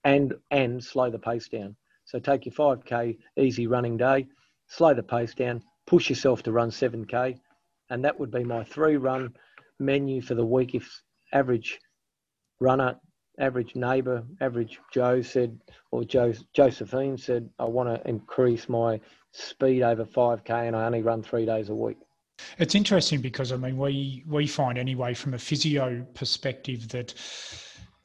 and 0.04 0.34
and 0.50 0.82
slow 0.82 1.10
the 1.10 1.18
pace 1.18 1.48
down. 1.48 1.76
So 2.04 2.18
take 2.18 2.46
your 2.46 2.54
5k 2.54 3.16
easy 3.36 3.66
running 3.66 3.96
day 3.96 4.26
slow 4.68 4.94
the 4.94 5.02
pace 5.02 5.34
down 5.34 5.62
push 5.86 6.08
yourself 6.08 6.42
to 6.42 6.52
run 6.52 6.70
7k 6.70 7.38
and 7.90 8.04
that 8.04 8.18
would 8.18 8.30
be 8.30 8.44
my 8.44 8.64
three 8.64 8.96
run 8.96 9.34
menu 9.78 10.20
for 10.22 10.34
the 10.34 10.44
week 10.44 10.74
if 10.74 11.02
average 11.32 11.80
runner 12.60 12.98
average 13.38 13.74
neighbour 13.74 14.24
average 14.40 14.78
joe 14.92 15.20
said 15.20 15.58
or 15.90 16.04
joe 16.04 16.32
josephine 16.52 17.18
said 17.18 17.48
i 17.58 17.64
want 17.64 17.88
to 17.88 18.08
increase 18.08 18.68
my 18.68 19.00
speed 19.32 19.82
over 19.82 20.04
5k 20.04 20.50
and 20.50 20.76
i 20.76 20.86
only 20.86 21.02
run 21.02 21.22
three 21.22 21.44
days 21.44 21.68
a 21.68 21.74
week. 21.74 21.98
It's 22.58 22.74
interesting 22.74 23.20
because 23.20 23.52
I 23.52 23.56
mean 23.56 23.76
we 23.76 24.24
we 24.26 24.46
find 24.46 24.78
anyway 24.78 25.14
from 25.14 25.34
a 25.34 25.38
physio 25.38 26.04
perspective 26.14 26.88
that 26.88 27.14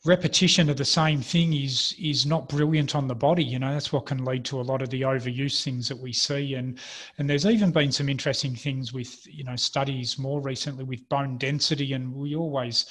repetition 0.06 0.70
of 0.70 0.78
the 0.78 0.86
same 0.86 1.22
thing 1.22 1.54
is 1.54 1.94
is 2.00 2.26
not 2.26 2.48
brilliant 2.48 2.96
on 2.96 3.08
the 3.08 3.16
body 3.16 3.44
you 3.44 3.60
know 3.60 3.74
that's 3.74 3.92
what 3.92 4.06
can 4.06 4.24
lead 4.24 4.46
to 4.46 4.62
a 4.62 4.64
lot 4.64 4.82
of 4.82 4.90
the 4.90 5.02
overuse 5.02 5.64
things 5.64 5.88
that 5.90 5.98
we 5.98 6.14
see. 6.14 6.54
And 6.54 6.80
and 7.18 7.30
there's 7.30 7.46
even 7.46 7.72
been 7.72 7.92
some 7.92 8.10
interesting 8.10 8.56
things 8.56 8.94
with 8.94 9.26
you 9.28 9.44
know 9.44 9.56
studies 9.56 10.18
more 10.18 10.42
recently 10.42 10.84
with 10.84 11.08
bone 11.10 11.38
density 11.38 11.94
and 11.94 12.14
we 12.14 12.36
always 12.36 12.86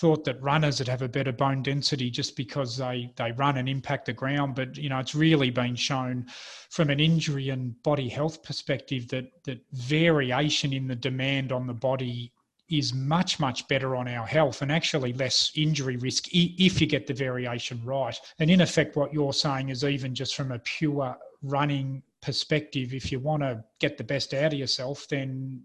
thought 0.00 0.24
that 0.24 0.42
runners 0.42 0.78
would 0.78 0.88
have 0.88 1.02
a 1.02 1.08
better 1.08 1.32
bone 1.32 1.62
density 1.62 2.10
just 2.10 2.36
because 2.36 2.76
they 2.76 3.10
they 3.16 3.32
run 3.32 3.56
and 3.56 3.68
impact 3.68 4.06
the 4.06 4.12
ground. 4.12 4.54
But 4.54 4.76
you 4.76 4.88
know, 4.88 4.98
it's 4.98 5.14
really 5.14 5.50
been 5.50 5.74
shown 5.74 6.26
from 6.70 6.90
an 6.90 7.00
injury 7.00 7.48
and 7.48 7.80
body 7.82 8.08
health 8.08 8.42
perspective 8.42 9.08
that 9.08 9.26
that 9.44 9.60
variation 9.72 10.72
in 10.72 10.86
the 10.86 10.96
demand 10.96 11.52
on 11.52 11.66
the 11.66 11.74
body 11.74 12.32
is 12.68 12.92
much 12.92 13.38
much 13.38 13.66
better 13.68 13.94
on 13.94 14.08
our 14.08 14.26
health 14.26 14.60
and 14.60 14.72
actually 14.72 15.12
less 15.12 15.52
injury 15.54 15.96
risk 15.96 16.24
if 16.32 16.80
you 16.80 16.86
get 16.86 17.06
the 17.06 17.14
variation 17.14 17.80
right 17.84 18.18
and 18.40 18.50
in 18.50 18.60
effect 18.60 18.96
what 18.96 19.12
you're 19.12 19.32
saying 19.32 19.68
is 19.68 19.84
even 19.84 20.12
just 20.12 20.34
from 20.34 20.50
a 20.50 20.58
pure 20.58 21.16
running 21.42 22.02
perspective 22.20 22.92
if 22.92 23.12
you 23.12 23.20
want 23.20 23.40
to 23.40 23.62
get 23.78 23.96
the 23.96 24.02
best 24.02 24.34
out 24.34 24.52
of 24.52 24.58
yourself 24.58 25.06
then 25.08 25.62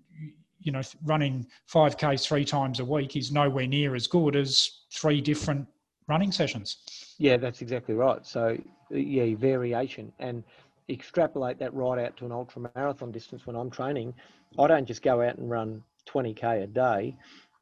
you 0.61 0.71
know, 0.71 0.81
running 1.03 1.45
5k 1.71 2.23
three 2.23 2.45
times 2.45 2.79
a 2.79 2.85
week 2.85 3.15
is 3.15 3.31
nowhere 3.31 3.67
near 3.67 3.95
as 3.95 4.07
good 4.07 4.35
as 4.35 4.81
three 4.91 5.21
different 5.21 5.67
running 6.07 6.31
sessions. 6.31 6.77
Yeah, 7.17 7.37
that's 7.37 7.61
exactly 7.61 7.95
right. 7.95 8.25
So, 8.25 8.57
yeah, 8.89 9.35
variation 9.35 10.11
and 10.19 10.43
extrapolate 10.89 11.57
that 11.59 11.73
right 11.73 11.99
out 11.99 12.17
to 12.17 12.25
an 12.25 12.31
ultra 12.31 12.69
marathon 12.75 13.11
distance 13.11 13.45
when 13.47 13.55
I'm 13.55 13.69
training. 13.69 14.13
I 14.59 14.67
don't 14.67 14.85
just 14.85 15.01
go 15.01 15.21
out 15.21 15.37
and 15.37 15.49
run 15.49 15.83
20K 16.09 16.63
a 16.63 16.67
day. 16.67 17.15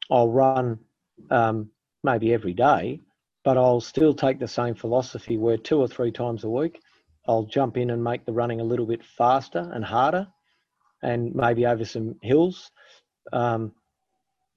I'll 0.10 0.32
run 0.32 0.80
um, 1.30 1.70
maybe 2.04 2.34
every 2.34 2.54
day, 2.54 3.00
but 3.44 3.58
I'll 3.58 3.82
still 3.82 4.14
take 4.14 4.40
the 4.40 4.48
same 4.48 4.74
philosophy 4.74 5.38
where 5.38 5.58
two 5.58 5.80
or 5.80 5.88
three 5.88 6.12
times 6.12 6.44
a 6.44 6.50
week, 6.50 6.82
I'll 7.28 7.44
jump 7.44 7.78
in 7.78 7.92
and 7.92 8.04
make 8.04 8.26
the 8.26 8.34
running 8.34 8.60
a 8.60 8.64
little 8.64 8.88
bit 8.88 9.06
faster 9.06 9.70
and 9.74 9.86
harder 9.86 10.28
and 11.04 11.34
maybe 11.36 11.66
over 11.66 11.86
some 11.86 12.16
hills 12.22 12.72
um, 13.34 13.74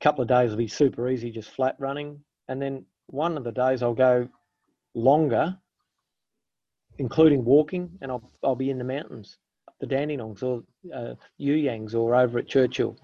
couple 0.01 0.23
of 0.23 0.29
days 0.29 0.51
will 0.51 0.59
be 0.59 0.69
super 0.69 1.09
easy, 1.09 1.31
just 1.31 1.51
flat 1.51 1.77
running, 1.79 2.21
and 2.49 2.61
then 2.61 2.85
one 3.07 3.37
of 3.37 3.45
the 3.45 3.53
days 3.53 3.83
I'll 3.83 3.95
go 3.95 4.29
longer, 4.95 5.57
including 6.99 7.45
walking, 7.45 7.91
and 8.01 8.11
I'll 8.11 8.31
I'll 8.43 8.57
be 8.57 8.71
in 8.71 8.79
the 8.79 8.85
mountains, 8.85 9.39
the 9.81 9.87
Dandenongs 9.87 10.43
or 10.43 10.63
uh, 10.93 11.15
You 11.39 11.55
Yangs 11.55 11.95
or 11.95 12.15
over 12.15 12.39
at 12.39 12.49
Churchill, 12.49 12.97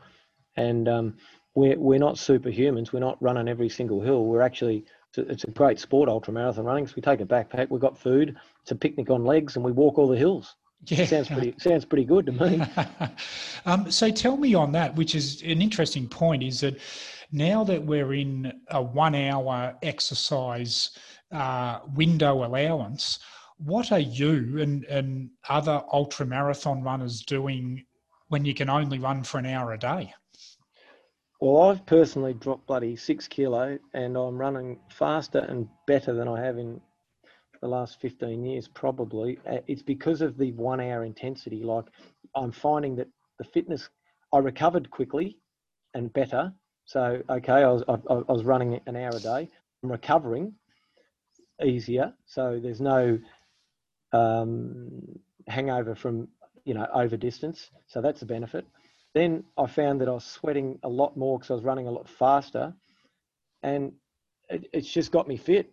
and 0.56 0.88
um, 0.88 1.16
we're 1.54 1.78
we're 1.78 1.98
not 1.98 2.16
superhumans. 2.16 2.92
We're 2.92 3.00
not 3.00 3.22
running 3.22 3.48
every 3.48 3.68
single 3.68 4.00
hill. 4.00 4.24
We're 4.24 4.42
actually 4.42 4.84
it's 5.16 5.44
a 5.44 5.50
great 5.50 5.78
sport, 5.78 6.08
ultra 6.08 6.32
marathon 6.32 6.64
running. 6.64 6.86
So 6.86 6.94
we 6.96 7.02
take 7.02 7.20
a 7.20 7.24
backpack, 7.24 7.70
we've 7.70 7.80
got 7.80 7.98
food, 7.98 8.36
it's 8.62 8.70
a 8.70 8.76
picnic 8.76 9.10
on 9.10 9.24
legs, 9.24 9.56
and 9.56 9.64
we 9.64 9.72
walk 9.72 9.98
all 9.98 10.08
the 10.08 10.16
hills. 10.16 10.54
Yeah, 10.86 11.04
sounds 11.04 11.28
pretty 11.28 11.54
sounds 11.58 11.84
pretty 11.84 12.04
good 12.04 12.26
to 12.26 12.32
me. 12.32 12.62
um, 13.66 13.90
so 13.90 14.10
tell 14.10 14.36
me 14.36 14.54
on 14.54 14.72
that, 14.72 14.94
which 14.94 15.14
is 15.14 15.42
an 15.42 15.60
interesting 15.60 16.08
point, 16.08 16.42
is 16.42 16.60
that 16.60 16.78
now 17.32 17.64
that 17.64 17.84
we're 17.84 18.14
in 18.14 18.52
a 18.70 18.80
one-hour 18.80 19.76
exercise 19.82 20.90
uh, 21.32 21.80
window 21.94 22.44
allowance, 22.44 23.18
what 23.58 23.92
are 23.92 23.98
you 23.98 24.60
and 24.60 24.84
and 24.84 25.30
other 25.48 25.82
ultra 25.92 26.24
marathon 26.24 26.82
runners 26.82 27.22
doing 27.22 27.84
when 28.28 28.44
you 28.44 28.54
can 28.54 28.70
only 28.70 28.98
run 28.98 29.24
for 29.24 29.38
an 29.38 29.46
hour 29.46 29.72
a 29.72 29.78
day? 29.78 30.14
Well, 31.40 31.70
I've 31.70 31.86
personally 31.86 32.34
dropped 32.34 32.66
bloody 32.66 32.96
six 32.96 33.28
kilo, 33.28 33.78
and 33.94 34.16
I'm 34.16 34.38
running 34.38 34.80
faster 34.90 35.38
and 35.38 35.68
better 35.86 36.12
than 36.12 36.26
I 36.28 36.44
have 36.44 36.58
in 36.58 36.80
the 37.60 37.68
last 37.68 38.00
15 38.00 38.44
years, 38.44 38.68
probably. 38.68 39.38
Uh, 39.48 39.58
it's 39.66 39.82
because 39.82 40.20
of 40.20 40.36
the 40.36 40.52
one 40.52 40.80
hour 40.80 41.04
intensity. 41.04 41.62
Like 41.62 41.86
I'm 42.34 42.52
finding 42.52 42.96
that 42.96 43.08
the 43.38 43.44
fitness, 43.44 43.88
I 44.32 44.38
recovered 44.38 44.90
quickly 44.90 45.38
and 45.94 46.12
better. 46.12 46.52
So, 46.84 47.22
okay, 47.28 47.52
I 47.64 47.68
was, 47.68 47.82
I, 47.88 47.94
I 48.10 48.32
was 48.32 48.44
running 48.44 48.80
an 48.86 48.96
hour 48.96 49.16
a 49.16 49.20
day. 49.20 49.48
I'm 49.82 49.90
recovering 49.90 50.54
easier. 51.64 52.12
So 52.26 52.60
there's 52.62 52.80
no 52.80 53.18
um, 54.12 55.02
hangover 55.46 55.94
from, 55.94 56.28
you 56.64 56.74
know, 56.74 56.86
over 56.94 57.16
distance. 57.16 57.70
So 57.86 58.00
that's 58.00 58.22
a 58.22 58.26
benefit. 58.26 58.66
Then 59.14 59.44
I 59.56 59.66
found 59.66 60.00
that 60.00 60.08
I 60.08 60.12
was 60.12 60.24
sweating 60.24 60.78
a 60.82 60.88
lot 60.88 61.16
more 61.16 61.38
because 61.38 61.50
I 61.50 61.54
was 61.54 61.64
running 61.64 61.86
a 61.86 61.90
lot 61.90 62.08
faster. 62.08 62.74
And 63.62 63.92
it, 64.48 64.68
it's 64.72 64.90
just 64.90 65.12
got 65.12 65.28
me 65.28 65.36
fit. 65.36 65.72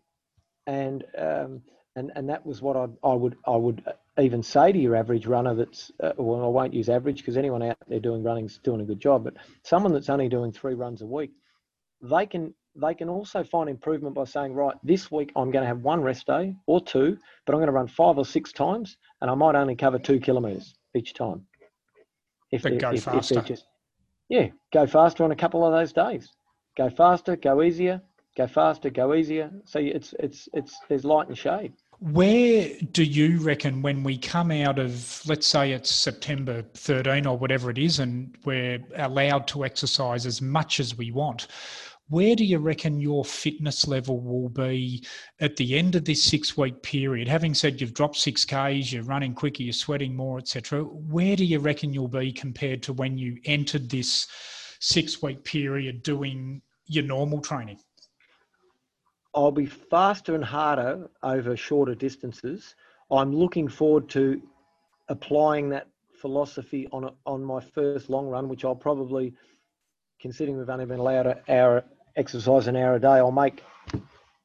And 0.68 1.04
um, 1.18 1.62
and 1.96 2.12
and 2.16 2.30
that 2.30 2.46
was 2.46 2.62
what 2.62 2.76
I 2.76 2.88
I 3.08 3.14
would 3.14 3.38
I 3.48 3.56
would 3.56 3.84
even 4.20 4.44
say 4.44 4.72
to 4.72 4.80
your 4.80 4.96
average 4.96 5.28
runner 5.28 5.56
that's 5.56 5.92
uh, 6.02 6.14
well 6.18 6.44
I 6.44 6.48
won't 6.48 6.74
use 6.74 6.90
average 6.90 7.18
because 7.18 7.38
anyone 7.38 7.64
out 7.64 7.78
there 7.88 8.00
doing 8.00 8.24
running 8.24 8.46
is 8.46 8.58
doing 8.60 8.82
a 8.82 8.86
good 8.86 9.00
job, 9.00 9.24
but 9.24 9.36
someone 9.64 9.94
that's 9.94 10.10
only 10.10 10.30
doing 10.30 10.52
three 10.52 10.74
runs 10.74 11.02
a 11.02 11.06
week, 11.06 11.32
they 12.02 12.26
can 12.26 12.54
they 12.76 12.94
can 12.94 13.10
also 13.10 13.44
find 13.44 13.70
improvement 13.70 14.16
by 14.16 14.26
saying 14.26 14.54
right 14.54 14.76
this 14.84 15.10
week 15.12 15.32
I'm 15.36 15.52
going 15.52 15.64
to 15.64 15.68
have 15.68 15.80
one 15.80 16.02
rest 16.02 16.28
day 16.28 16.56
or 16.66 16.82
two, 16.82 17.18
but 17.46 17.54
I'm 17.54 17.60
going 17.60 17.68
to 17.68 17.74
run 17.74 17.88
five 17.88 18.18
or 18.18 18.26
six 18.26 18.52
times, 18.52 18.98
and 19.22 19.32
I 19.32 19.36
might 19.36 19.56
only 19.56 19.76
cover 19.76 20.00
two 20.00 20.20
kilometres 20.20 20.76
each 20.94 21.14
time. 21.14 21.46
If 22.52 22.64
but 22.64 22.78
go 22.78 22.92
if, 22.92 23.04
faster. 23.04 23.40
If 23.40 23.46
just, 23.46 23.66
yeah, 24.30 24.48
go 24.74 24.86
faster 24.86 25.24
on 25.24 25.32
a 25.32 25.36
couple 25.36 25.66
of 25.66 25.74
those 25.74 25.94
days. 25.94 26.32
Go 26.78 26.90
faster, 26.90 27.38
go 27.38 27.62
easier, 27.64 28.02
go 28.36 28.48
faster, 28.48 28.90
go 28.90 29.14
easier. 29.14 29.52
So 29.66 29.80
it's 29.80 30.14
it's 30.20 30.50
it's 30.54 30.78
there's 30.90 31.06
light 31.06 31.28
and 31.28 31.38
shade. 31.38 31.74
Where 32.00 32.70
do 32.92 33.04
you 33.04 33.40
reckon 33.40 33.82
when 33.82 34.04
we 34.04 34.18
come 34.18 34.52
out 34.52 34.80
of, 34.80 35.22
let's 35.28 35.48
say 35.48 35.72
it's 35.72 35.90
September 35.90 36.62
13 36.74 37.26
or 37.26 37.38
whatever 37.38 37.70
it 37.70 37.78
is, 37.78 38.00
and 38.00 38.36
we're 38.44 38.80
allowed 38.98 39.48
to 39.48 39.64
exercise 39.64 40.26
as 40.26 40.42
much 40.42 40.82
as 40.82 40.98
we 40.98 41.12
want? 41.12 41.48
Where 42.10 42.36
do 42.36 42.46
you 42.46 42.60
reckon 42.60 43.00
your 43.00 43.26
fitness 43.26 43.88
level 43.88 44.20
will 44.20 44.50
be 44.50 45.04
at 45.40 45.56
the 45.56 45.76
end 45.76 45.96
of 45.96 46.06
this 46.06 46.22
six 46.22 46.56
week 46.56 46.84
period? 46.84 47.28
Having 47.28 47.56
said 47.56 47.82
you've 47.82 47.96
dropped 47.96 48.18
six 48.18 48.46
Ks, 48.46 48.92
you're 48.92 49.04
running 49.04 49.34
quicker, 49.34 49.64
you're 49.64 49.74
sweating 49.74 50.16
more, 50.16 50.38
etc. 50.38 50.84
Where 50.84 51.36
do 51.36 51.46
you 51.46 51.60
reckon 51.60 51.94
you'll 51.94 52.08
be 52.08 52.32
compared 52.32 52.84
to 52.84 52.94
when 52.94 53.18
you 53.18 53.40
entered 53.46 53.90
this 53.90 54.28
six 54.82 55.24
week 55.24 55.44
period 55.44 56.04
doing 56.04 56.62
your 56.86 57.06
normal 57.06 57.42
training? 57.42 57.80
I'll 59.36 59.52
be 59.52 59.66
faster 59.66 60.34
and 60.34 60.44
harder 60.44 61.10
over 61.22 61.58
shorter 61.58 61.94
distances. 61.94 62.76
I'm 63.12 63.34
looking 63.34 63.68
forward 63.68 64.10
to 64.10 64.42
applying 65.10 65.70
that 65.70 65.88
philosophy 66.14 66.88
on 66.92 67.04
a, 67.04 67.12
on 67.26 67.44
my 67.44 67.60
first 67.60 68.10
long 68.10 68.28
run, 68.28 68.48
which 68.48 68.64
I'll 68.64 68.76
probably, 68.76 69.34
considering 70.20 70.58
we've 70.58 70.70
only 70.70 70.86
been 70.86 71.00
allowed 71.00 71.28
an 71.28 71.38
hour 71.50 71.84
exercise 72.16 72.68
an 72.68 72.78
hour 72.78 72.96
a 72.96 73.00
day, 73.00 73.08
I'll 73.08 73.32
make 73.32 73.62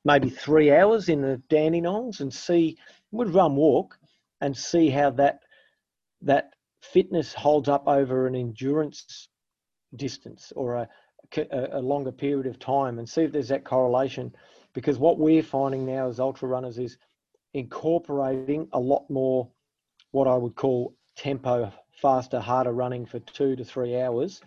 maybe 0.05 0.29
three 0.29 0.73
hours 0.73 1.09
in 1.09 1.23
the 1.23 1.41
Dandenongs 1.49 2.21
and 2.21 2.33
see, 2.33 2.77
would 3.13 3.33
run 3.33 3.55
walk 3.55 3.97
and 4.41 4.57
see 4.57 4.91
how 4.91 5.11
that 5.11 5.41
that 6.23 6.55
fitness 6.81 7.33
holds 7.33 7.69
up 7.69 7.87
over 7.87 8.27
an 8.27 8.35
endurance 8.35 9.29
distance 9.97 10.53
or 10.55 10.75
a, 10.75 10.89
a, 11.53 11.81
longer 11.81 12.13
period 12.13 12.47
of 12.47 12.59
time 12.59 12.99
and 12.99 13.09
see 13.09 13.23
if 13.23 13.33
there's 13.33 13.49
that 13.49 13.65
correlation. 13.65 14.35
Because 14.73 14.99
what 14.99 15.19
we're 15.19 15.43
finding 15.43 15.85
now 15.85 16.09
as 16.09 16.21
ultra 16.21 16.49
runners 16.49 16.79
is 16.79 16.97
incorporating 17.55 18.69
a 18.73 18.79
lot 18.79 19.09
more 19.11 19.49
what 20.13 20.29
I 20.29 20.37
would 20.37 20.55
call 20.55 20.95
tempo, 21.17 21.73
faster, 21.93 22.41
harder 22.41 22.73
running 22.73 23.07
for 23.07 23.19
two 23.21 23.57
to 23.57 23.65
three 23.65 24.01
hours, 24.01 24.41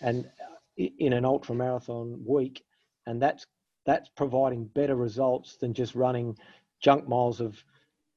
and 0.00 0.28
in 0.76 1.12
an 1.12 1.24
ultra 1.24 1.54
marathon 1.54 2.22
week, 2.26 2.64
and 3.06 3.20
that's 3.20 3.46
that's 3.86 4.08
providing 4.10 4.64
better 4.66 4.96
results 4.96 5.56
than 5.56 5.74
just 5.74 5.94
running 5.94 6.36
junk 6.80 7.08
miles 7.08 7.40
of, 7.40 7.62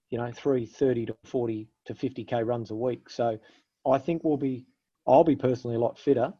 you 0.09 0.17
know, 0.17 0.31
three 0.31 0.65
thirty 0.65 1.05
to 1.05 1.15
forty 1.23 1.67
to 1.85 1.93
fifty 1.93 2.23
k 2.23 2.43
runs 2.43 2.71
a 2.71 2.75
week. 2.75 3.09
So, 3.09 3.37
I 3.85 3.97
think 3.97 4.23
we'll 4.23 4.37
be, 4.37 4.65
I'll 5.05 5.23
be 5.23 5.35
personally 5.35 5.75
a 5.75 5.79
lot 5.79 5.97
fitter. 5.97 6.33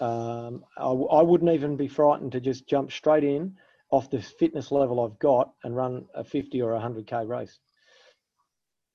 Um, 0.00 0.64
I 0.78 1.22
wouldn't 1.22 1.50
even 1.50 1.76
be 1.76 1.88
frightened 1.88 2.32
to 2.32 2.40
just 2.40 2.66
jump 2.66 2.90
straight 2.90 3.24
in 3.24 3.56
off 3.90 4.10
the 4.10 4.22
fitness 4.22 4.70
level 4.70 5.04
I've 5.04 5.18
got 5.18 5.52
and 5.64 5.74
run 5.74 6.06
a 6.14 6.24
50 6.24 6.62
or 6.62 6.74
a 6.74 6.80
100k 6.80 7.28
race. 7.28 7.58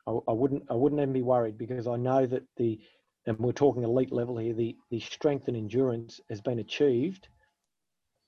I, 0.08 0.12
I, 0.28 0.32
wouldn't 0.32 0.64
I 0.70 0.74
wouldn't 0.74 1.02
even 1.02 1.14
be 1.14 1.22
worried 1.22 1.58
because 1.58 1.88
I 1.88 1.96
know 1.98 2.26
that 2.28 2.44
the 2.58 2.80
and 3.28 3.38
we're 3.40 3.52
talking 3.52 3.84
elite 3.84 4.12
level 4.12 4.38
here 4.38 4.54
the 4.54 4.78
the 4.92 5.00
strength 5.00 5.48
and 5.48 5.58
endurance 5.58 6.22
has 6.30 6.42
been 6.42 6.60
achieved 6.60 7.28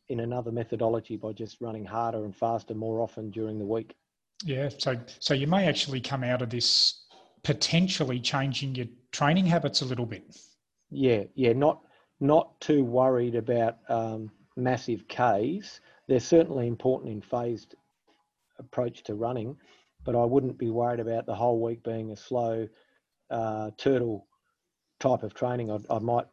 in 0.09 0.22
another 0.22 0.51
methodology 0.51 1.18
by 1.18 1.34
just 1.34 1.61
running 1.61 1.86
harder 1.86 2.26
and 2.26 2.36
faster 2.36 2.74
more 2.74 3.01
often 3.01 3.30
during 3.30 3.59
the 3.59 3.65
week. 3.65 3.95
Yeah, 4.43 4.70
so 4.70 4.95
so 5.20 5.34
you 5.34 5.47
may 5.47 5.68
actually 5.68 6.01
come 6.01 6.24
out 6.24 6.41
of 6.41 6.49
this 6.49 7.05
potentially 7.43 8.20
changing 8.20 8.76
your 8.76 8.88
training 9.11 9.45
habits 9.45 9.82
a 9.82 9.86
little 9.86 10.05
bit. 10.05 10.24
Yeah, 10.89 11.24
yeah, 11.36 11.53
not 11.53 11.82
not 12.20 12.59
too 12.59 12.84
worried 12.84 13.36
about 13.36 13.78
um, 13.89 14.32
massive 14.55 15.05
Ks. 15.07 15.80
They're 16.08 16.20
certainly 16.20 16.68
important 16.68 17.12
in 17.12 17.22
phased 17.22 17.76
approach 18.60 19.03
to 19.03 19.16
running, 19.16 19.58
but 20.03 20.16
I 20.16 20.24
wouldn't 20.24 20.58
be 20.58 20.70
worried 20.70 20.99
about 20.99 21.26
the 21.26 21.36
whole 21.36 21.60
week 21.62 21.84
being 21.84 22.12
a 22.12 22.16
slow 22.16 22.68
uh, 23.30 23.72
turtle 23.78 24.28
type 24.99 25.24
of 25.24 25.34
training. 25.34 25.72
I, 25.72 25.80
I 25.89 25.99
might 25.99 26.26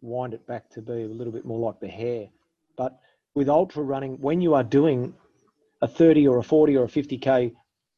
wind 0.00 0.34
it 0.34 0.46
back 0.46 0.68
to 0.70 0.82
be 0.82 1.02
a 1.02 1.08
little 1.08 1.32
bit 1.32 1.44
more 1.44 1.58
like 1.58 1.80
the 1.80 1.88
hare. 1.88 2.28
But 2.76 2.98
with 3.34 3.48
ultra 3.48 3.82
running, 3.82 4.20
when 4.20 4.40
you 4.40 4.54
are 4.54 4.62
doing 4.62 5.14
a 5.80 5.88
30 5.88 6.28
or 6.28 6.38
a 6.38 6.42
40 6.42 6.76
or 6.76 6.84
a 6.84 6.88
50k 6.88 7.54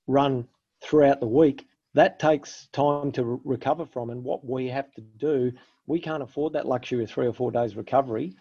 run 0.06 0.46
throughout 0.82 1.20
the 1.20 1.26
week, 1.26 1.66
that 1.94 2.18
takes 2.18 2.68
time 2.72 3.12
to 3.12 3.24
re- 3.24 3.38
recover 3.44 3.86
from. 3.86 4.10
And 4.10 4.22
what 4.24 4.44
we 4.44 4.68
have 4.68 4.92
to 4.92 5.00
do, 5.00 5.52
we 5.86 6.00
can't 6.00 6.22
afford 6.22 6.52
that 6.54 6.66
luxury 6.66 7.04
of 7.04 7.10
three 7.10 7.26
or 7.26 7.32
four 7.32 7.50
days 7.50 7.76
recovery. 7.76 8.34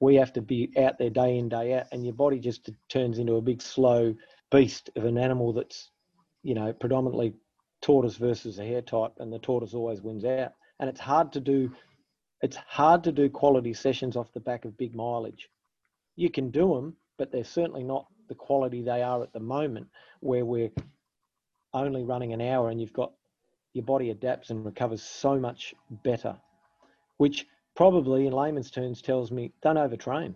We 0.00 0.16
have 0.16 0.32
to 0.34 0.42
be 0.42 0.72
out 0.78 0.98
there 0.98 1.10
day 1.10 1.38
in, 1.38 1.48
day 1.48 1.74
out, 1.74 1.86
and 1.92 2.04
your 2.04 2.14
body 2.14 2.38
just 2.38 2.70
turns 2.88 3.18
into 3.18 3.34
a 3.34 3.42
big, 3.42 3.62
slow 3.62 4.14
beast 4.50 4.90
of 4.96 5.04
an 5.04 5.18
animal 5.18 5.52
that's, 5.52 5.90
you 6.42 6.54
know, 6.54 6.72
predominantly 6.72 7.34
tortoise 7.82 8.16
versus 8.16 8.58
a 8.58 8.64
hare 8.64 8.82
type, 8.82 9.12
and 9.18 9.32
the 9.32 9.38
tortoise 9.38 9.74
always 9.74 10.00
wins 10.00 10.24
out. 10.24 10.52
And 10.78 10.88
it's 10.88 11.00
hard 11.00 11.32
to 11.34 11.40
do. 11.40 11.72
It's 12.42 12.56
hard 12.56 13.04
to 13.04 13.12
do 13.12 13.28
quality 13.28 13.74
sessions 13.74 14.16
off 14.16 14.32
the 14.32 14.40
back 14.40 14.64
of 14.64 14.78
big 14.78 14.94
mileage 14.94 15.50
you 16.20 16.30
can 16.30 16.50
do 16.50 16.74
them, 16.74 16.94
but 17.16 17.32
they're 17.32 17.44
certainly 17.44 17.82
not 17.82 18.06
the 18.28 18.34
quality 18.34 18.82
they 18.82 19.02
are 19.02 19.22
at 19.22 19.32
the 19.32 19.40
moment, 19.40 19.86
where 20.20 20.44
we're 20.44 20.70
only 21.72 22.04
running 22.04 22.34
an 22.34 22.42
hour 22.42 22.68
and 22.68 22.80
you've 22.80 22.92
got 22.92 23.12
your 23.72 23.84
body 23.84 24.10
adapts 24.10 24.50
and 24.50 24.64
recovers 24.64 25.02
so 25.02 25.38
much 25.38 25.74
better, 26.04 26.36
which 27.16 27.46
probably 27.80 28.26
in 28.26 28.32
layman's 28.34 28.70
terms 28.70 29.00
tells 29.00 29.30
me 29.30 29.50
don't 29.62 29.76
overtrain. 29.76 30.34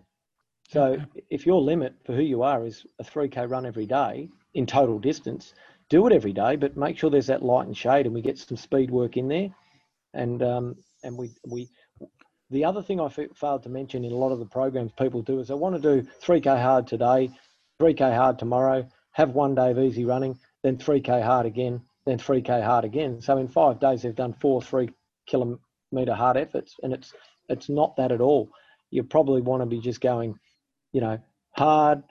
So 0.67 0.97
if 1.29 1.45
your 1.45 1.61
limit 1.61 1.93
for 2.03 2.13
who 2.13 2.23
you 2.23 2.41
are 2.41 2.65
is 2.65 2.87
a 2.97 3.03
3K 3.03 3.47
run 3.47 3.67
every 3.67 3.85
day 3.85 4.29
in 4.55 4.65
total 4.65 4.97
distance, 4.97 5.53
do 5.87 6.07
it 6.07 6.11
every 6.11 6.33
day, 6.33 6.55
but 6.55 6.75
make 6.75 6.97
sure 6.97 7.11
there's 7.11 7.27
that 7.27 7.43
light 7.43 7.67
and 7.67 7.77
shade 7.77 8.07
and 8.07 8.15
we 8.15 8.23
get 8.23 8.39
some 8.39 8.57
speed 8.57 8.89
work 8.89 9.15
in 9.15 9.27
there. 9.27 9.49
And, 10.15 10.41
um, 10.41 10.75
and 11.03 11.15
we, 11.15 11.35
we, 11.45 11.69
the 12.49 12.65
other 12.65 12.81
thing 12.81 12.99
I 12.99 13.09
failed 13.09 13.61
to 13.61 13.69
mention 13.69 14.03
in 14.03 14.11
a 14.11 14.17
lot 14.17 14.31
of 14.31 14.39
the 14.39 14.47
programs 14.47 14.93
people 14.93 15.21
do 15.21 15.39
is 15.39 15.49
they 15.49 15.53
want 15.53 15.75
to 15.75 16.01
do 16.01 16.09
3K 16.23 16.59
hard 16.59 16.87
today, 16.87 17.29
3K 17.79 18.15
hard 18.15 18.39
tomorrow, 18.39 18.87
have 19.11 19.35
one 19.35 19.53
day 19.53 19.69
of 19.69 19.77
easy 19.77 20.03
running, 20.03 20.35
then 20.63 20.77
3K 20.77 21.21
hard 21.21 21.45
again, 21.45 21.79
then 22.07 22.17
3K 22.17 22.63
hard 22.63 22.85
again. 22.85 23.21
So 23.21 23.37
in 23.37 23.47
five 23.47 23.79
days, 23.79 24.01
they've 24.01 24.15
done 24.15 24.33
four 24.33 24.63
three 24.63 24.89
kilometre 25.27 25.59
hard 26.15 26.37
efforts, 26.37 26.73
and 26.81 26.91
it's 26.91 27.13
it's 27.49 27.69
not 27.69 27.95
that 27.97 28.11
at 28.11 28.21
all. 28.21 28.49
You 28.91 29.03
probably 29.03 29.41
want 29.41 29.61
to 29.61 29.65
be 29.65 29.79
just 29.79 30.01
going, 30.01 30.35
you 30.91 31.01
know, 31.01 31.19
hard, 31.51 32.03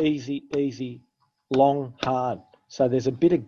easy, 0.00 0.44
easy, 0.56 1.02
long, 1.50 1.94
hard. 2.02 2.40
So 2.68 2.88
there's 2.88 3.06
a 3.06 3.12
bit 3.12 3.32
of 3.32 3.44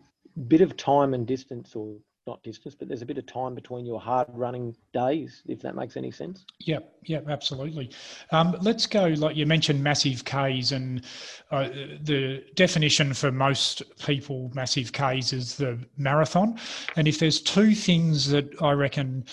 bit 0.49 0.61
of 0.61 0.77
time 0.77 1.13
and 1.13 1.27
distance 1.27 1.75
or 1.75 1.97
not 2.31 2.43
distance, 2.45 2.75
but 2.75 2.89
there's 2.89 3.03
a 3.03 3.07
bit 3.07 3.19
of 3.19 3.27
time 3.27 3.55
between 3.55 3.85
your 3.85 4.01
hard 4.01 4.29
running 4.31 4.75
days, 4.95 5.43
if 5.47 5.61
that 5.61 5.75
makes 5.75 5.97
any 5.97 6.11
sense. 6.11 6.45
Yep, 6.61 6.95
yep, 7.05 7.29
absolutely. 7.29 7.91
Um, 8.31 8.57
let's 8.61 8.87
go, 8.87 9.09
like 9.09 9.37
you 9.37 9.47
mentioned, 9.47 9.83
massive 9.83 10.25
Ks, 10.25 10.71
and 10.71 11.05
uh, 11.51 11.69
the 12.03 12.45
definition 12.55 13.13
for 13.13 13.33
most 13.33 13.83
people, 13.99 14.51
massive 14.55 14.93
Ks 14.93 15.33
is 15.33 15.57
the 15.57 15.79
marathon. 15.97 16.59
And 16.97 17.09
if 17.09 17.19
there's 17.19 17.41
two 17.41 17.75
things 17.75 18.31
that 18.31 18.49
I 18.63 18.73
reckon 18.73 19.25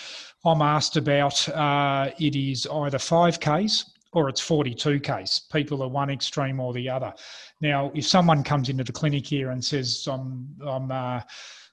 I'm 0.43 0.63
asked 0.63 0.97
about, 0.97 1.47
uh, 1.49 2.09
it 2.19 2.35
is 2.35 2.67
either 2.67 2.97
5Ks 2.97 3.85
or 4.13 4.27
it's 4.29 4.41
42Ks. 4.41 5.51
People 5.51 5.83
are 5.83 5.89
one 5.89 6.09
extreme 6.09 6.59
or 6.59 6.73
the 6.73 6.89
other. 6.89 7.13
Now, 7.61 7.91
if 7.93 8.07
someone 8.07 8.43
comes 8.43 8.69
into 8.69 8.83
the 8.83 8.91
clinic 8.91 9.27
here 9.27 9.51
and 9.51 9.63
says, 9.63 10.07
I'm, 10.09 10.47
I'm 10.65 10.91
uh, 10.91 11.21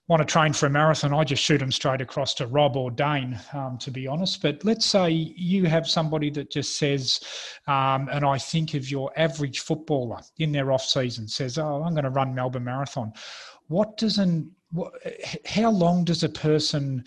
want 0.07 0.21
to 0.21 0.31
train 0.31 0.53
for 0.53 0.67
a 0.67 0.71
marathon, 0.71 1.15
I 1.15 1.25
just 1.25 1.43
shoot 1.43 1.59
them 1.59 1.73
straight 1.73 2.01
across 2.01 2.35
to 2.35 2.47
Rob 2.47 2.77
or 2.77 2.91
Dane, 2.91 3.41
um, 3.55 3.79
to 3.79 3.91
be 3.91 4.07
honest. 4.07 4.43
But 4.43 4.63
let's 4.65 4.85
say 4.85 5.11
you 5.11 5.65
have 5.65 5.89
somebody 5.89 6.31
that 6.31 6.51
just 6.51 6.77
says, 6.77 7.21
um, 7.67 8.09
and 8.13 8.25
I 8.25 8.37
think 8.37 8.75
of 8.75 8.91
your 8.91 9.11
average 9.17 9.61
footballer 9.61 10.21
in 10.39 10.53
their 10.53 10.73
off 10.73 10.85
season 10.85 11.27
says, 11.27 11.57
"Oh, 11.59 11.83
I'm 11.83 11.93
going 11.93 12.05
to 12.05 12.11
run 12.11 12.35
Melbourne 12.35 12.65
Marathon." 12.65 13.13
What 13.69 13.97
does 13.97 14.19
an 14.19 14.51
how 15.47 15.71
long 15.71 16.05
does 16.05 16.23
a 16.23 16.29
person 16.29 17.05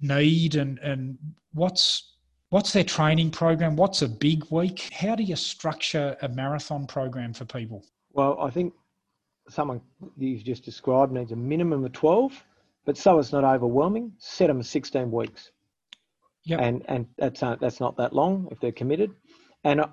need, 0.00 0.54
and 0.54 0.78
and 0.78 1.18
what's 1.52 2.16
what's 2.48 2.72
their 2.72 2.84
training 2.84 3.32
program? 3.32 3.76
What's 3.76 4.00
a 4.02 4.08
big 4.08 4.44
week? 4.50 4.88
How 4.92 5.14
do 5.14 5.22
you 5.22 5.36
structure 5.36 6.16
a 6.22 6.28
marathon 6.28 6.86
program 6.86 7.34
for 7.34 7.44
people? 7.44 7.84
Well, 8.12 8.38
I 8.40 8.50
think 8.50 8.72
someone 9.50 9.80
you've 10.16 10.44
just 10.44 10.64
described 10.64 11.12
needs 11.12 11.32
a 11.32 11.36
minimum 11.36 11.84
of 11.84 11.92
12, 11.92 12.44
but 12.84 12.96
so 12.96 13.18
it's 13.18 13.32
not 13.32 13.44
overwhelming, 13.44 14.12
set 14.18 14.48
them 14.48 14.62
16 14.62 15.10
weeks. 15.10 15.50
Yep. 16.44 16.60
And 16.60 16.82
and 16.88 17.06
that's 17.18 17.42
uh, 17.42 17.56
that's 17.60 17.80
not 17.80 17.96
that 17.98 18.14
long 18.14 18.48
if 18.50 18.60
they're 18.60 18.72
committed. 18.72 19.14
And 19.62 19.82
I, 19.82 19.88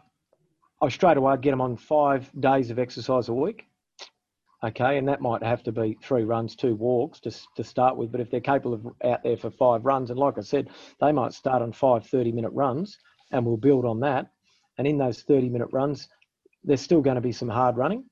I 0.82 0.88
straight 0.90 1.18
away 1.18 1.36
get 1.38 1.52
them 1.52 1.62
on 1.62 1.76
five 1.76 2.30
days 2.40 2.72
of 2.72 2.80
exercise 2.80 3.28
a 3.28 3.34
week. 3.34 3.66
Okay, 4.64 4.98
and 4.98 5.08
that 5.08 5.22
might 5.22 5.44
have 5.44 5.62
to 5.64 5.72
be 5.72 5.98
three 6.02 6.24
runs, 6.24 6.56
two 6.56 6.74
walks 6.74 7.20
to, 7.20 7.32
to 7.56 7.64
start 7.64 7.96
with. 7.96 8.12
But 8.12 8.22
if 8.22 8.32
they're 8.32 8.40
capable 8.40 8.74
of 8.74 8.88
out 9.04 9.22
there 9.24 9.38
for 9.38 9.52
five 9.52 9.86
runs, 9.86 10.10
and 10.10 10.18
like 10.18 10.38
I 10.38 10.42
said, 10.42 10.70
they 11.00 11.12
might 11.12 11.34
start 11.34 11.62
on 11.62 11.72
five 11.74 12.08
30 12.08 12.32
minute 12.32 12.52
runs 12.54 12.98
and 13.32 13.46
we'll 13.46 13.58
build 13.58 13.86
on 13.86 14.00
that. 14.00 14.32
And 14.78 14.88
in 14.88 14.98
those 14.98 15.22
30 15.22 15.50
minute 15.50 15.70
runs, 15.72 16.08
there's 16.64 16.82
still 16.82 17.02
going 17.02 17.16
to 17.16 17.22
be 17.22 17.32
some 17.32 17.50
hard 17.50 17.78
running, 17.78 18.06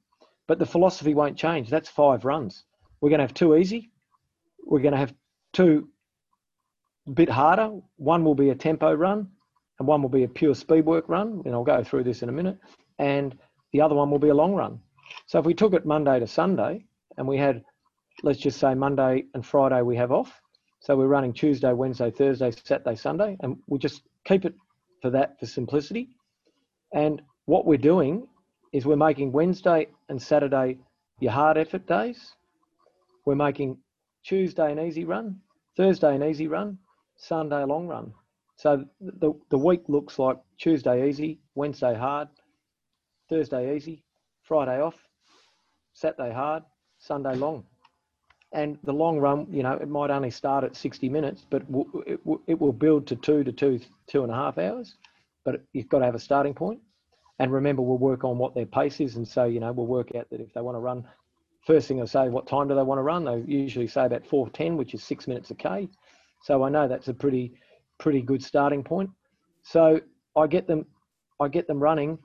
but 0.48 0.60
the 0.60 0.66
philosophy 0.66 1.14
won't 1.14 1.38
change. 1.38 1.70
That's 1.70 1.90
five 1.90 2.26
runs. 2.26 2.66
We're 3.02 3.10
going 3.10 3.20
to 3.20 3.24
have 3.24 3.34
two 3.34 3.56
easy. 3.56 3.92
We're 4.64 4.80
going 4.80 4.94
to 4.94 4.98
have 5.00 5.14
two 5.54 5.90
a 7.08 7.12
bit 7.12 7.30
harder. 7.30 7.72
One 7.98 8.24
will 8.24 8.36
be 8.36 8.50
a 8.50 8.56
tempo 8.56 8.94
run, 8.94 9.30
and 9.80 9.88
one 9.88 10.02
will 10.02 10.10
be 10.10 10.24
a 10.24 10.28
pure 10.28 10.56
speed 10.56 10.86
work 10.86 11.08
run. 11.08 11.42
And 11.46 11.54
I'll 11.54 11.64
go 11.64 11.84
through 11.84 12.04
this 12.04 12.24
in 12.24 12.30
a 12.30 12.32
minute. 12.32 12.58
And 13.00 13.38
the 13.74 13.82
other 13.82 13.96
one 13.96 14.10
will 14.10 14.20
be 14.20 14.30
a 14.30 14.34
long 14.34 14.54
run. 14.54 14.80
So 15.28 15.40
if 15.40 15.46
we 15.46 15.54
took 15.54 15.74
it 15.74 15.86
Monday 15.86 16.20
to 16.20 16.28
Sunday, 16.28 16.86
and 17.18 17.28
we 17.28 17.38
had, 17.38 17.64
let's 18.24 18.40
just 18.40 18.60
say 18.60 18.74
Monday 18.74 19.26
and 19.34 19.46
Friday 19.46 19.82
we 19.82 19.96
have 19.98 20.12
off. 20.12 20.42
So 20.80 20.96
we're 20.96 21.08
running 21.08 21.34
Tuesday, 21.34 21.74
Wednesday, 21.74 22.12
Thursday, 22.12 22.52
Saturday, 22.64 22.96
Sunday, 22.96 23.38
and 23.40 23.58
we 23.68 23.80
just 23.80 24.04
keep 24.26 24.46
it 24.46 24.54
for 25.02 25.10
that 25.12 25.40
for 25.40 25.46
simplicity. 25.46 26.10
And 26.94 27.22
what 27.46 27.66
we're 27.66 27.78
doing 27.78 28.28
is 28.74 28.86
we're 28.86 28.96
making 28.96 29.32
Wednesday 29.32 29.88
and 30.10 30.22
Saturday 30.22 30.78
your 31.20 31.32
hard 31.32 31.58
effort 31.58 31.88
days. 31.88 32.34
We're 33.26 33.36
making 33.36 33.78
Tuesday 34.24 34.72
an 34.72 34.80
easy 34.80 35.06
run, 35.06 35.40
Thursday 35.78 36.16
an 36.16 36.24
easy 36.24 36.48
run, 36.48 36.78
Sunday 37.16 37.62
a 37.62 37.66
long 37.66 37.88
run. 37.88 38.14
So 38.58 38.86
the, 39.02 39.34
the 39.50 39.58
week 39.58 39.84
looks 39.88 40.18
like 40.18 40.38
Tuesday 40.58 41.08
easy, 41.08 41.40
Wednesday 41.56 41.96
hard, 41.96 42.28
Thursday 43.30 43.76
easy, 43.76 44.04
Friday 44.44 44.82
off, 44.82 44.96
Saturday 45.94 46.34
hard, 46.34 46.64
Sunday 47.00 47.36
long. 47.36 47.64
And 48.54 48.78
the 48.84 48.94
long 48.94 49.20
run, 49.20 49.48
you 49.50 49.64
know, 49.64 49.74
it 49.74 49.90
might 49.90 50.12
only 50.12 50.32
start 50.32 50.64
at 50.64 50.76
60 50.76 51.10
minutes, 51.10 51.46
but 51.50 51.64
it, 52.06 52.20
it 52.48 52.60
will 52.60 52.72
build 52.72 53.06
to 53.08 53.16
two 53.16 53.44
to 53.44 53.52
two, 53.52 53.80
two 54.08 54.24
and 54.24 54.32
a 54.32 54.36
half 54.36 54.58
hours. 54.58 54.96
But 55.44 55.62
you've 55.74 55.90
got 55.90 56.00
to 56.00 56.06
have 56.06 56.16
a 56.16 56.20
starting 56.20 56.54
point. 56.54 56.80
And 57.40 57.52
remember, 57.52 57.82
we'll 57.82 57.98
work 57.98 58.24
on 58.24 58.38
what 58.38 58.56
their 58.56 58.66
pace 58.66 59.00
is. 59.00 59.16
And 59.18 59.28
so, 59.28 59.46
you 59.46 59.60
know, 59.60 59.72
we'll 59.72 59.88
work 59.88 60.16
out 60.16 60.30
that 60.30 60.40
if 60.40 60.54
they 60.54 60.62
want 60.62 60.76
to 60.76 60.80
run, 60.80 61.06
first 61.66 61.88
thing 61.88 62.02
I 62.02 62.06
say, 62.06 62.30
what 62.30 62.48
time 62.48 62.68
do 62.68 62.76
they 62.76 62.84
want 62.84 63.00
to 63.00 63.04
run? 63.04 63.26
They 63.26 63.44
usually 63.46 63.88
say 63.88 64.06
about 64.06 64.26
410, 64.26 64.78
which 64.78 64.94
is 64.94 65.04
six 65.04 65.28
minutes 65.28 65.52
a 65.52 65.56
K. 65.56 65.90
So 66.44 66.64
I 66.64 66.70
know 66.70 66.88
that's 66.88 67.08
a 67.08 67.14
pretty, 67.14 67.54
pretty 67.98 68.22
good 68.22 68.44
starting 68.44 68.84
point. 68.84 69.10
So 69.64 70.00
I 70.36 70.48
get 70.48 70.68
them, 70.68 70.86
I 71.40 71.48
get 71.48 71.68
them 71.68 71.80
running 71.80 72.18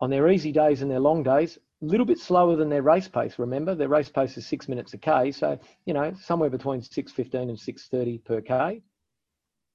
on 0.00 0.10
their 0.10 0.28
easy 0.28 0.52
days 0.52 0.82
and 0.82 0.90
their 0.90 1.00
long 1.00 1.22
days, 1.22 1.58
a 1.82 1.84
little 1.84 2.06
bit 2.06 2.18
slower 2.18 2.56
than 2.56 2.68
their 2.68 2.82
race 2.82 3.08
pace. 3.08 3.38
Remember, 3.38 3.74
their 3.74 3.88
race 3.88 4.08
pace 4.08 4.36
is 4.36 4.46
six 4.46 4.68
minutes 4.68 4.94
a 4.94 4.98
k, 4.98 5.30
so 5.30 5.58
you 5.84 5.94
know 5.94 6.12
somewhere 6.20 6.50
between 6.50 6.82
six 6.82 7.12
fifteen 7.12 7.48
and 7.48 7.58
six 7.58 7.88
thirty 7.88 8.18
per 8.18 8.40
k. 8.40 8.82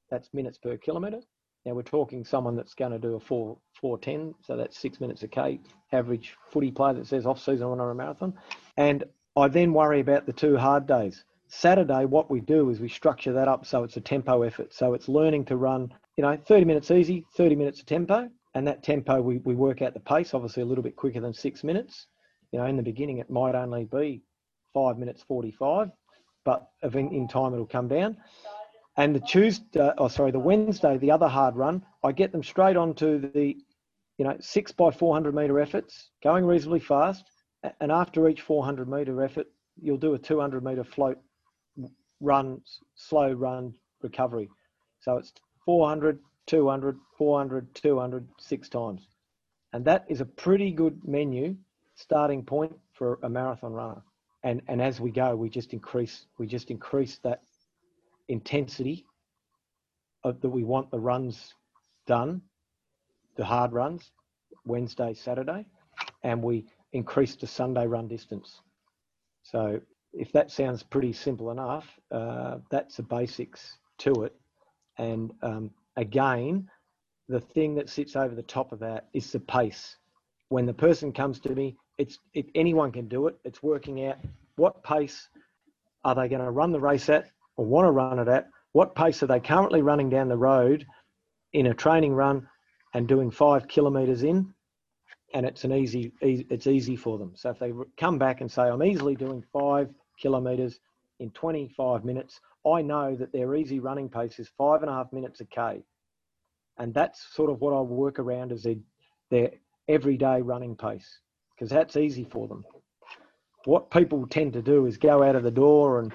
That's 0.09 0.33
minutes 0.33 0.57
per 0.57 0.77
kilometre. 0.77 1.21
Now 1.65 1.73
we're 1.73 1.83
talking 1.83 2.23
someone 2.23 2.55
that's 2.55 2.73
going 2.73 2.91
to 2.91 2.99
do 2.99 3.15
a 3.15 3.19
four 3.19 3.57
four 3.79 3.97
ten, 3.97 4.33
so 4.41 4.57
that's 4.57 4.79
six 4.79 4.99
minutes 4.99 5.23
a 5.23 5.27
k. 5.27 5.59
Average 5.91 6.35
footy 6.49 6.71
player 6.71 6.93
that 6.93 7.07
says 7.07 7.25
off 7.25 7.39
season 7.39 7.67
on 7.67 7.79
a 7.79 7.93
marathon, 7.93 8.33
and 8.77 9.03
I 9.35 9.47
then 9.47 9.73
worry 9.73 9.99
about 9.99 10.25
the 10.25 10.33
two 10.33 10.57
hard 10.57 10.87
days. 10.87 11.23
Saturday, 11.47 12.05
what 12.05 12.31
we 12.31 12.39
do 12.39 12.69
is 12.69 12.79
we 12.79 12.87
structure 12.87 13.33
that 13.33 13.47
up 13.47 13.65
so 13.65 13.83
it's 13.83 13.97
a 13.97 14.01
tempo 14.01 14.41
effort. 14.43 14.73
So 14.73 14.93
it's 14.93 15.09
learning 15.09 15.45
to 15.45 15.57
run, 15.57 15.93
you 16.15 16.21
know, 16.21 16.37
30 16.37 16.63
minutes 16.63 16.91
easy, 16.91 17.25
30 17.35 17.55
minutes 17.57 17.81
of 17.81 17.85
tempo, 17.85 18.29
and 18.53 18.67
that 18.67 18.83
tempo 18.83 19.21
we, 19.21 19.37
we 19.39 19.55
work 19.55 19.81
out 19.81 19.93
the 19.93 19.99
pace 19.99 20.33
obviously 20.33 20.63
a 20.63 20.65
little 20.65 20.83
bit 20.83 20.95
quicker 20.95 21.19
than 21.19 21.33
six 21.33 21.63
minutes 21.63 22.07
you 22.51 22.59
know 22.59 22.65
in 22.65 22.77
the 22.77 22.83
beginning 22.83 23.17
it 23.19 23.29
might 23.29 23.55
only 23.55 23.85
be 23.85 24.21
five 24.73 24.97
minutes 24.97 25.23
45 25.27 25.89
but 26.43 26.69
in 26.83 27.27
time 27.27 27.53
it'll 27.53 27.65
come 27.65 27.87
down 27.87 28.17
and 28.97 29.15
the 29.15 29.19
tuesday 29.19 29.91
oh 29.97 30.07
sorry 30.07 30.31
the 30.31 30.39
wednesday 30.39 30.97
the 30.97 31.11
other 31.11 31.27
hard 31.27 31.55
run 31.55 31.83
i 32.03 32.11
get 32.11 32.31
them 32.31 32.43
straight 32.43 32.75
onto 32.75 33.19
the 33.31 33.55
you 34.17 34.25
know 34.25 34.35
six 34.39 34.71
by 34.71 34.91
400 34.91 35.33
meter 35.33 35.59
efforts 35.59 36.11
going 36.23 36.45
reasonably 36.45 36.79
fast 36.79 37.25
and 37.79 37.91
after 37.91 38.27
each 38.27 38.41
400 38.41 38.89
meter 38.89 39.23
effort 39.23 39.47
you'll 39.81 39.97
do 39.97 40.13
a 40.13 40.19
200 40.19 40.63
meter 40.63 40.83
float 40.83 41.17
run 42.19 42.61
slow 42.95 43.31
run 43.31 43.73
recovery 44.01 44.49
so 44.99 45.17
it's 45.17 45.33
400 45.65 46.19
200, 46.47 46.99
400, 47.17 47.73
200, 47.75 48.27
six 48.39 48.69
times. 48.69 49.07
And 49.73 49.85
that 49.85 50.05
is 50.09 50.21
a 50.21 50.25
pretty 50.25 50.71
good 50.71 50.99
menu 51.07 51.55
starting 51.95 52.43
point 52.43 52.75
for 52.93 53.19
a 53.23 53.29
marathon 53.29 53.73
runner. 53.73 54.01
And, 54.43 54.61
and 54.67 54.81
as 54.81 54.99
we 54.99 55.11
go, 55.11 55.35
we 55.35 55.49
just 55.49 55.71
increase, 55.71 56.25
we 56.37 56.47
just 56.47 56.71
increase 56.71 57.19
that 57.19 57.41
intensity 58.31 59.05
of, 60.23 60.41
that 60.41 60.49
we 60.49 60.63
want 60.63 60.91
the 60.91 60.99
runs 60.99 61.53
done, 62.07 62.41
the 63.35 63.45
hard 63.45 63.73
runs, 63.73 64.11
Wednesday, 64.65 65.13
Saturday, 65.13 65.65
and 66.23 66.41
we 66.43 66.65
increase 66.93 67.35
the 67.35 67.47
Sunday 67.47 67.87
run 67.87 68.07
distance. 68.07 68.61
So 69.43 69.79
if 70.13 70.31
that 70.33 70.51
sounds 70.51 70.83
pretty 70.83 71.13
simple 71.13 71.51
enough, 71.51 71.87
uh, 72.11 72.57
that's 72.69 72.97
the 72.97 73.03
basics 73.03 73.77
to 73.99 74.23
it. 74.23 74.35
And 74.97 75.31
um, 75.41 75.71
again, 75.95 76.69
the 77.29 77.39
thing 77.39 77.75
that 77.75 77.89
sits 77.89 78.15
over 78.15 78.35
the 78.35 78.43
top 78.43 78.71
of 78.71 78.79
that 78.79 79.07
is 79.13 79.31
the 79.31 79.39
pace. 79.39 79.95
When 80.49 80.65
the 80.65 80.73
person 80.73 81.13
comes 81.13 81.39
to 81.41 81.55
me, 81.55 81.77
it's 81.97 82.19
it, 82.33 82.47
anyone 82.55 82.91
can 82.91 83.07
do 83.07 83.27
it. 83.27 83.37
It's 83.45 83.63
working 83.63 84.05
out 84.05 84.17
what 84.57 84.83
pace 84.83 85.29
are 86.03 86.15
they 86.15 86.27
going 86.27 86.43
to 86.43 86.51
run 86.51 86.71
the 86.71 86.79
race 86.79 87.09
at 87.09 87.29
or 87.61 87.65
want 87.65 87.85
to 87.85 87.91
run 87.91 88.17
it 88.17 88.27
at. 88.27 88.49
What 88.71 88.95
pace 88.95 89.21
are 89.21 89.27
they 89.27 89.39
currently 89.39 89.83
running 89.83 90.09
down 90.09 90.29
the 90.29 90.37
road 90.37 90.85
in 91.53 91.67
a 91.67 91.73
training 91.73 92.13
run 92.13 92.47
and 92.93 93.07
doing 93.07 93.29
five 93.29 93.67
kilometres 93.67 94.23
in, 94.23 94.51
and 95.33 95.45
it's 95.45 95.63
an 95.63 95.71
easy, 95.71 96.11
it's 96.21 96.67
easy 96.67 96.95
for 96.95 97.17
them. 97.17 97.33
So 97.35 97.51
if 97.51 97.59
they 97.59 97.71
come 97.97 98.17
back 98.17 98.41
and 98.41 98.51
say 98.51 98.63
I'm 98.63 98.83
easily 98.83 99.15
doing 99.15 99.43
five 99.53 99.89
kilometres 100.19 100.79
in 101.19 101.29
25 101.31 102.03
minutes, 102.03 102.39
I 102.65 102.81
know 102.81 103.15
that 103.15 103.31
their 103.31 103.53
easy 103.55 103.79
running 103.79 104.09
pace 104.09 104.39
is 104.39 104.49
five 104.57 104.81
and 104.81 104.89
a 104.89 104.93
half 104.93 105.13
minutes 105.13 105.39
a 105.41 105.45
K. 105.45 105.83
And 106.79 106.93
that's 106.93 107.33
sort 107.33 107.51
of 107.51 107.61
what 107.61 107.73
I 107.73 107.81
work 107.81 108.17
around 108.17 108.51
as 108.51 108.63
their, 108.63 108.75
their 109.29 109.51
everyday 109.87 110.41
running 110.41 110.75
pace, 110.75 111.19
because 111.55 111.69
that's 111.69 111.95
easy 111.95 112.23
for 112.23 112.47
them. 112.47 112.63
What 113.65 113.91
people 113.91 114.25
tend 114.27 114.53
to 114.53 114.63
do 114.63 114.87
is 114.87 114.97
go 114.97 115.21
out 115.21 115.35
of 115.35 115.43
the 115.43 115.51
door 115.51 115.99
and, 115.99 116.11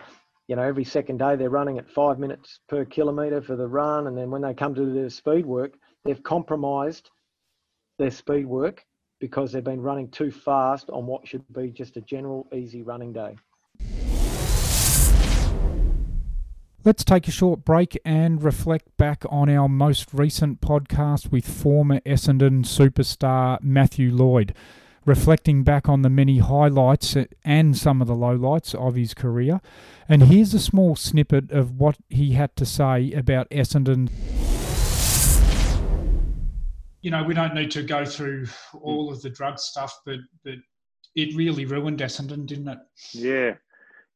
you 0.48 0.54
know, 0.54 0.62
every 0.62 0.84
second 0.84 1.18
day 1.18 1.36
they're 1.36 1.50
running 1.50 1.78
at 1.78 1.90
five 1.90 2.18
minutes 2.18 2.60
per 2.68 2.84
kilometre 2.84 3.42
for 3.42 3.56
the 3.56 3.66
run. 3.66 4.06
And 4.06 4.16
then 4.16 4.30
when 4.30 4.42
they 4.42 4.54
come 4.54 4.74
to 4.74 4.92
their 4.92 5.10
speed 5.10 5.44
work, 5.44 5.74
they've 6.04 6.22
compromised 6.22 7.10
their 7.98 8.10
speed 8.10 8.46
work 8.46 8.84
because 9.18 9.50
they've 9.50 9.64
been 9.64 9.80
running 9.80 10.08
too 10.10 10.30
fast 10.30 10.90
on 10.90 11.06
what 11.06 11.26
should 11.26 11.42
be 11.52 11.70
just 11.70 11.96
a 11.96 12.00
general 12.02 12.46
easy 12.54 12.82
running 12.82 13.12
day. 13.12 13.36
Let's 16.84 17.02
take 17.02 17.26
a 17.26 17.32
short 17.32 17.64
break 17.64 17.98
and 18.04 18.40
reflect 18.40 18.96
back 18.96 19.24
on 19.28 19.50
our 19.50 19.68
most 19.68 20.14
recent 20.14 20.60
podcast 20.60 21.32
with 21.32 21.44
former 21.48 21.98
Essendon 22.00 22.64
superstar 22.64 23.60
Matthew 23.60 24.14
Lloyd, 24.14 24.54
reflecting 25.06 25.62
back 25.62 25.88
on 25.88 26.02
the 26.02 26.10
many 26.10 26.38
highlights 26.38 27.16
and 27.44 27.76
some 27.78 28.02
of 28.02 28.08
the 28.08 28.14
lowlights 28.14 28.74
of 28.74 28.96
his 28.96 29.14
career. 29.14 29.60
And 30.08 30.24
here's 30.24 30.52
a 30.52 30.58
small 30.58 30.96
snippet 30.96 31.50
of 31.52 31.78
what 31.78 31.96
he 32.08 32.32
had 32.32 32.54
to 32.56 32.66
say 32.66 33.12
about 33.12 33.48
Essendon. 33.50 34.10
You 37.00 37.12
know, 37.12 37.22
we 37.22 37.34
don't 37.34 37.54
need 37.54 37.70
to 37.70 37.84
go 37.84 38.04
through 38.04 38.48
all 38.82 39.12
of 39.12 39.22
the 39.22 39.30
drug 39.30 39.58
stuff, 39.60 40.00
but 40.04 40.18
but 40.44 40.54
it 41.14 41.36
really 41.36 41.64
ruined 41.64 42.00
Essendon, 42.00 42.46
didn't 42.46 42.68
it? 42.68 42.78
Yeah, 43.12 43.54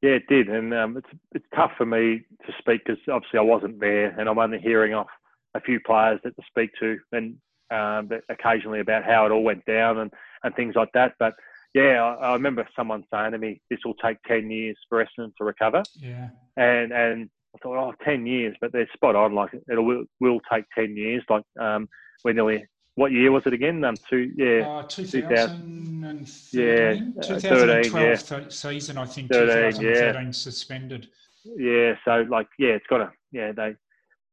yeah, 0.02 0.16
it 0.16 0.26
did, 0.28 0.48
and 0.48 0.74
um, 0.74 0.96
it's 0.96 1.08
it's 1.32 1.46
tough 1.54 1.70
for 1.78 1.86
me 1.86 2.24
to 2.46 2.52
speak 2.58 2.82
because 2.84 3.00
obviously 3.08 3.38
I 3.38 3.42
wasn't 3.42 3.78
there, 3.78 4.08
and 4.18 4.28
I'm 4.28 4.38
only 4.38 4.58
hearing 4.58 4.92
off 4.92 5.06
a 5.54 5.60
few 5.60 5.78
players 5.78 6.18
that 6.24 6.34
to 6.34 6.42
speak 6.48 6.70
to, 6.80 6.98
and 7.12 7.36
um, 7.70 8.10
occasionally 8.28 8.80
about 8.80 9.04
how 9.04 9.24
it 9.24 9.30
all 9.30 9.44
went 9.44 9.64
down 9.66 9.98
and, 9.98 10.10
and 10.44 10.54
things 10.54 10.74
like 10.74 10.90
that. 10.94 11.14
But 11.18 11.34
yeah, 11.74 12.02
I, 12.02 12.30
I, 12.30 12.32
remember 12.34 12.68
someone 12.74 13.04
saying 13.12 13.32
to 13.32 13.38
me, 13.38 13.60
"This 13.70 13.80
will 13.84 13.94
take 13.94 14.22
ten 14.26 14.50
years 14.50 14.76
for 14.88 15.04
Essendon 15.04 15.34
to 15.36 15.44
recover." 15.44 15.82
Yeah, 15.96 16.28
and 16.56 16.92
and 16.92 17.30
I 17.54 17.58
thought, 17.58 17.78
oh, 17.78 17.92
10 18.04 18.26
years, 18.26 18.54
but 18.60 18.72
they're 18.72 18.88
spot 18.94 19.16
on. 19.16 19.34
Like 19.34 19.50
it 19.54 19.78
will 19.78 20.04
will 20.20 20.40
take 20.52 20.64
ten 20.74 20.96
years. 20.96 21.24
Like 21.28 21.44
um, 21.60 21.88
we're 22.24 22.32
nearly 22.32 22.64
what 23.00 23.12
year 23.12 23.32
was 23.32 23.44
it 23.46 23.52
again? 23.52 23.82
Um, 23.84 23.94
two, 24.08 24.30
yeah, 24.36 24.66
uh, 24.68 24.82
2013, 24.82 26.26
yeah, 26.52 26.92
2012 27.22 27.94
uh, 27.94 27.98
yeah. 27.98 28.48
season, 28.50 28.98
I 28.98 29.06
think. 29.06 29.32
13, 29.32 29.80
2013 29.80 30.24
yeah. 30.26 30.30
suspended. 30.32 31.08
Yeah, 31.44 31.94
so 32.04 32.26
like, 32.28 32.48
yeah, 32.58 32.70
it's 32.70 32.86
got 32.88 32.98
to, 32.98 33.10
yeah, 33.32 33.52
they, 33.52 33.74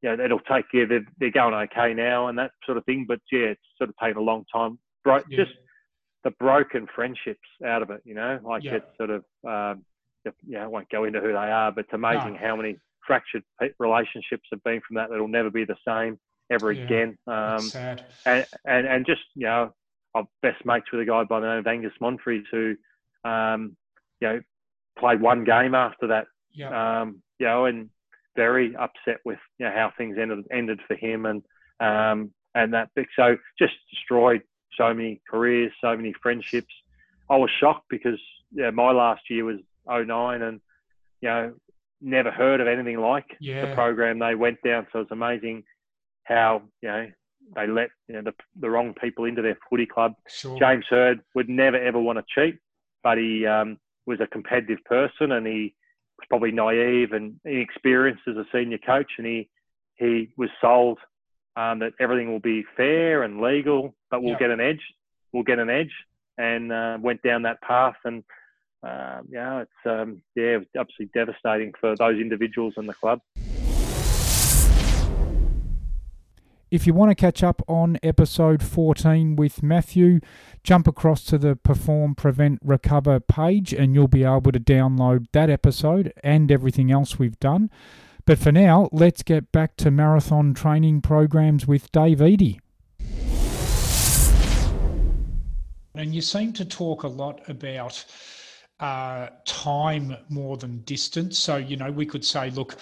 yeah, 0.02 0.16
it'll 0.22 0.40
take, 0.40 0.66
yeah, 0.74 0.84
they're, 0.84 1.06
they're 1.18 1.32
going 1.32 1.54
okay 1.54 1.94
now 1.94 2.28
and 2.28 2.38
that 2.38 2.52
sort 2.66 2.78
of 2.78 2.86
thing, 2.86 3.06
but 3.08 3.20
yeah, 3.32 3.56
it's 3.56 3.62
sort 3.78 3.90
of 3.90 3.96
taken 4.04 4.18
a 4.18 4.22
long 4.22 4.44
time. 4.54 4.78
Bro- 5.06 5.24
yeah. 5.30 5.46
Just 5.46 5.58
the 6.28 6.32
broken 6.32 6.88
friendships 6.94 7.48
out 7.66 7.82
of 7.82 7.90
it, 7.90 8.02
you 8.04 8.14
know, 8.14 8.38
like 8.44 8.62
yeah. 8.62 8.76
it's 8.76 8.98
sort 8.98 9.10
of, 9.10 9.24
um, 9.48 9.86
yeah, 10.46 10.66
I 10.66 10.68
won't 10.68 10.90
go 10.90 11.06
into 11.06 11.22
who 11.22 11.30
they 11.30 11.34
are, 11.34 11.72
but 11.72 11.86
it's 11.86 11.94
amazing 11.94 12.34
no. 12.34 12.40
how 12.42 12.56
many 12.58 12.76
fractured 13.06 13.44
relationships 13.80 14.44
have 14.52 14.62
been 14.66 14.82
from 14.86 14.96
that 14.96 15.10
that'll 15.10 15.30
never 15.30 15.50
be 15.50 15.64
the 15.64 15.78
same 15.88 16.20
ever 16.52 16.74
yeah, 16.74 16.84
again. 16.84 17.18
Um, 17.28 17.72
and, 18.26 18.46
and 18.66 18.88
and 18.88 19.06
just 19.06 19.22
you 19.36 19.46
know, 19.46 19.74
I'm 20.14 20.28
best 20.42 20.66
mates 20.66 20.88
with 20.92 21.00
a 21.00 21.06
guy 21.06 21.24
by 21.24 21.40
the 21.40 21.48
name 21.48 21.60
of 21.60 21.68
Angus 21.68 21.94
Monfries 22.02 22.44
who, 22.52 22.76
um, 23.24 23.78
you 24.20 24.28
know, 24.28 24.42
played 25.00 25.22
one 25.22 25.46
game 25.46 25.76
after 25.76 26.08
that. 26.08 26.26
Yeah. 26.52 27.00
Um, 27.00 27.22
you 27.40 27.46
know, 27.46 27.66
and 27.68 27.90
very 28.36 28.76
upset 28.76 29.22
with 29.24 29.40
you 29.60 29.66
know 29.66 29.72
how 29.74 29.94
things 29.98 30.18
ended 30.22 30.44
ended 30.52 30.82
for 30.88 30.96
him 30.96 31.26
and 31.26 31.42
um 31.80 32.32
and 32.54 32.74
that 32.74 32.90
so 33.16 33.38
just 33.58 33.74
destroyed 33.90 34.42
so 34.78 34.94
many 34.94 35.22
careers, 35.30 35.72
so 35.82 35.96
many 35.96 36.14
friendships. 36.22 36.74
I 37.30 37.38
was 37.38 37.50
shocked 37.60 37.86
because 37.90 38.20
yeah, 38.52 38.70
my 38.70 38.92
last 38.92 39.30
year 39.30 39.46
was 39.46 39.58
09 39.88 40.42
and 40.42 40.62
you 41.22 41.30
know 41.30 41.54
never 42.02 42.32
heard 42.32 42.62
of 42.62 42.68
anything 42.68 43.00
like 43.00 43.26
yeah. 43.40 43.66
the 43.66 43.76
program 43.76 44.20
they 44.20 44.36
went 44.36 44.62
down. 44.64 44.88
So 44.94 45.00
it's 45.00 45.12
amazing 45.12 45.64
how 46.24 46.64
you 46.82 46.90
know 46.90 47.08
they 47.56 47.68
let 47.68 47.90
you 48.08 48.16
know 48.16 48.22
the, 48.22 48.34
the 48.60 48.70
wrong 48.70 48.94
people 48.94 49.26
into 49.26 49.42
their 49.42 49.58
footy 49.70 49.86
club. 49.86 50.14
Sure. 50.28 50.58
James 50.60 50.86
Hird 50.90 51.22
would 51.36 51.50
never 51.50 51.78
ever 51.78 52.00
want 52.00 52.20
to 52.20 52.26
cheat, 52.28 52.60
but 53.04 53.18
he 53.18 53.46
um, 53.46 53.78
was 54.06 54.20
a 54.22 54.28
competitive 54.28 54.84
person 54.86 55.32
and 55.32 55.46
he 55.46 55.76
was 56.18 56.28
probably 56.30 56.52
naive 56.52 57.14
and 57.14 57.40
inexperienced 57.46 58.24
as 58.28 58.36
a 58.36 58.46
senior 58.52 58.80
coach, 58.80 59.12
and 59.18 59.28
he 59.28 59.50
he 59.96 60.30
was 60.38 60.50
sold 60.62 61.00
um, 61.58 61.80
that 61.80 61.94
everything 62.00 62.32
will 62.32 62.40
be 62.40 62.64
fair 62.78 63.24
and 63.24 63.42
legal, 63.42 63.96
but 64.12 64.22
we'll 64.22 64.38
get 64.38 64.52
an 64.52 64.62
edge. 64.62 64.82
We'll 65.34 65.44
get 65.44 65.60
an 65.60 65.70
edge. 65.70 65.92
and 66.38 66.72
uh, 66.72 66.98
went 67.02 67.24
down 67.24 67.42
that 67.42 67.60
path. 67.62 67.96
And 68.06 68.24
uh, 68.84 69.22
yeah, 69.28 69.62
it's 69.62 69.72
um, 69.86 70.22
yeah, 70.36 70.60
absolutely 70.78 71.10
devastating 71.14 71.74
for 71.80 71.96
those 71.98 72.20
individuals 72.20 72.76
and 72.78 72.88
the 72.88 72.94
club. 72.94 73.22
If 76.70 76.86
you 76.86 76.94
want 76.94 77.12
to 77.12 77.16
catch 77.16 77.44
up 77.44 77.62
on 77.68 77.98
episode 78.04 78.62
14 78.62 79.38
with 79.38 79.64
Matthew, 79.64 80.20
jump 80.64 80.86
across 80.86 81.24
to 81.24 81.38
the 81.38 81.56
Perform, 81.56 82.14
Prevent, 82.14 82.60
Recover 82.62 83.22
page 83.22 83.74
and 83.74 83.96
you'll 83.96 84.10
be 84.10 84.26
able 84.26 84.52
to 84.52 84.60
download 84.60 85.28
that 85.32 85.50
episode 85.50 86.12
and 86.24 86.52
everything 86.52 86.92
else 86.92 87.18
we've 87.18 87.40
done. 87.40 87.72
But 88.28 88.40
for 88.40 88.52
now, 88.52 88.90
let's 88.92 89.24
get 89.24 89.54
back 89.54 89.78
to 89.78 89.90
marathon 89.90 90.54
training 90.54 91.02
programs 91.02 91.66
with 91.66 91.90
Dave 91.94 92.18
Eadie. 92.18 92.60
And 95.96 96.14
you 96.14 96.22
seem 96.22 96.52
to 96.54 96.66
talk 96.66 97.04
a 97.04 97.08
lot 97.08 97.50
about 97.50 98.04
uh, 98.82 99.30
time 99.46 100.18
more 100.28 100.58
than 100.58 100.82
distance. 100.82 101.40
So, 101.40 101.56
you 101.56 101.78
know, 101.78 101.90
we 101.90 102.06
could 102.06 102.26
say, 102.26 102.50
look, 102.50 102.76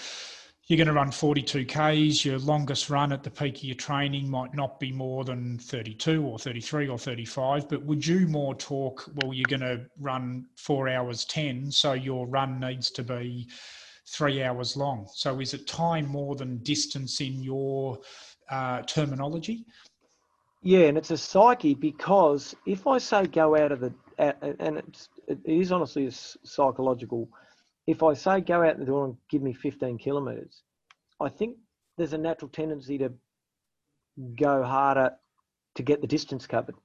you're 0.66 0.78
going 0.78 0.88
to 0.88 0.94
run 0.94 1.12
42 1.12 1.66
Ks. 1.66 2.26
Your 2.26 2.40
longest 2.40 2.90
run 2.90 3.12
at 3.12 3.22
the 3.22 3.30
peak 3.30 3.58
of 3.58 3.66
your 3.66 3.76
training 3.76 4.28
might 4.28 4.56
not 4.56 4.80
be 4.80 4.92
more 4.92 5.24
than 5.24 5.60
32 5.60 6.26
or 6.26 6.40
33 6.40 6.88
or 6.88 6.98
35. 6.98 7.70
But 7.70 7.84
would 7.84 8.06
you 8.06 8.28
more 8.28 8.56
talk, 8.56 9.08
well, 9.18 9.32
you're 9.32 9.46
going 9.48 9.60
to 9.60 9.86
run 10.00 10.48
four 10.56 10.90
hours 10.90 11.24
10, 11.26 11.72
so 11.72 11.94
your 11.94 12.26
run 12.26 12.60
needs 12.60 12.90
to 12.90 13.04
be 13.04 13.48
three 14.08 14.44
hours 14.44 14.78
long. 14.78 15.08
So 15.14 15.40
is 15.40 15.54
it 15.54 15.68
time 15.68 16.08
more 16.08 16.36
than 16.36 16.58
distance 16.60 17.22
in 17.22 17.42
your 17.42 18.00
uh, 18.50 18.82
terminology? 18.84 19.66
Yeah, 20.62 20.88
and 20.88 20.98
it's 20.98 21.12
a 21.12 21.18
psyche 21.18 21.76
because 21.76 22.56
if 22.66 22.88
I 22.88 22.98
say 22.98 23.26
go 23.28 23.56
out 23.56 23.72
of 23.72 23.82
the, 23.82 23.94
and 24.18 24.78
it's, 24.78 25.10
it 25.28 25.40
is 25.46 25.72
honestly 25.72 26.08
a 26.08 26.12
psychological 26.12 27.30
if 27.88 28.02
I 28.02 28.14
say 28.14 28.42
go 28.42 28.64
out 28.64 28.80
the 28.80 28.86
door 28.86 29.06
and 29.06 29.18
give 29.30 29.42
me 29.42 29.54
15 29.54 29.98
kilometres, 29.98 30.64
I 31.22 31.30
think 31.30 31.58
there's 31.98 32.14
a 32.14 32.18
natural 32.18 32.50
tendency 32.50 32.98
to 32.98 33.12
go 34.38 34.64
harder 34.64 35.12
to 35.76 35.84
get 35.84 36.02
the 36.02 36.08
distance 36.08 36.48
covered. 36.48 36.76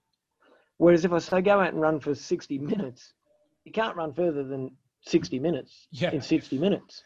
Whereas 0.76 1.04
if 1.04 1.12
I 1.12 1.18
say 1.18 1.40
go 1.40 1.60
out 1.60 1.72
and 1.72 1.80
run 1.80 2.00
for 2.00 2.14
60 2.14 2.58
minutes, 2.58 3.12
you 3.64 3.72
can't 3.72 3.96
run 3.96 4.12
further 4.12 4.44
than 4.44 4.70
60 5.02 5.38
minutes 5.38 5.88
yeah. 5.90 6.10
in 6.10 6.20
60 6.20 6.58
minutes. 6.58 7.02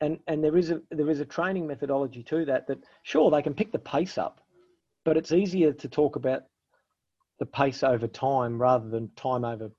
And 0.00 0.18
and 0.26 0.42
there 0.42 0.56
is 0.56 0.70
a 0.70 0.80
there 0.90 1.10
is 1.10 1.20
a 1.20 1.24
training 1.24 1.66
methodology 1.66 2.22
to 2.24 2.44
that 2.46 2.66
that 2.66 2.84
sure 3.02 3.30
they 3.30 3.42
can 3.42 3.54
pick 3.54 3.72
the 3.72 3.78
pace 3.78 4.18
up, 4.18 4.40
but 5.04 5.16
it's 5.16 5.32
easier 5.32 5.72
to 5.72 5.88
talk 5.88 6.16
about 6.16 6.42
the 7.38 7.46
pace 7.46 7.82
over 7.82 8.06
time 8.06 8.60
rather 8.60 8.88
than 8.88 9.10
time 9.16 9.44
over 9.44 9.70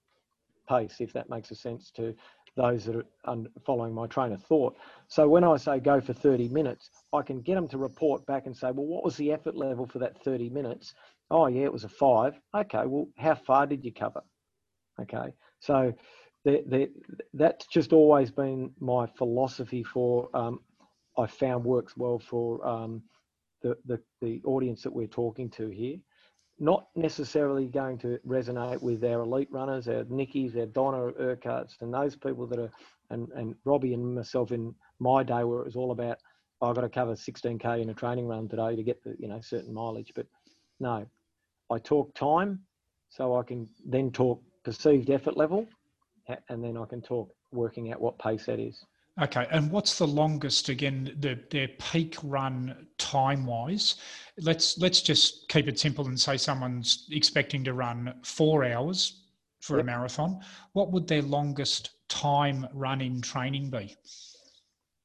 pace, 0.68 0.96
if 1.00 1.14
that 1.14 1.30
makes 1.30 1.52
a 1.52 1.56
sense 1.56 1.92
to 1.92 2.14
those 2.56 2.86
that 2.86 3.06
are 3.26 3.38
following 3.66 3.94
my 3.94 4.08
train 4.08 4.32
of 4.32 4.42
thought. 4.44 4.78
So 5.08 5.28
when 5.28 5.44
I 5.44 5.58
say 5.58 5.80
go 5.80 6.00
for 6.00 6.14
30 6.14 6.48
minutes, 6.50 6.90
I 7.14 7.22
can 7.22 7.42
get 7.42 7.56
them 7.56 7.68
to 7.70 7.78
report 7.78 8.26
back 8.26 8.46
and 8.46 8.56
say, 8.56 8.72
well, 8.72 8.86
what 8.86 9.04
was 9.04 9.18
the 9.18 9.32
effort 9.32 9.56
level 9.56 9.86
for 9.86 10.00
that 10.00 10.24
30 10.24 10.50
minutes? 10.50 10.94
Oh, 11.30 11.48
yeah, 11.48 11.66
it 11.66 11.74
was 11.74 11.84
a 11.84 11.90
five. 11.90 12.40
Okay, 12.56 12.86
well, 12.86 13.10
how 13.18 13.36
far 13.36 13.68
did 13.68 13.84
you 13.84 13.92
cover? 13.92 14.24
Okay, 15.02 15.34
so 15.60 15.94
the, 16.46 16.64
the, 16.68 16.90
that's 17.34 17.68
just 17.68 17.92
always 17.92 18.32
been 18.32 18.72
my 18.80 19.08
philosophy 19.18 19.84
for, 19.84 20.30
um, 20.34 20.62
I 21.18 21.28
found 21.28 21.66
works 21.66 21.98
well 21.98 22.20
for 22.20 22.66
um, 22.66 23.02
the, 23.62 23.78
the, 23.86 24.00
the 24.22 24.42
audience 24.46 24.84
that 24.84 24.94
we're 24.94 25.08
talking 25.08 25.50
to 25.52 25.70
here 25.70 25.98
not 26.60 26.88
necessarily 26.96 27.68
going 27.68 27.98
to 27.98 28.20
resonate 28.26 28.82
with 28.82 29.04
our 29.04 29.22
elite 29.22 29.50
runners, 29.52 29.88
our 29.88 30.04
Nikkis, 30.06 30.58
our 30.58 30.66
Donna 30.68 31.12
Urquharts, 31.20 31.82
and 31.82 31.94
those 31.94 32.16
people 32.16 32.48
that 32.48 32.60
are, 32.60 32.72
and, 33.10 33.28
and 33.36 33.56
Robbie 33.66 33.94
and 33.94 34.16
myself 34.16 34.52
in 34.52 34.74
my 35.00 35.24
day 35.24 35.44
where 35.44 35.60
it 35.60 35.66
was 35.66 35.76
all 35.76 35.92
about, 35.92 36.18
oh, 36.62 36.70
I've 36.70 36.76
got 36.76 36.82
to 36.82 36.90
cover 36.90 37.14
16K 37.14 37.82
in 37.82 37.90
a 37.90 37.94
training 37.94 38.28
run 38.28 38.48
today 38.48 38.76
to 38.76 38.84
get 38.84 39.04
the, 39.04 39.16
you 39.20 39.28
know, 39.28 39.42
certain 39.42 39.74
mileage. 39.74 40.14
But 40.16 40.28
no, 40.80 41.06
I 41.70 41.78
talk 41.80 42.14
time 42.16 42.62
so 43.10 43.36
I 43.36 43.44
can 43.44 43.68
then 43.86 44.12
talk 44.12 44.42
perceived 44.64 45.10
effort 45.10 45.36
level 45.36 45.68
and 46.50 46.64
then 46.64 46.78
I 46.78 46.86
can 46.86 47.02
talk 47.02 47.30
working 47.52 47.92
out 47.92 48.02
what 48.02 48.18
pace 48.20 48.46
that 48.46 48.60
is. 48.60 48.86
Okay, 49.22 49.48
and 49.50 49.72
what's 49.72 49.98
the 49.98 50.08
longest 50.08 50.68
again? 50.68 51.16
The 51.20 51.40
their 51.50 51.70
peak 51.80 52.18
run 52.22 52.88
time 52.98 53.46
wise. 53.46 53.96
Let's 54.42 54.78
let's 54.78 55.02
just 55.02 55.48
keep 55.48 55.68
it 55.70 55.80
simple 55.80 56.08
and 56.08 56.20
say 56.20 56.36
someone's 56.36 57.08
expecting 57.12 57.64
to 57.64 57.74
run 57.74 58.14
four 58.24 58.66
hours 58.66 59.22
for 59.62 59.78
yep. 59.78 59.84
a 59.84 59.86
marathon. 59.86 60.42
What 60.74 60.92
would 60.92 61.08
their 61.08 61.22
longest 61.22 61.92
time 62.10 62.68
run 62.74 63.00
in 63.00 63.22
training 63.22 63.70
be? 63.70 63.96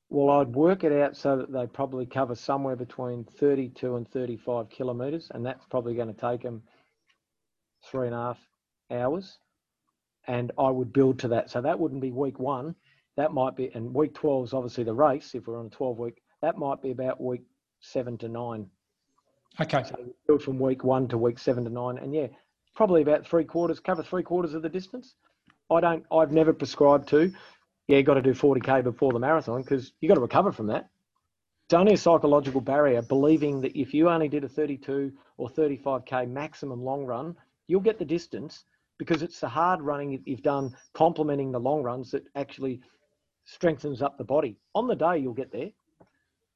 Well, 0.09 0.41
I'd 0.41 0.57
work 0.57 0.83
it 0.83 0.91
out 0.91 1.17
so 1.17 1.37
that 1.37 1.53
they 1.53 1.69
probably 1.69 2.05
cover 2.05 2.35
somewhere 2.35 2.75
between 2.75 3.25
32 3.25 3.95
and 3.95 4.09
35 4.11 4.69
kilometres, 4.69 5.31
and 5.33 5.47
that's 5.47 5.65
probably 5.67 5.95
going 5.95 6.13
to 6.13 6.21
take 6.21 6.43
them 6.43 6.65
three 7.85 8.09
and 8.09 8.17
a 8.17 8.19
half 8.19 8.39
hours. 8.91 9.39
And 10.27 10.53
I 10.59 10.71
would 10.71 10.93
build 10.93 11.19
to 11.21 11.29
that. 11.29 11.51
So 11.51 11.61
that 11.61 11.79
wouldn't 11.79 12.01
be 12.01 12.13
week 12.13 12.39
one 12.39 12.75
that 13.21 13.33
might 13.33 13.57
be, 13.57 13.71
and 13.75 13.93
week 13.95 14.15
12 14.15 14.47
is 14.47 14.55
obviously 14.55 14.85
the 14.85 14.95
race, 14.95 15.35
if 15.35 15.47
we're 15.47 15.59
on 15.59 15.67
a 15.67 15.71
12 15.71 15.99
week, 15.99 16.23
that 16.41 16.57
might 16.57 16.81
be 16.81 16.91
about 16.91 17.21
week 17.21 17.43
seven 17.81 18.17
to 18.19 18.29
nine. 18.29 18.67
Okay. 19.61 19.83
So 19.83 19.97
build 20.27 20.43
from 20.43 20.59
week 20.59 20.85
one 20.85 21.07
to 21.09 21.19
week 21.19 21.39
seven 21.39 21.65
to 21.65 21.71
nine. 21.71 21.99
And 21.99 22.15
yeah, 22.15 22.29
probably 22.75 23.03
about 23.03 23.27
three 23.27 23.45
quarters, 23.45 23.79
cover 23.79 24.03
three 24.03 24.23
quarters 24.23 24.55
of 24.55 24.63
the 24.63 24.69
distance. 24.69 25.17
I 25.71 25.81
don't, 25.81 26.05
I've 26.11 26.33
never 26.33 26.53
prescribed 26.53 27.09
to, 27.11 27.33
yeah, 27.89 27.99
you 27.99 28.03
got 28.03 28.15
to 28.15 28.23
do 28.23 28.33
40K 28.33 28.85
before 28.85 29.13
the 29.13 29.19
marathon 29.19 29.63
because 29.63 29.93
you 30.01 30.09
got 30.09 30.15
to 30.15 30.21
recover 30.21 30.51
from 30.51 30.69
that. 30.69 30.89
It's 31.67 31.75
only 31.75 31.93
a 31.93 31.99
psychological 31.99 32.61
barrier 32.61 33.03
believing 33.03 33.61
that 33.61 33.79
if 33.79 33.93
you 33.93 34.09
only 34.09 34.29
did 34.29 34.45
a 34.45 34.49
32 34.49 35.13
or 35.37 35.51
35K 35.51 36.29
maximum 36.29 36.83
long 36.83 37.05
run, 37.05 37.37
you'll 37.69 37.81
get 37.81 37.99
the 37.99 38.05
distance 38.05 38.65
because 39.01 39.23
it's 39.23 39.41
the 39.41 39.49
hard 39.49 39.81
running 39.81 40.13
that 40.13 40.29
you've 40.29 40.43
done 40.43 40.77
complementing 40.93 41.51
the 41.51 41.59
long 41.59 41.83
runs 41.83 42.11
that 42.11 42.23
actually 42.37 42.83
strengthens 43.47 44.03
up 44.03 44.19
the 44.19 44.25
body. 44.25 44.59
On 44.75 44.87
the 44.87 44.95
day, 44.95 45.17
you'll 45.17 45.33
get 45.33 45.51
there, 45.51 45.71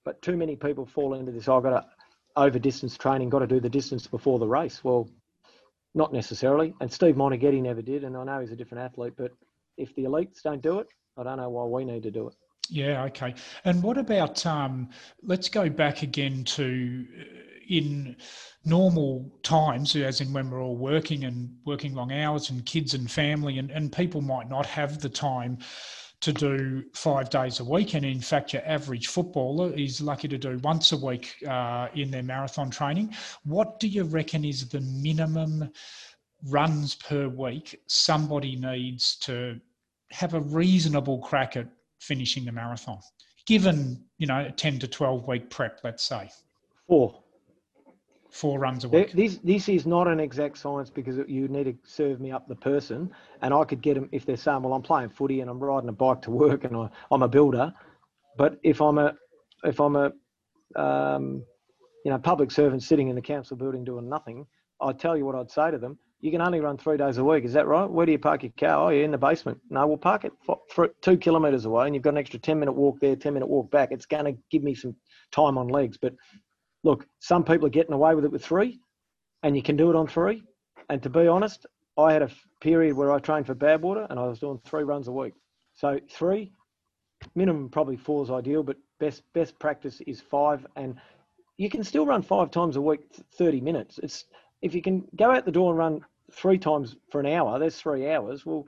but 0.04 0.20
too 0.20 0.36
many 0.36 0.54
people 0.54 0.84
fall 0.84 1.14
into 1.14 1.32
this. 1.32 1.48
Oh, 1.48 1.56
I've 1.56 1.62
got 1.62 1.70
to 1.70 1.86
over 2.36 2.58
distance 2.58 2.98
training, 2.98 3.30
got 3.30 3.38
to 3.38 3.46
do 3.46 3.60
the 3.60 3.70
distance 3.70 4.06
before 4.06 4.38
the 4.38 4.46
race. 4.46 4.84
Well, 4.84 5.08
not 5.94 6.12
necessarily. 6.12 6.74
And 6.82 6.92
Steve 6.92 7.14
Moneghetti 7.14 7.62
never 7.62 7.80
did, 7.80 8.04
and 8.04 8.14
I 8.14 8.24
know 8.24 8.40
he's 8.40 8.52
a 8.52 8.56
different 8.56 8.84
athlete, 8.84 9.14
but 9.16 9.32
if 9.78 9.94
the 9.94 10.02
elites 10.02 10.42
don't 10.42 10.60
do 10.60 10.80
it, 10.80 10.86
I 11.16 11.22
don't 11.22 11.38
know 11.38 11.48
why 11.48 11.64
we 11.64 11.86
need 11.86 12.02
to 12.02 12.10
do 12.10 12.28
it. 12.28 12.34
Yeah, 12.68 13.04
okay. 13.04 13.34
And 13.64 13.82
what 13.82 13.96
about, 13.96 14.44
um, 14.44 14.90
let's 15.22 15.48
go 15.48 15.70
back 15.70 16.02
again 16.02 16.44
to 16.44 17.06
in 17.68 18.16
normal 18.64 19.30
times, 19.42 19.94
as 19.96 20.20
in 20.20 20.32
when 20.32 20.50
we're 20.50 20.62
all 20.62 20.76
working 20.76 21.24
and 21.24 21.54
working 21.64 21.94
long 21.94 22.12
hours 22.12 22.50
and 22.50 22.64
kids 22.66 22.94
and 22.94 23.10
family, 23.10 23.58
and, 23.58 23.70
and 23.70 23.92
people 23.92 24.20
might 24.20 24.48
not 24.48 24.66
have 24.66 25.00
the 25.00 25.08
time 25.08 25.58
to 26.20 26.32
do 26.32 26.82
five 26.94 27.28
days 27.28 27.60
a 27.60 27.64
week. 27.64 27.94
And 27.94 28.04
in 28.04 28.20
fact, 28.20 28.54
your 28.54 28.62
average 28.66 29.08
footballer 29.08 29.74
is 29.74 30.00
lucky 30.00 30.28
to 30.28 30.38
do 30.38 30.58
once 30.62 30.92
a 30.92 30.96
week 30.96 31.34
uh, 31.46 31.88
in 31.94 32.10
their 32.10 32.22
marathon 32.22 32.70
training. 32.70 33.14
What 33.44 33.78
do 33.78 33.88
you 33.88 34.04
reckon 34.04 34.44
is 34.44 34.66
the 34.68 34.80
minimum 34.80 35.70
runs 36.48 36.94
per 36.94 37.28
week 37.28 37.80
somebody 37.86 38.56
needs 38.56 39.16
to 39.16 39.60
have 40.12 40.34
a 40.34 40.40
reasonable 40.40 41.18
crack 41.18 41.56
at 41.56 41.66
finishing 41.98 42.44
the 42.44 42.52
marathon, 42.52 43.00
given, 43.46 44.02
you 44.18 44.26
know, 44.26 44.46
a 44.46 44.50
10 44.50 44.78
to 44.78 44.88
12 44.88 45.26
week 45.26 45.50
prep, 45.50 45.80
let's 45.84 46.04
say? 46.04 46.30
Four 46.86 47.23
four 48.34 48.58
runs 48.58 48.84
a 48.84 48.88
week. 48.88 49.12
This 49.12 49.38
this 49.38 49.68
is 49.68 49.86
not 49.86 50.08
an 50.08 50.18
exact 50.18 50.58
science 50.58 50.90
because 50.90 51.16
you 51.28 51.46
need 51.46 51.64
to 51.64 51.76
serve 51.84 52.20
me 52.20 52.32
up 52.32 52.48
the 52.48 52.56
person, 52.56 53.10
and 53.42 53.54
I 53.54 53.64
could 53.64 53.80
get 53.80 53.94
them 53.94 54.08
if 54.10 54.26
they're 54.26 54.36
saying, 54.36 54.62
"Well, 54.62 54.74
I'm 54.74 54.82
playing 54.82 55.10
footy 55.10 55.40
and 55.40 55.48
I'm 55.48 55.60
riding 55.60 55.88
a 55.88 55.92
bike 55.92 56.20
to 56.22 56.32
work 56.32 56.64
and 56.64 56.76
I, 56.76 56.88
I'm 57.12 57.22
a 57.22 57.28
builder," 57.28 57.72
but 58.36 58.58
if 58.64 58.82
I'm 58.82 58.98
a 58.98 59.14
if 59.62 59.80
I'm 59.80 59.94
a 59.94 60.12
um, 60.74 61.44
you 62.04 62.10
know 62.10 62.18
public 62.18 62.50
servant 62.50 62.82
sitting 62.82 63.08
in 63.08 63.14
the 63.14 63.22
council 63.22 63.56
building 63.56 63.84
doing 63.84 64.08
nothing, 64.08 64.46
I'd 64.80 64.98
tell 64.98 65.16
you 65.16 65.24
what 65.24 65.36
I'd 65.36 65.50
say 65.50 65.70
to 65.70 65.78
them. 65.78 65.96
You 66.20 66.30
can 66.30 66.40
only 66.40 66.58
run 66.58 66.78
three 66.78 66.96
days 66.96 67.18
a 67.18 67.24
week. 67.24 67.44
Is 67.44 67.52
that 67.52 67.66
right? 67.66 67.88
Where 67.88 68.06
do 68.06 68.12
you 68.12 68.18
park 68.18 68.42
your 68.44 68.52
car? 68.58 68.86
Oh, 68.86 68.88
yeah, 68.88 69.04
in 69.04 69.10
the 69.10 69.18
basement. 69.18 69.58
No, 69.68 69.86
we'll 69.86 69.98
park 69.98 70.24
it 70.24 70.32
two 71.02 71.18
kilometres 71.18 71.66
away, 71.66 71.84
and 71.84 71.94
you've 71.94 72.02
got 72.02 72.14
an 72.14 72.18
extra 72.18 72.40
ten 72.40 72.58
minute 72.58 72.72
walk 72.72 72.98
there, 72.98 73.14
ten 73.14 73.34
minute 73.34 73.46
walk 73.46 73.70
back. 73.70 73.90
It's 73.92 74.06
going 74.06 74.24
to 74.24 74.34
give 74.50 74.62
me 74.62 74.74
some 74.74 74.96
time 75.30 75.58
on 75.58 75.68
legs, 75.68 75.98
but 76.00 76.14
look, 76.84 77.06
some 77.18 77.42
people 77.42 77.66
are 77.66 77.70
getting 77.70 77.94
away 77.94 78.14
with 78.14 78.24
it 78.24 78.30
with 78.30 78.44
three, 78.44 78.78
and 79.42 79.56
you 79.56 79.62
can 79.62 79.76
do 79.76 79.90
it 79.90 79.96
on 79.96 80.06
three. 80.06 80.44
And 80.88 81.02
to 81.02 81.10
be 81.10 81.26
honest, 81.26 81.66
I 81.98 82.12
had 82.12 82.22
a 82.22 82.30
period 82.60 82.94
where 82.96 83.12
I 83.12 83.18
trained 83.18 83.46
for 83.46 83.54
Badwater 83.54 84.06
and 84.10 84.18
I 84.18 84.26
was 84.26 84.38
doing 84.38 84.60
three 84.64 84.84
runs 84.84 85.08
a 85.08 85.12
week. 85.12 85.34
So 85.74 85.98
three, 86.10 86.52
minimum 87.34 87.68
probably 87.68 87.96
four 87.96 88.22
is 88.22 88.30
ideal, 88.30 88.62
but 88.62 88.76
best 89.00 89.22
best 89.32 89.58
practice 89.58 90.00
is 90.06 90.20
five. 90.20 90.66
And 90.76 90.96
you 91.56 91.70
can 91.70 91.84
still 91.84 92.06
run 92.06 92.22
five 92.22 92.50
times 92.50 92.76
a 92.76 92.80
week, 92.80 93.00
30 93.38 93.60
minutes. 93.60 93.98
It's 94.02 94.24
if 94.62 94.74
you 94.74 94.82
can 94.82 95.06
go 95.16 95.30
out 95.30 95.44
the 95.44 95.52
door 95.52 95.70
and 95.70 95.78
run 95.78 96.04
three 96.32 96.58
times 96.58 96.96
for 97.10 97.20
an 97.20 97.26
hour. 97.26 97.58
There's 97.58 97.80
three 97.80 98.10
hours. 98.10 98.44
Well, 98.44 98.66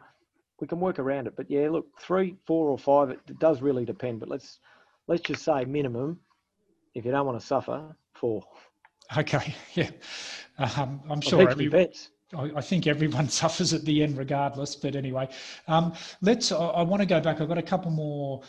we 0.60 0.66
can 0.66 0.80
work 0.80 0.98
around 0.98 1.26
it. 1.26 1.34
But 1.36 1.50
yeah, 1.50 1.68
look, 1.68 1.86
three, 2.00 2.36
four, 2.46 2.68
or 2.68 2.78
five. 2.78 3.10
It, 3.10 3.20
it 3.28 3.38
does 3.38 3.60
really 3.60 3.84
depend. 3.84 4.20
But 4.20 4.28
let's 4.28 4.60
let's 5.06 5.22
just 5.22 5.44
say 5.44 5.64
minimum. 5.64 6.20
If 6.96 7.04
you 7.04 7.10
don't 7.10 7.26
want 7.26 7.38
to 7.38 7.46
suffer, 7.46 7.94
four. 8.14 8.42
Okay. 9.16 9.54
Yeah. 9.74 9.90
Um, 10.58 11.02
I'm 11.10 11.20
sure. 11.20 11.50
Every, 11.50 11.66
vets. 11.66 12.08
I, 12.34 12.50
I 12.56 12.60
think 12.62 12.86
everyone 12.86 13.28
suffers 13.42 13.74
at 13.74 13.84
the 13.84 14.02
end, 14.02 14.16
regardless. 14.16 14.74
But 14.74 14.96
anyway, 14.96 15.28
um, 15.68 15.92
let's. 16.22 16.50
I, 16.50 16.56
I 16.56 16.82
want 16.82 17.02
to 17.02 17.06
go 17.06 17.20
back. 17.20 17.42
I've 17.42 17.48
got 17.48 17.58
a 17.58 17.62
couple 17.62 17.90
more 17.90 18.40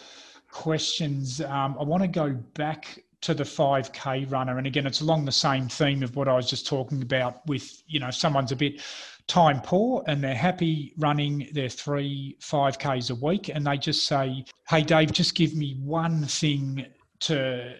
questions. 0.49 1.41
Um, 1.41 1.75
I 1.77 1.83
want 1.83 2.03
to 2.03 2.07
go 2.07 2.31
back 2.53 3.03
to 3.19 3.33
the 3.33 3.43
5k 3.43 4.31
runner 4.31 4.59
and 4.59 4.67
again 4.67 4.85
it's 4.85 5.01
along 5.01 5.25
the 5.25 5.31
same 5.31 5.67
theme 5.67 6.03
of 6.03 6.15
what 6.15 6.27
i 6.27 6.35
was 6.35 6.47
just 6.47 6.67
talking 6.67 7.01
about 7.01 7.43
with 7.47 7.81
you 7.87 7.99
know 7.99 8.11
someone's 8.11 8.51
a 8.51 8.55
bit 8.55 8.79
time 9.25 9.59
poor 9.59 10.03
and 10.05 10.23
they're 10.23 10.35
happy 10.35 10.93
running 10.99 11.49
their 11.51 11.67
three 11.67 12.37
5ks 12.39 13.09
a 13.09 13.15
week 13.15 13.49
and 13.49 13.65
they 13.65 13.75
just 13.75 14.05
say 14.05 14.45
hey 14.69 14.83
dave 14.83 15.11
just 15.11 15.33
give 15.33 15.55
me 15.55 15.79
one 15.81 16.25
thing 16.25 16.85
to 17.19 17.75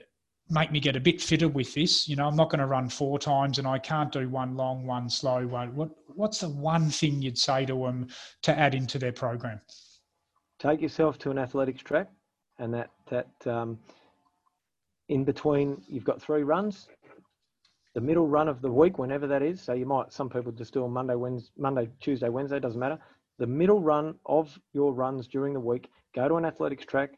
make 0.50 0.72
me 0.72 0.80
get 0.80 0.96
a 0.96 1.00
bit 1.00 1.22
fitter 1.22 1.48
with 1.48 1.74
this. 1.74 2.08
You 2.08 2.16
know 2.16 2.28
i'm 2.28 2.36
not 2.36 2.50
going 2.50 2.60
to 2.60 2.68
run 2.68 2.90
four 2.90 3.20
times 3.20 3.60
and 3.60 3.68
i 3.68 3.78
can't 3.78 4.12
do 4.12 4.30
one 4.30 4.56
long 4.56 4.86
one 4.86 5.10
slow 5.10 5.46
one. 5.46 5.76
What 5.76 5.90
what's 6.16 6.40
the 6.40 6.50
one 6.50 6.90
thing 6.90 7.22
you'd 7.22 7.38
say 7.38 7.66
to 7.66 7.76
them 7.76 8.08
to 8.44 8.58
add 8.58 8.74
into 8.74 8.98
their 8.98 9.12
program? 9.12 9.62
Take 10.60 10.82
yourself 10.82 11.20
to 11.20 11.32
an 11.32 11.38
athletics 11.38 11.84
track 11.84 12.10
and 12.60 12.74
that 12.74 12.90
that 13.10 13.30
um, 13.46 13.80
in 15.10 15.24
between 15.24 15.82
you've 15.88 16.06
got 16.06 16.22
three 16.22 16.44
runs. 16.44 16.88
The 17.94 18.02
middle 18.02 18.28
run 18.28 18.48
of 18.48 18.62
the 18.62 18.72
week 18.72 19.00
whenever 19.00 19.28
that 19.28 19.42
is 19.42 19.62
so 19.62 19.74
you 19.74 19.86
might 19.86 20.14
some 20.14 20.30
people 20.30 20.52
just 20.52 20.74
do 20.74 20.84
on 20.84 20.92
monday 20.92 21.16
wednesday 21.16 21.52
monday 21.58 21.90
tuesday 22.00 22.30
wednesday 22.30 22.60
doesn't 22.60 22.80
matter. 22.80 23.00
The 23.40 23.48
middle 23.48 23.82
run 23.82 24.16
of 24.26 24.58
your 24.74 24.94
runs 24.94 25.28
during 25.28 25.54
the 25.54 25.60
week 25.60 25.90
go 26.16 26.28
to 26.28 26.36
an 26.36 26.46
athletics 26.46 26.86
track 26.86 27.12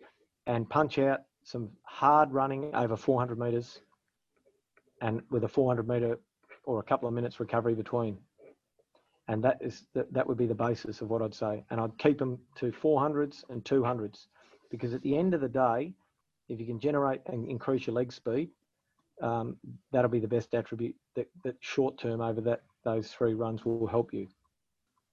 and 0.48 0.70
punch 0.70 1.00
out 1.00 1.22
some 1.50 1.70
hard 1.84 2.32
running 2.32 2.74
over 2.76 2.96
400 2.96 3.40
meters 3.40 3.82
and 5.02 5.22
with 5.30 5.44
a 5.44 5.48
400 5.48 5.88
meter 5.88 6.20
or 6.66 6.80
a 6.80 6.84
couple 6.84 7.08
of 7.08 7.14
minutes 7.14 7.40
recovery 7.40 7.74
between 7.74 8.18
and 9.28 9.44
that 9.44 9.58
is 9.62 9.86
that, 9.94 10.12
that 10.14 10.28
would 10.28 10.38
be 10.38 10.48
the 10.48 10.56
basis 10.56 11.02
of 11.02 11.10
what 11.10 11.22
i'd 11.22 11.34
say 11.34 11.64
and 11.70 11.80
i'd 11.80 11.98
keep 11.98 12.18
them 12.20 12.38
to 12.56 12.72
400s 12.72 13.44
and 13.50 13.64
200s 13.64 14.28
because 14.70 14.94
at 14.94 15.02
the 15.02 15.18
end 15.18 15.34
of 15.34 15.42
the 15.42 15.50
day 15.50 15.94
if 16.50 16.60
you 16.60 16.66
can 16.66 16.80
generate 16.80 17.22
and 17.28 17.48
increase 17.48 17.88
your 17.88 17.94
leg 17.94 18.12
speed, 18.12 18.50
um, 19.22 19.56
that'll 19.92 20.10
be 20.10 20.20
the 20.20 20.28
best 20.28 20.54
attribute 20.54 20.96
that, 21.16 21.28
that 21.44 21.56
short 21.60 21.98
term 21.98 22.22
over 22.22 22.42
that 22.42 22.62
those 22.84 23.12
three 23.12 23.34
runs 23.34 23.64
will 23.64 23.88
help 23.88 24.14
you. 24.14 24.28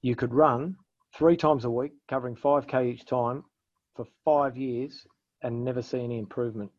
You 0.02 0.16
could 0.16 0.32
run 0.32 0.76
three 1.14 1.36
times 1.36 1.64
a 1.64 1.70
week, 1.70 1.92
covering 2.08 2.36
5k 2.36 2.86
each 2.86 3.04
time 3.04 3.44
for 3.94 4.06
five 4.24 4.56
years 4.56 5.06
and 5.46 5.64
never 5.64 5.80
see 5.80 6.02
any 6.02 6.18
improvement. 6.18 6.70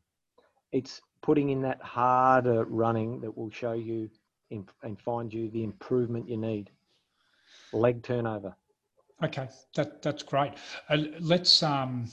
It's 0.74 1.02
putting 1.22 1.50
in 1.52 1.62
that 1.62 1.82
harder 1.82 2.66
running 2.66 3.22
that 3.22 3.36
will 3.36 3.50
show 3.50 3.72
you 3.72 4.10
in, 4.50 4.68
and 4.84 5.00
find 5.00 5.34
you 5.34 5.50
the 5.50 5.64
improvement 5.64 6.28
you 6.28 6.36
need. 6.36 6.70
Leg 7.72 8.04
turnover. 8.04 8.54
Okay, 9.24 9.48
that 9.76 10.02
that's 10.02 10.22
great. 10.22 10.54
Uh, 10.90 10.98
let's 11.22 11.64
um, 11.64 12.08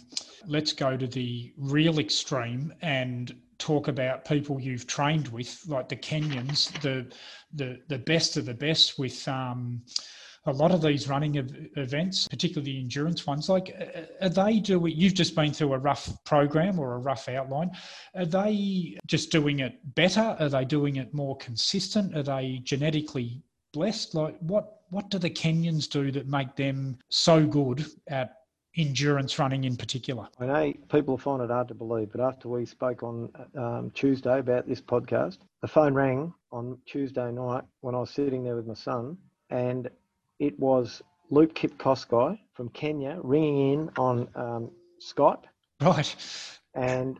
let's 0.46 0.72
go 0.72 0.96
to 0.96 1.08
the 1.08 1.52
real 1.58 1.98
extreme 1.98 2.72
and 2.82 3.34
talk 3.58 3.88
about 3.88 4.24
people 4.24 4.60
you've 4.60 4.86
trained 4.86 5.28
with, 5.28 5.60
like 5.66 5.88
the 5.88 5.96
Kenyans, 5.96 6.70
the 6.82 7.12
the 7.52 7.80
the 7.88 7.98
best 7.98 8.36
of 8.36 8.46
the 8.46 8.54
best 8.54 8.96
with 8.96 9.26
um, 9.26 9.82
a 10.46 10.52
lot 10.52 10.72
of 10.72 10.82
these 10.82 11.08
running 11.08 11.36
events, 11.76 12.28
particularly 12.28 12.72
the 12.72 12.80
endurance 12.80 13.26
ones. 13.26 13.48
Like, 13.48 13.74
are 14.20 14.28
they 14.28 14.60
doing? 14.60 14.94
You've 14.94 15.14
just 15.14 15.34
been 15.34 15.52
through 15.52 15.72
a 15.72 15.78
rough 15.78 16.12
program 16.24 16.78
or 16.78 16.94
a 16.94 16.98
rough 16.98 17.28
outline. 17.28 17.70
Are 18.14 18.26
they 18.26 18.98
just 19.06 19.30
doing 19.30 19.60
it 19.60 19.78
better? 19.94 20.36
Are 20.38 20.48
they 20.48 20.64
doing 20.64 20.96
it 20.96 21.14
more 21.14 21.36
consistent? 21.38 22.14
Are 22.16 22.22
they 22.22 22.60
genetically 22.62 23.42
blessed? 23.72 24.14
Like, 24.14 24.36
what 24.40 24.80
what 24.90 25.10
do 25.10 25.18
the 25.18 25.30
Kenyans 25.30 25.88
do 25.88 26.12
that 26.12 26.28
make 26.28 26.54
them 26.56 26.98
so 27.08 27.46
good 27.46 27.86
at 28.08 28.36
endurance 28.76 29.38
running 29.38 29.64
in 29.64 29.76
particular? 29.76 30.28
I 30.38 30.46
know 30.46 30.72
people 30.90 31.16
find 31.16 31.42
it 31.42 31.50
hard 31.50 31.68
to 31.68 31.74
believe, 31.74 32.12
but 32.12 32.20
after 32.20 32.48
we 32.48 32.66
spoke 32.66 33.02
on 33.02 33.30
um, 33.56 33.90
Tuesday 33.94 34.38
about 34.38 34.68
this 34.68 34.80
podcast, 34.80 35.38
the 35.62 35.68
phone 35.68 35.94
rang 35.94 36.34
on 36.52 36.78
Tuesday 36.86 37.30
night 37.32 37.64
when 37.80 37.94
I 37.94 37.98
was 37.98 38.10
sitting 38.10 38.44
there 38.44 38.56
with 38.56 38.66
my 38.66 38.74
son, 38.74 39.16
and 39.50 39.88
it 40.38 40.58
was 40.58 41.02
Luke 41.30 41.54
Kipkosgei 41.54 42.38
from 42.54 42.68
Kenya 42.70 43.18
ringing 43.22 43.72
in 43.72 43.90
on 43.96 44.28
um, 44.34 44.70
Skype. 45.00 45.44
Right. 45.80 46.14
And 46.74 47.18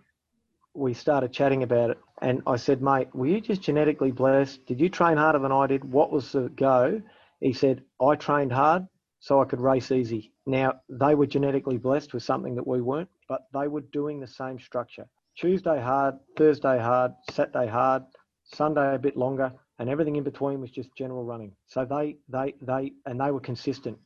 we 0.75 0.95
started 0.95 1.33
chatting 1.33 1.63
about 1.63 1.91
it. 1.91 1.99
And 2.23 2.43
I 2.47 2.57
said, 2.57 2.83
mate, 2.83 3.09
were 3.15 3.27
you 3.27 3.41
just 3.41 3.63
genetically 3.63 4.11
blessed? 4.11 4.67
Did 4.67 4.81
you 4.81 4.89
train 4.89 5.17
harder 5.17 5.39
than 5.39 5.53
I 5.53 5.67
did? 5.67 5.85
What 5.85 6.13
was 6.13 6.33
the 6.33 6.49
go? 6.51 7.03
He 7.41 7.53
said, 7.53 7.83
I 8.01 8.15
trained 8.17 8.53
hard 8.53 8.87
so 9.21 9.41
I 9.41 9.45
could 9.45 9.61
race 9.61 9.91
easy. 9.91 10.33
Now, 10.47 10.81
they 10.89 11.15
were 11.15 11.27
genetically 11.27 11.79
blessed 11.79 12.13
with 12.13 12.23
something 12.23 12.55
that 12.57 12.67
we 12.67 12.81
weren't, 12.81 13.09
but 13.29 13.47
they 13.53 13.69
were 13.69 13.81
doing 13.81 14.21
the 14.21 14.27
same 14.27 14.59
structure. 14.59 15.07
Tuesday 15.37 15.81
hard, 15.81 16.15
Thursday 16.37 16.79
hard, 16.79 17.13
Saturday 17.31 17.67
hard, 17.67 18.05
Sunday 18.45 18.95
a 18.95 18.99
bit 18.99 19.17
longer, 19.17 19.53
and 19.79 19.89
everything 19.89 20.17
in 20.17 20.25
between 20.25 20.61
was 20.61 20.71
just 20.71 20.95
general 20.95 21.25
running. 21.25 21.53
So 21.67 21.85
they, 21.85 22.17
they, 22.29 22.55
they, 22.61 22.93
and 23.07 23.21
they 23.21 23.31
were 23.31 23.41
consistent. 23.41 23.99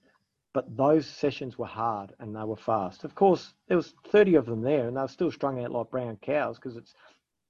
But 0.54 0.76
those 0.76 1.06
sessions 1.06 1.58
were 1.58 1.66
hard 1.66 2.14
and 2.20 2.34
they 2.34 2.42
were 2.42 2.56
fast. 2.56 3.04
Of 3.04 3.14
course, 3.14 3.52
there 3.68 3.76
was 3.76 3.94
30 4.10 4.36
of 4.36 4.46
them 4.46 4.62
there, 4.62 4.88
and 4.88 4.96
they 4.96 5.02
were 5.02 5.08
still 5.08 5.30
strung 5.30 5.62
out 5.62 5.70
like 5.70 5.90
brown 5.90 6.16
cows 6.22 6.56
because 6.56 6.76
it's 6.76 6.94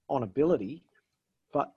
on 0.09 0.25
ability. 0.25 0.83
But 1.53 1.73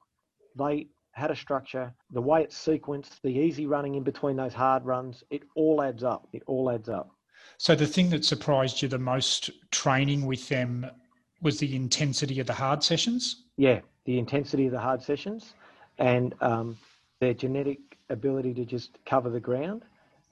they 0.58 0.88
had 1.12 1.30
a 1.30 1.36
structure, 1.36 1.94
the 2.12 2.22
way 2.22 2.42
it's 2.42 2.58
sequenced, 2.58 3.22
the 3.22 3.30
easy 3.30 3.68
running 3.68 3.96
in 3.96 4.04
between 4.04 4.36
those 4.36 4.54
hard 4.54 4.86
runs, 4.86 5.24
it 5.30 5.44
all 5.56 5.82
adds 5.82 6.04
up. 6.04 6.28
It 6.34 6.42
all 6.48 6.72
adds 6.72 6.90
up. 6.90 7.12
So 7.58 7.76
the 7.76 7.88
thing 7.88 8.10
that 8.10 8.26
surprised 8.26 8.82
you 8.82 8.88
the 8.88 8.98
most 8.98 9.52
training 9.72 10.26
with 10.26 10.48
them 10.50 10.88
was 11.42 11.60
the 11.60 11.76
intensity 11.76 12.40
of 12.40 12.48
the 12.48 12.54
hard 12.54 12.84
sessions? 12.84 13.46
Yeah, 13.58 13.82
the 14.06 14.18
intensity 14.18 14.68
of 14.68 14.72
the 14.72 14.80
hard 14.80 15.02
sessions 15.02 15.54
and 15.98 16.34
um, 16.42 16.78
their 17.20 17.34
genetic 17.34 17.80
ability 18.10 18.54
to 18.56 18.66
just 18.66 18.98
cover 19.06 19.30
the 19.30 19.40
ground. 19.40 19.84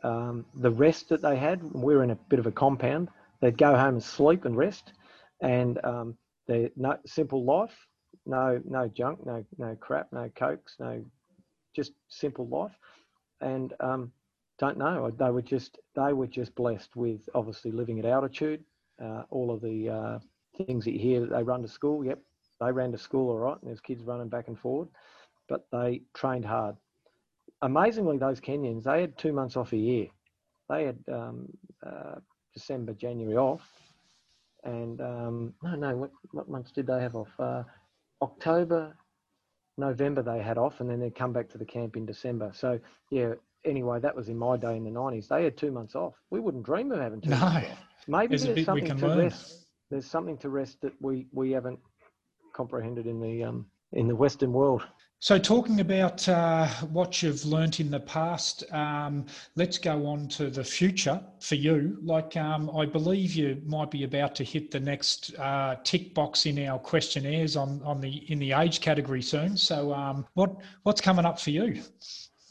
Um, 0.04 0.46
the 0.56 0.72
rest 0.72 1.10
that 1.10 1.22
they 1.22 1.36
had, 1.36 1.62
we 1.74 1.96
were 1.96 2.04
in 2.04 2.12
a 2.12 2.16
bit 2.16 2.40
of 2.40 2.48
a 2.48 2.52
compound. 2.52 3.10
They'd 3.42 3.58
go 3.58 3.76
home 3.76 3.96
and 3.96 4.04
sleep 4.04 4.46
and 4.46 4.56
rest, 4.56 4.94
and 5.42 5.84
um, 5.84 6.18
their 6.48 6.70
no, 6.76 6.98
simple 7.06 7.44
life 7.44 7.76
no 8.26 8.62
no 8.66 8.88
junk, 8.88 9.26
no 9.26 9.44
no 9.58 9.76
crap, 9.76 10.12
no 10.12 10.30
cokes, 10.36 10.76
no 10.80 11.04
just 11.76 11.94
simple 12.08 12.48
life. 12.48 12.72
And 13.42 13.74
um, 13.80 14.12
don't 14.60 14.78
know. 14.78 15.10
They 15.12 15.32
were 15.32 15.42
just 15.42 15.80
they 15.96 16.14
were 16.14 16.28
just 16.28 16.56
blessed 16.56 16.96
with 16.96 17.28
obviously 17.34 17.72
living 17.72 18.00
at 18.00 18.06
altitude. 18.06 18.64
Uh, 19.04 19.24
all 19.30 19.52
of 19.52 19.62
the 19.62 19.90
uh, 19.90 20.20
things 20.58 20.86
that 20.86 20.92
you 20.92 21.00
hear 21.00 21.22
that 21.22 21.30
they 21.30 21.44
run 21.44 21.62
to 21.62 21.68
school. 21.68 22.06
Yep, 22.06 22.20
they 22.60 22.72
ran 22.72 22.92
to 22.92 22.98
school 22.98 23.30
all 23.30 23.40
right, 23.40 23.58
and 23.60 23.68
there's 23.70 23.80
kids 23.80 24.04
running 24.04 24.30
back 24.30 24.48
and 24.48 24.60
forward, 24.60 24.90
but 25.50 25.66
they 25.72 26.02
trained 26.14 26.46
hard. 26.46 26.76
Amazingly, 27.62 28.18
those 28.18 28.40
Kenyans 28.40 28.84
they 28.84 29.02
had 29.02 29.18
two 29.18 29.34
months 29.34 29.58
off 29.58 29.74
a 29.74 29.78
year. 29.78 30.08
They 30.70 30.86
had 30.86 31.00
um, 31.12 31.50
uh, 31.86 32.16
December, 32.54 32.94
January 32.94 33.36
off, 33.36 33.68
and 34.64 35.02
um, 35.02 35.54
no, 35.64 35.76
no, 35.76 35.98
what, 35.98 36.12
what 36.32 36.50
months 36.50 36.72
did 36.72 36.88
they 36.88 37.02
have 37.02 37.16
off? 37.16 37.32
Uh, 37.40 37.64
October, 38.22 38.96
November 39.78 40.22
they 40.22 40.42
had 40.42 40.58
off, 40.58 40.80
and 40.80 40.90
then 40.90 41.00
they'd 41.00 41.16
come 41.16 41.34
back 41.34 41.50
to 41.50 41.58
the 41.58 41.66
camp 41.66 41.98
in 41.98 42.06
December. 42.06 42.52
So 42.54 42.80
yeah. 43.10 43.34
Anyway, 43.66 44.00
that 44.00 44.16
was 44.16 44.30
in 44.30 44.38
my 44.38 44.56
day 44.56 44.78
in 44.78 44.86
the 44.86 44.90
nineties. 44.90 45.28
They 45.28 45.44
had 45.44 45.58
two 45.58 45.70
months 45.70 45.94
off. 45.94 46.14
We 46.30 46.40
wouldn't 46.40 46.64
dream 46.64 46.94
of 46.94 47.00
having 47.00 47.20
two. 47.20 47.32
No. 47.32 47.40
Months 47.40 47.68
off. 47.70 47.86
Maybe 48.08 48.38
there's, 48.38 48.56
there's 48.56 48.66
something 48.66 48.98
to 48.98 49.08
learn. 49.08 49.18
rest. 49.18 49.66
There's 49.92 50.06
something 50.06 50.38
to 50.38 50.50
rest 50.50 50.80
that 50.82 50.94
we 51.02 51.28
we 51.34 51.52
haven't 51.52 51.80
comprehended 52.54 53.06
in 53.06 53.20
the 53.20 53.44
um, 53.44 53.66
in 53.92 54.08
the 54.08 54.16
Western 54.16 54.54
world. 54.54 54.84
So, 55.22 55.38
talking 55.38 55.82
about 55.82 56.28
uh, 56.30 56.66
what 56.92 57.22
you've 57.22 57.44
learnt 57.44 57.82
in 57.82 57.92
the 57.92 58.00
past, 58.00 58.64
um, 58.72 59.26
let's 59.58 59.78
go 59.78 60.08
on 60.08 60.30
to 60.30 60.50
the 60.50 60.64
future 60.64 61.20
for 61.42 61.56
you. 61.56 61.98
Like, 62.02 62.38
um, 62.38 62.72
I 62.74 62.86
believe 62.86 63.34
you 63.34 63.62
might 63.66 63.92
be 63.92 64.06
about 64.06 64.34
to 64.36 64.46
hit 64.46 64.72
the 64.72 64.80
next 64.80 65.38
uh, 65.38 65.76
tick 65.84 66.14
box 66.14 66.46
in 66.46 66.66
our 66.66 66.80
questionnaires 66.80 67.58
on, 67.58 67.82
on 67.84 68.00
the 68.00 68.32
in 68.32 68.40
the 68.40 68.54
age 68.54 68.80
category 68.80 69.22
soon. 69.22 69.58
So, 69.58 69.94
um, 69.94 70.26
what 70.36 70.56
what's 70.84 71.02
coming 71.02 71.26
up 71.26 71.38
for 71.38 71.50
you? 71.50 71.84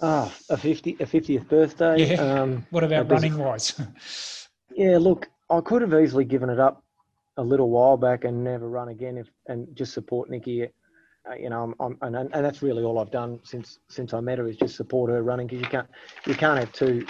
Ah, 0.03 0.31
a 0.51 0.57
fifty 0.59 0.95
a 1.01 1.07
fiftieth 1.07 1.49
birthday. 1.49 2.11
Yeah. 2.11 2.21
Um, 2.21 2.67
what 2.71 2.85
about 2.85 3.11
running 3.11 3.39
wise? 3.39 3.81
yeah, 4.77 4.99
look, 4.99 5.31
I 5.49 5.63
could 5.63 5.81
have 5.81 5.95
easily 5.95 6.27
given 6.27 6.51
it 6.51 6.61
up 6.61 6.85
a 7.39 7.43
little 7.43 7.71
while 7.71 7.97
back 7.97 8.25
and 8.25 8.45
never 8.45 8.69
run 8.69 8.89
again 8.89 9.17
if 9.17 9.31
and 9.47 9.75
just 9.75 9.95
support 9.95 10.29
Nikki 10.29 10.69
Uh, 11.29 11.35
you 11.35 11.51
know, 11.51 11.75
I'm, 11.81 11.97
I'm, 12.01 12.15
and, 12.15 12.31
and 12.33 12.45
that's 12.45 12.63
really 12.63 12.83
all 12.83 12.99
I've 12.99 13.11
done 13.11 13.41
since 13.43 13.79
since 13.89 14.15
I 14.15 14.21
met 14.21 14.39
her 14.39 14.49
is 14.49 14.57
just 14.57 14.77
support 14.77 15.11
her 15.11 15.23
running 15.23 15.47
because 15.47 15.61
you 15.61 15.69
can't 15.69 15.89
you 16.27 16.35
can't 16.35 16.59
have 16.59 16.73
two 16.73 17.07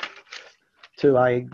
two 0.97 1.17
a 1.17 1.47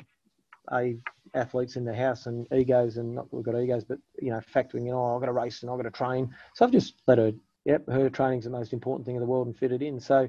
a 0.72 0.96
athletes 1.34 1.76
in 1.76 1.84
the 1.84 1.94
house 1.94 2.26
and 2.26 2.46
egos 2.52 2.96
and 2.96 3.16
not 3.16 3.32
we've 3.32 3.44
got 3.44 3.60
egos, 3.60 3.84
but 3.84 3.98
you 4.20 4.30
know, 4.30 4.40
factoring 4.54 4.86
in, 4.86 4.92
oh, 4.92 5.14
I've 5.14 5.20
got 5.20 5.26
to 5.26 5.32
race 5.32 5.62
and 5.62 5.70
I've 5.70 5.76
got 5.76 5.84
to 5.84 5.90
train. 5.90 6.34
So 6.54 6.64
I've 6.64 6.72
just 6.72 6.94
let 7.06 7.18
her, 7.18 7.32
yep, 7.64 7.88
her 7.88 8.08
training's 8.08 8.44
the 8.44 8.50
most 8.50 8.72
important 8.72 9.06
thing 9.06 9.16
in 9.16 9.20
the 9.20 9.26
world 9.26 9.46
and 9.46 9.56
fit 9.56 9.72
it 9.72 9.82
in. 9.82 10.00
So 10.00 10.28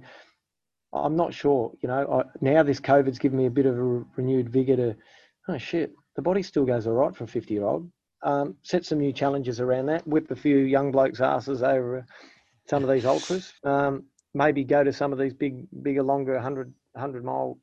I'm 0.94 1.16
not 1.16 1.34
sure, 1.34 1.72
you 1.82 1.88
know, 1.88 2.24
I, 2.26 2.38
now 2.42 2.64
this 2.64 2.80
COVID's 2.80 3.20
given 3.20 3.38
me 3.38 3.46
a 3.46 3.52
bit 3.52 3.66
of 3.66 3.78
a 3.78 4.04
renewed 4.16 4.50
vigor 4.50 4.76
to, 4.78 4.96
oh 5.48 5.58
shit, 5.58 5.94
the 6.16 6.22
body 6.22 6.42
still 6.42 6.66
goes 6.66 6.88
all 6.88 6.94
right 6.94 7.16
for 7.16 7.26
a 7.26 7.28
50 7.28 7.54
year 7.54 7.66
old. 7.66 7.90
Um, 8.26 8.56
set 8.64 8.86
some 8.86 9.00
new 9.00 9.14
challenges 9.14 9.62
around 9.62 9.86
that, 9.86 10.06
whip 10.08 10.32
a 10.32 10.36
few 10.36 10.58
young 10.58 10.92
blokes' 10.92 11.22
asses 11.22 11.64
over 11.64 12.06
some 12.68 12.84
of 12.84 12.90
these 12.90 13.06
ultras. 13.06 13.54
Um, 13.64 14.06
maybe 14.34 14.64
go 14.64 14.84
to 14.84 14.92
some 14.92 15.14
of 15.14 15.20
these 15.20 15.34
big, 15.34 15.68
bigger, 15.84 16.04
longer 16.04 16.34
100, 16.34 16.74
100 16.94 17.24
mile 17.24 17.58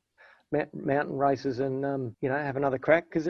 mountain 0.75 1.17
races 1.17 1.61
and 1.61 1.85
um, 1.85 2.15
you 2.21 2.29
know 2.29 2.37
have 2.37 2.57
another 2.57 2.79
crack. 2.79 3.05
Because 3.11 3.29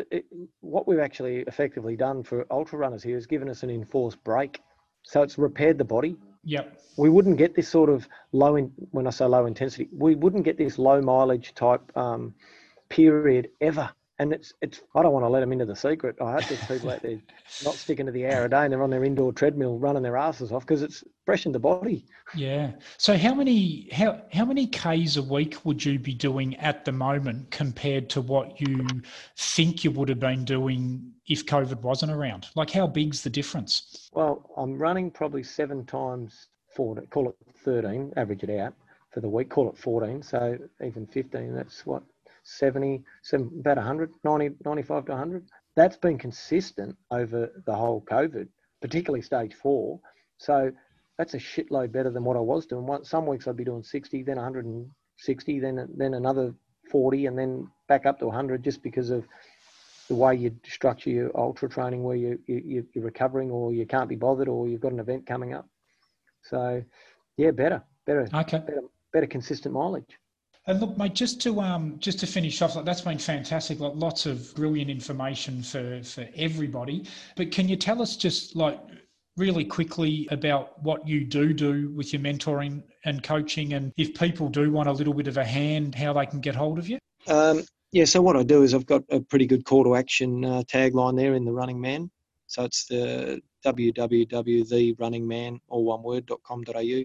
what 0.61 0.87
we've 0.87 1.01
actually 1.01 1.39
effectively 1.47 1.97
done 1.97 2.23
for 2.23 2.47
ultra 2.51 2.79
runners 2.79 3.03
here 3.03 3.17
is 3.17 3.27
given 3.27 3.49
us 3.49 3.63
an 3.63 3.71
enforced 3.71 4.23
break 4.23 4.61
so 5.03 5.23
it's 5.23 5.39
repaired 5.39 5.79
the 5.79 5.85
body. 5.85 6.17
Yep. 6.45 6.81
We 6.97 7.09
wouldn't 7.09 7.39
get 7.39 7.55
this 7.55 7.69
sort 7.69 7.89
of 7.89 8.09
low 8.33 8.57
in 8.57 8.73
when 8.91 9.07
i 9.07 9.11
say 9.11 9.25
low 9.25 9.47
intensity 9.47 9.89
we 9.97 10.17
wouldn't 10.17 10.45
get 10.45 10.59
this 10.59 10.79
low 10.79 11.01
mileage 11.01 11.55
type 11.55 11.81
um, 11.97 12.35
period 12.89 13.49
ever 13.61 13.91
and 14.23 14.33
it's 14.33 14.55
it's 14.63 14.81
I 14.95 15.03
don't 15.03 15.13
want 15.13 15.25
to 15.25 15.29
let 15.29 15.41
them 15.41 15.53
into 15.53 15.67
the 15.67 15.77
secret. 15.77 16.17
I 16.21 16.33
hope 16.33 16.45
there's 16.45 16.65
people 16.65 16.91
out 16.91 17.03
there 17.03 17.19
not 17.65 17.75
sticking 17.75 18.07
to 18.07 18.13
the 18.13 18.27
hour 18.27 18.45
a 18.45 18.51
day 18.51 18.65
and 18.65 18.73
they're 18.73 18.83
on 18.83 18.91
their 18.91 19.05
indoor 19.05 19.33
treadmill 19.33 19.79
running 19.79 20.03
their 20.03 20.17
asses 20.17 20.53
off 20.53 20.63
because 20.63 20.83
it's 20.83 21.03
fresh 21.27 21.45
in 21.45 21.53
the 21.53 21.59
body. 21.59 22.07
Yeah. 22.35 22.73
So 22.99 23.19
how 23.19 23.35
many 23.35 23.89
how 23.93 24.23
how 24.33 24.45
many 24.45 24.69
k's 24.69 25.17
a 25.17 25.23
week 25.23 25.65
would 25.65 25.85
you 25.85 25.99
be 25.99 26.15
doing 26.15 26.57
at 26.57 26.85
the 26.85 26.93
moment 26.93 27.51
compared 27.51 28.09
to 28.11 28.21
what 28.21 28.61
you 28.61 28.87
think 29.37 29.85
you 29.85 29.91
would 29.91 30.09
have 30.09 30.21
been 30.21 30.45
doing 30.45 31.13
if 31.27 31.45
COVID 31.45 31.83
wasn't 31.83 32.13
around? 32.13 32.49
Like 32.55 32.71
how 32.71 32.87
big's 32.87 33.23
the 33.23 33.31
difference? 33.31 34.09
Well, 34.13 34.49
I'm 34.57 34.79
running 34.79 35.11
probably 35.11 35.43
seven 35.43 35.85
times 35.85 36.49
four. 36.75 36.95
Call 37.11 37.29
it 37.29 37.37
thirteen. 37.65 38.13
Average 38.17 38.45
it 38.45 38.61
out 38.61 38.75
for 39.11 39.21
the 39.21 39.29
week. 39.29 39.51
Call 39.51 39.69
it 39.69 39.77
fourteen. 39.77 40.23
So 40.23 40.57
even 40.83 41.07
fifteen. 41.07 41.55
That's 41.55 41.85
what 41.85 42.03
70, 42.45 43.03
about 43.33 43.77
100, 43.77 44.11
90, 44.25 44.51
95 44.65 45.05
to 45.07 45.13
100. 45.13 45.49
That's 45.75 45.97
been 45.97 46.19
consistent 46.19 46.97
over 47.11 47.51
the 47.67 47.75
whole 47.75 48.03
COVID, 48.03 48.49
particularly 48.81 49.23
stage 49.23 49.55
four. 49.55 50.01
So 50.39 50.73
that's 51.19 51.35
a 51.35 51.39
shitload 51.39 51.93
better 51.93 52.11
than 52.11 52.25
what 52.25 52.37
I 52.37 52.41
was 52.41 52.67
doing. 52.67 52.87
some 53.05 53.27
weeks 53.27 53.47
I'd 53.47 53.57
be 53.57 53.65
doing 53.65 53.83
60, 53.83 54.23
then 54.23 54.37
160, 54.37 55.61
then 55.61 55.89
then 55.97 56.15
another 56.15 56.55
40, 56.91 57.27
and 57.27 57.39
then 57.39 57.69
back 57.89 58.07
up 58.07 58.19
to 58.19 58.27
100 58.27 58.63
just 58.63 58.83
because 58.83 59.11
of 59.11 59.27
the 60.09 60.15
way 60.15 60.35
you 60.35 60.55
structure 60.67 61.11
your 61.11 61.31
ultra 61.37 61.69
training 61.69 62.03
where 62.03 62.17
you, 62.17 62.39
you, 62.47 62.87
you're 62.93 63.05
recovering 63.05 63.51
or 63.51 63.73
you 63.73 63.87
can't 63.87 64.09
be 64.09 64.17
bothered 64.17 64.49
or 64.49 64.69
you've 64.69 64.81
got 64.81 64.93
an 64.93 65.01
event 65.01 65.27
coming 65.27 65.55
up. 65.55 65.69
So, 66.43 66.83
yeah, 67.37 67.53
better, 67.53 67.83
better, 68.05 68.29
okay. 68.35 68.59
better, 68.59 68.83
better 69.13 69.27
consistent 69.27 69.75
mileage. 69.75 70.19
And 70.67 70.81
look, 70.81 70.97
mate, 70.97 71.15
just 71.15 71.41
to 71.43 71.61
um, 71.61 71.97
just 71.99 72.21
to 72.21 72.27
finish 72.27 72.63
off, 72.63 72.77
like 72.77 72.85
that's 72.85 73.01
been 73.01 73.19
fantastic. 73.19 73.81
Like 73.81 73.95
lots 73.97 74.27
of 74.27 74.55
brilliant 74.55 74.91
information 74.91 75.63
for 75.63 76.03
for 76.05 76.29
everybody. 76.37 77.05
But 77.37 77.51
can 77.51 77.69
you 77.69 77.77
tell 77.77 78.01
us 78.01 78.17
just 78.17 78.55
like 78.55 78.79
really 79.37 79.65
quickly 79.65 80.29
about 80.31 80.81
what 80.83 81.09
you 81.09 81.25
do 81.25 81.53
do 81.53 81.91
with 81.91 82.13
your 82.13 82.23
mentoring 82.23 82.83
and 83.05 83.25
coaching, 83.25 83.73
and 83.73 83.93
if 83.97 84.15
people 84.15 84.49
do 84.49 84.71
want 84.71 84.89
a 84.89 84.93
little 84.93 85.15
bit 85.15 85.27
of 85.27 85.37
a 85.37 85.45
hand, 85.45 85.97
how 85.97 86.13
they 86.13 86.27
can 86.27 86.41
get 86.41 86.55
hold 86.55 86.79
of 86.79 86.89
you? 86.89 86.99
Um, 87.27 87.65
yeah. 87.91 88.05
So 88.05 88.23
what 88.23 88.37
I 88.37 88.45
do 88.45 88.63
is 88.63 88.73
I've 88.73 88.87
got 88.87 89.03
a 89.11 89.21
pretty 89.21 89.47
good 89.47 89.65
call 89.65 89.83
to 89.83 89.97
action 89.97 90.45
uh, 90.45 90.63
tagline 90.63 91.17
there 91.17 91.35
in 91.35 91.45
the 91.45 91.53
Running 91.53 91.81
Man. 91.81 92.09
So 92.47 92.63
it's 92.65 92.87
the 92.87 93.41
www.therunningman, 93.65 95.59
all 95.69 95.85
one 95.85 96.03
word, 96.05 96.31
.com.au. 96.45 97.03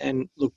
And 0.00 0.28
look, 0.36 0.52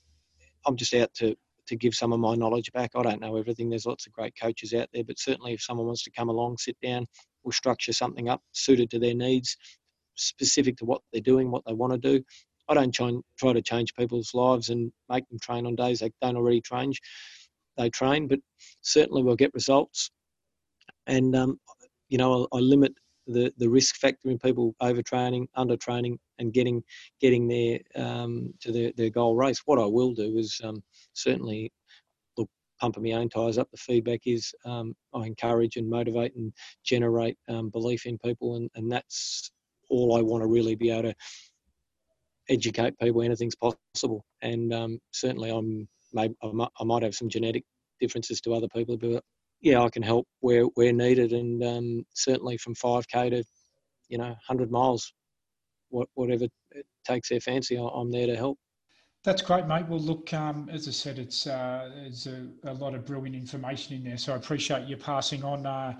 I'm 0.66 0.76
just 0.76 0.94
out 0.94 1.14
to 1.16 1.38
to 1.68 1.76
give 1.76 1.94
some 1.94 2.14
of 2.14 2.20
my 2.20 2.36
knowledge 2.36 2.72
back. 2.74 2.92
I 2.96 3.04
don't 3.04 3.22
know 3.22 3.38
everything. 3.38 3.70
There's 3.70 3.86
lots 3.86 4.08
of 4.08 4.14
great 4.14 4.34
coaches 4.40 4.74
out 4.74 4.90
there, 4.94 5.04
but 5.04 5.20
certainly 5.20 5.54
if 5.54 5.62
someone 5.62 5.86
wants 5.86 6.04
to 6.04 6.12
come 6.12 6.30
along, 6.30 6.58
sit 6.58 6.78
down, 6.82 7.06
we'll 7.44 7.52
structure 7.52 7.94
something 7.94 8.30
up 8.30 8.42
suited 8.52 8.90
to 8.92 9.00
their 9.00 9.14
needs, 9.14 9.58
specific 10.16 10.78
to 10.78 10.86
what 10.86 11.02
they're 11.12 11.22
doing, 11.22 11.52
what 11.52 11.64
they 11.66 11.74
want 11.74 11.94
to 11.94 12.00
do. 12.00 12.24
I 12.70 12.74
don't 12.76 12.94
try, 12.94 13.54
to 13.54 13.62
change 13.62 13.94
people's 13.96 14.34
lives 14.34 14.70
and 14.70 14.92
make 15.10 15.28
them 15.30 15.40
train 15.42 15.66
on 15.66 15.76
days 15.76 16.00
they 16.00 16.12
don't 16.22 16.38
already 16.38 16.62
train. 16.62 16.94
They 17.78 17.90
train, 17.90 18.28
but 18.28 18.40
certainly 18.82 19.24
we'll 19.24 19.36
get 19.36 19.54
results. 19.54 20.10
And 21.08 21.36
um, 21.36 21.60
you 22.08 22.18
know, 22.18 22.48
I, 22.54 22.58
I 22.58 22.60
limit 22.60 22.94
the, 23.28 23.54
the 23.58 23.70
risk 23.70 23.96
factor 23.98 24.30
in 24.30 24.40
people 24.40 24.76
overtraining, 24.82 25.48
undertraining, 25.58 26.18
and 26.40 26.54
getting 26.54 26.84
getting 27.22 27.48
their 27.48 27.80
um, 27.96 28.54
to 28.62 28.72
their, 28.72 28.92
their 28.96 29.10
goal 29.10 29.36
race. 29.36 29.62
What 29.66 29.80
I 29.80 29.86
will 29.86 30.14
do 30.14 30.38
is 30.38 30.60
um, 30.64 30.84
certainly 31.14 31.72
look 32.38 32.50
pumping 32.80 33.04
my 33.04 33.12
own 33.14 33.30
tyres 33.30 33.58
up. 33.58 33.70
The 33.72 33.78
feedback 33.78 34.22
is 34.26 34.54
um, 34.66 34.96
I 35.14 35.26
encourage 35.26 35.78
and 35.78 35.90
motivate 35.90 36.36
and 36.36 36.52
generate 36.84 37.38
um, 37.48 37.70
belief 37.70 38.06
in 38.06 38.18
people, 38.20 38.56
and, 38.56 38.70
and 38.76 38.92
that's 38.92 39.52
all 39.90 40.18
I 40.18 40.22
want 40.22 40.42
to 40.42 40.48
really 40.48 40.76
be 40.76 40.90
able 40.90 41.04
to 41.04 41.16
educate 42.50 42.98
people. 43.00 43.22
Anything's 43.22 43.56
possible, 43.56 44.26
and 44.42 44.74
um, 44.74 45.00
certainly 45.12 45.50
I'm 45.50 45.88
I 46.16 46.84
might 46.84 47.04
have 47.04 47.16
some 47.16 47.30
genetic 47.30 47.64
differences 48.00 48.42
to 48.42 48.54
other 48.54 48.68
people, 48.68 48.98
but 48.98 49.24
yeah, 49.64 49.82
I 49.82 49.90
can 49.90 50.04
help 50.04 50.28
where 50.42 50.64
where 50.76 50.92
needed, 50.92 51.32
and 51.32 51.64
um, 51.64 52.06
certainly 52.14 52.58
from 52.58 52.76
5k 52.76 53.32
to 53.32 53.44
you 54.10 54.18
know 54.18 54.26
100 54.26 54.70
miles, 54.70 55.12
what, 55.90 56.10
whatever 56.14 56.46
it 56.72 56.86
takes 57.08 57.30
their 57.30 57.40
fancy, 57.40 57.78
I'm 57.78 58.12
there 58.12 58.28
to 58.28 58.36
help. 58.36 58.60
That's 59.24 59.42
great, 59.42 59.66
mate. 59.66 59.88
Well, 59.88 60.02
look, 60.02 60.34
um, 60.34 60.70
as 60.70 60.90
I 60.90 60.92
said, 60.92 61.18
it's 61.18 61.48
uh, 61.48 61.90
there's 61.96 62.28
a, 62.28 62.46
a, 62.66 62.74
lot 62.74 62.94
of 62.94 63.06
brilliant 63.06 63.38
information 63.38 63.96
in 63.96 64.04
there, 64.04 64.18
so 64.18 64.34
I 64.34 64.36
appreciate 64.36 64.86
you 64.86 64.98
passing 64.98 65.46
on 65.46 65.66
uh, 65.66 65.98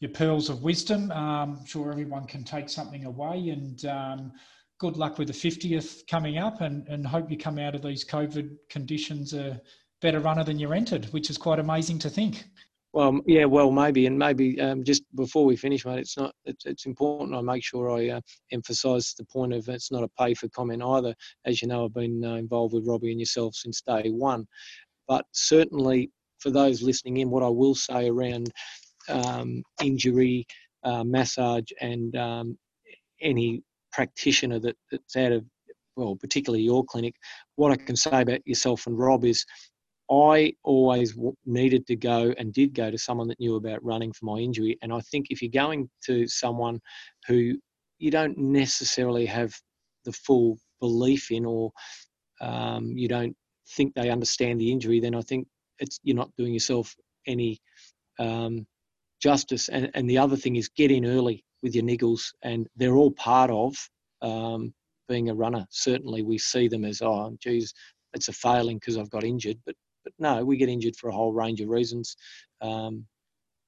your 0.00 0.10
pearls 0.10 0.50
of 0.50 0.62
wisdom. 0.62 1.10
Um, 1.10 1.56
I'm 1.58 1.64
sure 1.64 1.90
everyone 1.90 2.26
can 2.26 2.44
take 2.44 2.68
something 2.68 3.06
away, 3.06 3.48
and 3.48 3.82
um, 3.86 4.32
good 4.78 4.98
luck 4.98 5.16
with 5.16 5.28
the 5.28 5.34
50th 5.34 6.06
coming 6.06 6.36
up, 6.36 6.60
and, 6.60 6.86
and 6.86 7.06
hope 7.06 7.30
you 7.30 7.38
come 7.38 7.58
out 7.58 7.74
of 7.74 7.80
these 7.80 8.04
COVID 8.04 8.50
conditions 8.68 9.32
a 9.32 9.58
better 10.02 10.20
runner 10.20 10.44
than 10.44 10.58
you 10.58 10.72
entered, 10.72 11.06
which 11.06 11.30
is 11.30 11.38
quite 11.38 11.58
amazing 11.58 11.98
to 12.00 12.10
think. 12.10 12.44
Well, 12.96 13.20
yeah, 13.26 13.44
well, 13.44 13.70
maybe, 13.70 14.06
and 14.06 14.18
maybe 14.18 14.58
um, 14.58 14.82
just 14.82 15.02
before 15.14 15.44
we 15.44 15.54
finish, 15.54 15.84
mate, 15.84 15.98
it's 15.98 16.16
not. 16.16 16.34
It's, 16.46 16.64
it's 16.64 16.86
important. 16.86 17.36
I 17.36 17.42
make 17.42 17.62
sure 17.62 17.90
I 17.90 18.08
uh, 18.08 18.20
emphasise 18.52 19.12
the 19.12 19.26
point 19.26 19.52
of 19.52 19.68
it's 19.68 19.92
not 19.92 20.02
a 20.02 20.08
pay 20.18 20.32
for 20.32 20.48
comment 20.48 20.82
either. 20.82 21.14
As 21.44 21.60
you 21.60 21.68
know, 21.68 21.84
I've 21.84 21.92
been 21.92 22.24
uh, 22.24 22.36
involved 22.36 22.72
with 22.72 22.86
Robbie 22.86 23.10
and 23.10 23.20
yourself 23.20 23.54
since 23.54 23.82
day 23.82 24.08
one, 24.08 24.46
but 25.06 25.26
certainly 25.32 26.10
for 26.38 26.48
those 26.48 26.80
listening 26.80 27.18
in, 27.18 27.28
what 27.28 27.42
I 27.42 27.50
will 27.50 27.74
say 27.74 28.08
around 28.08 28.50
um, 29.10 29.62
injury, 29.82 30.46
uh, 30.82 31.04
massage, 31.04 31.70
and 31.82 32.16
um, 32.16 32.56
any 33.20 33.62
practitioner 33.92 34.58
that, 34.60 34.76
that's 34.90 35.16
out 35.16 35.32
of 35.32 35.44
well, 35.96 36.16
particularly 36.16 36.62
your 36.64 36.82
clinic, 36.84 37.14
what 37.56 37.72
I 37.72 37.76
can 37.76 37.96
say 37.96 38.22
about 38.22 38.46
yourself 38.46 38.86
and 38.86 38.98
Rob 38.98 39.26
is 39.26 39.44
I 40.10 40.54
always 40.62 41.16
needed 41.44 41.86
to 41.88 41.96
go 41.96 42.32
and 42.38 42.52
did 42.52 42.74
go 42.74 42.90
to 42.90 42.98
someone 42.98 43.28
that 43.28 43.40
knew 43.40 43.56
about 43.56 43.84
running 43.84 44.12
for 44.12 44.26
my 44.26 44.38
injury. 44.38 44.78
And 44.82 44.92
I 44.92 45.00
think 45.00 45.26
if 45.30 45.42
you're 45.42 45.50
going 45.50 45.90
to 46.04 46.28
someone 46.28 46.80
who 47.26 47.58
you 47.98 48.10
don't 48.10 48.38
necessarily 48.38 49.26
have 49.26 49.52
the 50.04 50.12
full 50.12 50.58
belief 50.80 51.30
in, 51.30 51.44
or 51.44 51.72
um, 52.40 52.92
you 52.96 53.08
don't 53.08 53.36
think 53.70 53.94
they 53.94 54.10
understand 54.10 54.60
the 54.60 54.70
injury, 54.70 55.00
then 55.00 55.14
I 55.14 55.22
think 55.22 55.48
it's 55.80 55.98
you're 56.02 56.16
not 56.16 56.30
doing 56.36 56.52
yourself 56.52 56.94
any 57.26 57.60
um, 58.18 58.66
justice. 59.20 59.68
And, 59.68 59.90
and 59.94 60.08
the 60.08 60.18
other 60.18 60.36
thing 60.36 60.56
is 60.56 60.68
get 60.68 60.92
in 60.92 61.04
early 61.04 61.44
with 61.62 61.74
your 61.74 61.84
niggles, 61.84 62.32
and 62.42 62.68
they're 62.76 62.96
all 62.96 63.12
part 63.12 63.50
of 63.50 63.74
um, 64.22 64.72
being 65.08 65.30
a 65.30 65.34
runner. 65.34 65.66
Certainly, 65.70 66.22
we 66.22 66.38
see 66.38 66.68
them 66.68 66.84
as 66.84 67.02
oh, 67.02 67.36
geez, 67.40 67.74
it's 68.12 68.28
a 68.28 68.32
failing 68.32 68.78
because 68.78 68.96
I've 68.98 69.10
got 69.10 69.24
injured, 69.24 69.58
but 69.66 69.74
but 70.06 70.12
no, 70.20 70.44
we 70.44 70.56
get 70.56 70.68
injured 70.68 70.94
for 70.94 71.08
a 71.08 71.12
whole 71.12 71.32
range 71.32 71.60
of 71.60 71.68
reasons, 71.68 72.16
um, 72.60 73.04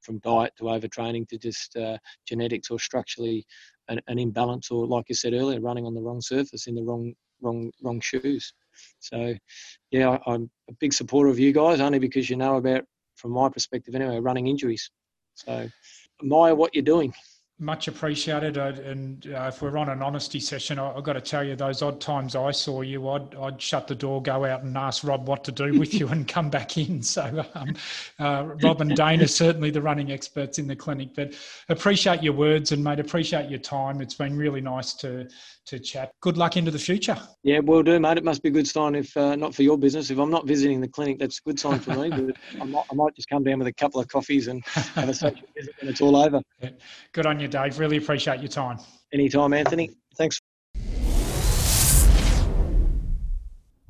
from 0.02 0.20
diet 0.20 0.52
to 0.56 0.64
overtraining 0.64 1.28
to 1.28 1.36
just 1.36 1.76
uh, 1.76 1.98
genetics 2.26 2.70
or 2.70 2.78
structurally 2.78 3.44
an, 3.88 4.00
an, 4.06 4.20
imbalance, 4.20 4.70
or 4.70 4.86
like 4.86 5.06
you 5.08 5.16
said 5.16 5.34
earlier, 5.34 5.60
running 5.60 5.84
on 5.84 5.94
the 5.94 6.00
wrong 6.00 6.20
surface 6.20 6.68
in 6.68 6.76
the 6.76 6.82
wrong 6.82 7.12
wrong 7.42 7.72
wrong 7.82 8.00
shoes. 8.00 8.52
So, 9.00 9.34
yeah, 9.90 10.10
I, 10.10 10.32
I'm 10.32 10.48
a 10.70 10.72
big 10.74 10.92
supporter 10.92 11.28
of 11.28 11.40
you 11.40 11.52
guys, 11.52 11.80
only 11.80 11.98
because 11.98 12.30
you 12.30 12.36
know 12.36 12.56
about, 12.56 12.84
from 13.16 13.32
my 13.32 13.48
perspective 13.48 13.96
anyway, 13.96 14.20
running 14.20 14.46
injuries. 14.46 14.88
So, 15.34 15.68
admire 16.22 16.54
what 16.54 16.74
you're 16.74 16.84
doing. 16.84 17.12
Much 17.60 17.88
appreciated. 17.88 18.56
And 18.56 19.26
uh, 19.34 19.50
if 19.52 19.60
we're 19.60 19.76
on 19.78 19.88
an 19.88 20.00
honesty 20.00 20.38
session, 20.38 20.78
I, 20.78 20.92
have 20.92 21.02
got 21.02 21.14
to 21.14 21.20
tell 21.20 21.42
you, 21.42 21.56
those 21.56 21.82
odd 21.82 22.00
times 22.00 22.36
I 22.36 22.52
saw 22.52 22.82
you, 22.82 23.08
I'd, 23.08 23.34
I'd 23.34 23.60
shut 23.60 23.88
the 23.88 23.96
door, 23.96 24.22
go 24.22 24.44
out 24.44 24.62
and 24.62 24.76
ask 24.78 25.02
Rob 25.02 25.26
what 25.26 25.42
to 25.42 25.50
do 25.50 25.76
with 25.78 25.92
you 25.92 26.06
and 26.08 26.28
come 26.28 26.50
back 26.50 26.78
in. 26.78 27.02
So, 27.08 27.44
um, 27.54 27.74
uh, 28.18 28.44
Rob 28.62 28.80
and 28.80 28.94
Dane 28.94 29.22
are 29.22 29.26
certainly 29.26 29.70
the 29.70 29.80
running 29.80 30.12
experts 30.12 30.58
in 30.58 30.66
the 30.68 30.76
clinic. 30.76 31.14
But 31.16 31.34
appreciate 31.68 32.22
your 32.22 32.34
words 32.34 32.70
and, 32.70 32.84
mate, 32.84 33.00
appreciate 33.00 33.48
your 33.50 33.58
time. 33.58 34.00
It's 34.00 34.14
been 34.14 34.36
really 34.36 34.60
nice 34.60 34.92
to 34.94 35.26
to 35.68 35.78
chat. 35.78 36.10
Good 36.20 36.36
luck 36.36 36.56
into 36.56 36.70
the 36.70 36.78
future. 36.78 37.16
Yeah, 37.42 37.60
will 37.60 37.82
do, 37.82 37.98
mate. 38.00 38.18
It 38.18 38.24
must 38.24 38.42
be 38.42 38.48
a 38.48 38.52
good 38.52 38.66
sign 38.66 38.94
if 38.94 39.16
uh, 39.16 39.36
not 39.36 39.54
for 39.54 39.62
your 39.62 39.78
business. 39.78 40.10
If 40.10 40.18
I'm 40.18 40.30
not 40.30 40.46
visiting 40.46 40.80
the 40.80 40.88
clinic, 40.88 41.18
that's 41.18 41.38
a 41.38 41.42
good 41.42 41.60
sign 41.60 41.78
for 41.80 41.94
me. 41.94 42.08
But 42.18 42.36
I 42.60 42.64
might, 42.64 42.84
I 42.90 42.94
might 42.94 43.14
just 43.14 43.28
come 43.28 43.44
down 43.44 43.58
with 43.58 43.68
a 43.68 43.72
couple 43.72 44.00
of 44.00 44.08
coffees 44.08 44.48
and 44.48 44.64
have 44.66 45.08
a 45.08 45.14
social 45.14 45.46
visit 45.56 45.74
when 45.80 45.90
it's 45.90 46.00
all 46.00 46.16
over. 46.16 46.40
Yeah. 46.60 46.70
Good 47.12 47.26
on 47.26 47.38
you, 47.38 47.48
Dave. 47.48 47.78
Really 47.78 47.98
appreciate 47.98 48.40
your 48.40 48.48
time. 48.48 48.78
Anytime, 49.12 49.52
Anthony. 49.52 49.90
Thanks. 50.16 50.40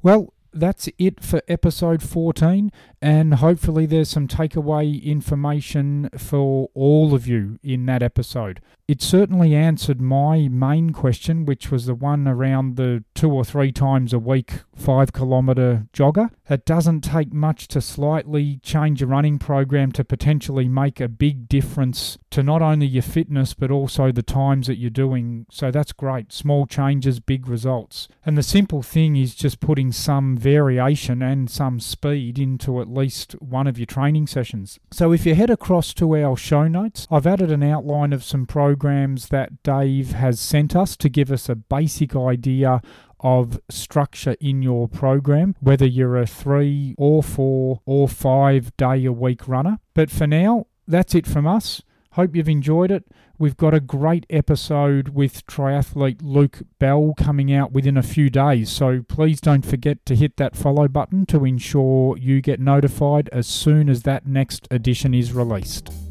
Well, 0.02 0.32
that's 0.52 0.88
it 0.98 1.22
for 1.22 1.42
episode 1.48 2.02
14 2.02 2.70
and 3.00 3.34
hopefully 3.34 3.86
there's 3.86 4.08
some 4.08 4.28
takeaway 4.28 5.02
information 5.02 6.10
for 6.16 6.68
all 6.74 7.14
of 7.14 7.26
you 7.26 7.58
in 7.62 7.86
that 7.86 8.02
episode. 8.02 8.60
It 8.88 9.02
certainly 9.02 9.54
answered 9.54 10.00
my 10.00 10.48
main 10.48 10.90
question, 10.90 11.44
which 11.44 11.70
was 11.70 11.84
the 11.84 11.94
one 11.94 12.26
around 12.26 12.76
the 12.76 13.04
two 13.14 13.30
or 13.30 13.44
three 13.44 13.70
times 13.70 14.14
a 14.14 14.18
week 14.18 14.60
five 14.74 15.12
kilometre 15.12 15.86
jogger. 15.92 16.30
It 16.48 16.64
doesn't 16.64 17.02
take 17.02 17.30
much 17.30 17.68
to 17.68 17.82
slightly 17.82 18.60
change 18.62 19.02
a 19.02 19.06
running 19.06 19.38
program 19.38 19.92
to 19.92 20.04
potentially 20.04 20.68
make 20.68 21.00
a 21.00 21.08
big 21.08 21.50
difference 21.50 22.16
to 22.30 22.42
not 22.42 22.62
only 22.62 22.86
your 22.86 23.02
fitness 23.02 23.52
but 23.52 23.70
also 23.70 24.10
the 24.10 24.22
times 24.22 24.68
that 24.68 24.78
you're 24.78 24.88
doing. 24.88 25.44
So 25.50 25.70
that's 25.70 25.92
great. 25.92 26.32
Small 26.32 26.64
changes, 26.66 27.20
big 27.20 27.46
results. 27.46 28.08
And 28.24 28.38
the 28.38 28.42
simple 28.42 28.82
thing 28.82 29.16
is 29.16 29.34
just 29.34 29.60
putting 29.60 29.92
some 29.92 30.38
variation 30.38 31.20
and 31.20 31.50
some 31.50 31.78
speed 31.78 32.38
into 32.38 32.80
at 32.88 32.94
least 32.94 33.32
one 33.40 33.66
of 33.66 33.78
your 33.78 33.86
training 33.86 34.26
sessions. 34.26 34.78
So 34.90 35.12
if 35.12 35.26
you 35.26 35.34
head 35.34 35.50
across 35.50 35.92
to 35.94 36.16
our 36.16 36.36
show 36.36 36.66
notes, 36.68 37.06
I've 37.10 37.26
added 37.26 37.52
an 37.52 37.62
outline 37.62 38.12
of 38.12 38.24
some 38.24 38.46
programs 38.46 39.28
that 39.28 39.62
Dave 39.62 40.12
has 40.12 40.40
sent 40.40 40.74
us 40.74 40.96
to 40.96 41.08
give 41.08 41.30
us 41.30 41.48
a 41.48 41.54
basic 41.54 42.16
idea 42.16 42.80
of 43.20 43.60
structure 43.68 44.36
in 44.40 44.62
your 44.62 44.88
program, 44.88 45.56
whether 45.60 45.86
you're 45.86 46.16
a 46.16 46.26
three 46.26 46.94
or 46.96 47.22
four 47.22 47.80
or 47.84 48.08
five 48.08 48.74
day 48.76 49.04
a 49.04 49.12
week 49.12 49.46
runner. 49.48 49.78
But 49.94 50.10
for 50.10 50.26
now, 50.26 50.66
that's 50.86 51.14
it 51.14 51.26
from 51.26 51.46
us. 51.46 51.82
Hope 52.12 52.34
you've 52.34 52.48
enjoyed 52.48 52.90
it. 52.90 53.04
We've 53.38 53.56
got 53.56 53.74
a 53.74 53.80
great 53.80 54.26
episode 54.30 55.10
with 55.10 55.46
triathlete 55.46 56.20
Luke 56.22 56.62
Bell 56.78 57.14
coming 57.16 57.52
out 57.52 57.70
within 57.70 57.96
a 57.96 58.02
few 58.02 58.30
days, 58.30 58.70
so 58.70 59.02
please 59.06 59.40
don't 59.40 59.64
forget 59.64 60.04
to 60.06 60.16
hit 60.16 60.36
that 60.38 60.56
follow 60.56 60.88
button 60.88 61.26
to 61.26 61.44
ensure 61.44 62.16
you 62.16 62.40
get 62.40 62.60
notified 62.60 63.28
as 63.30 63.46
soon 63.46 63.88
as 63.88 64.02
that 64.02 64.26
next 64.26 64.66
edition 64.70 65.14
is 65.14 65.32
released. 65.32 66.07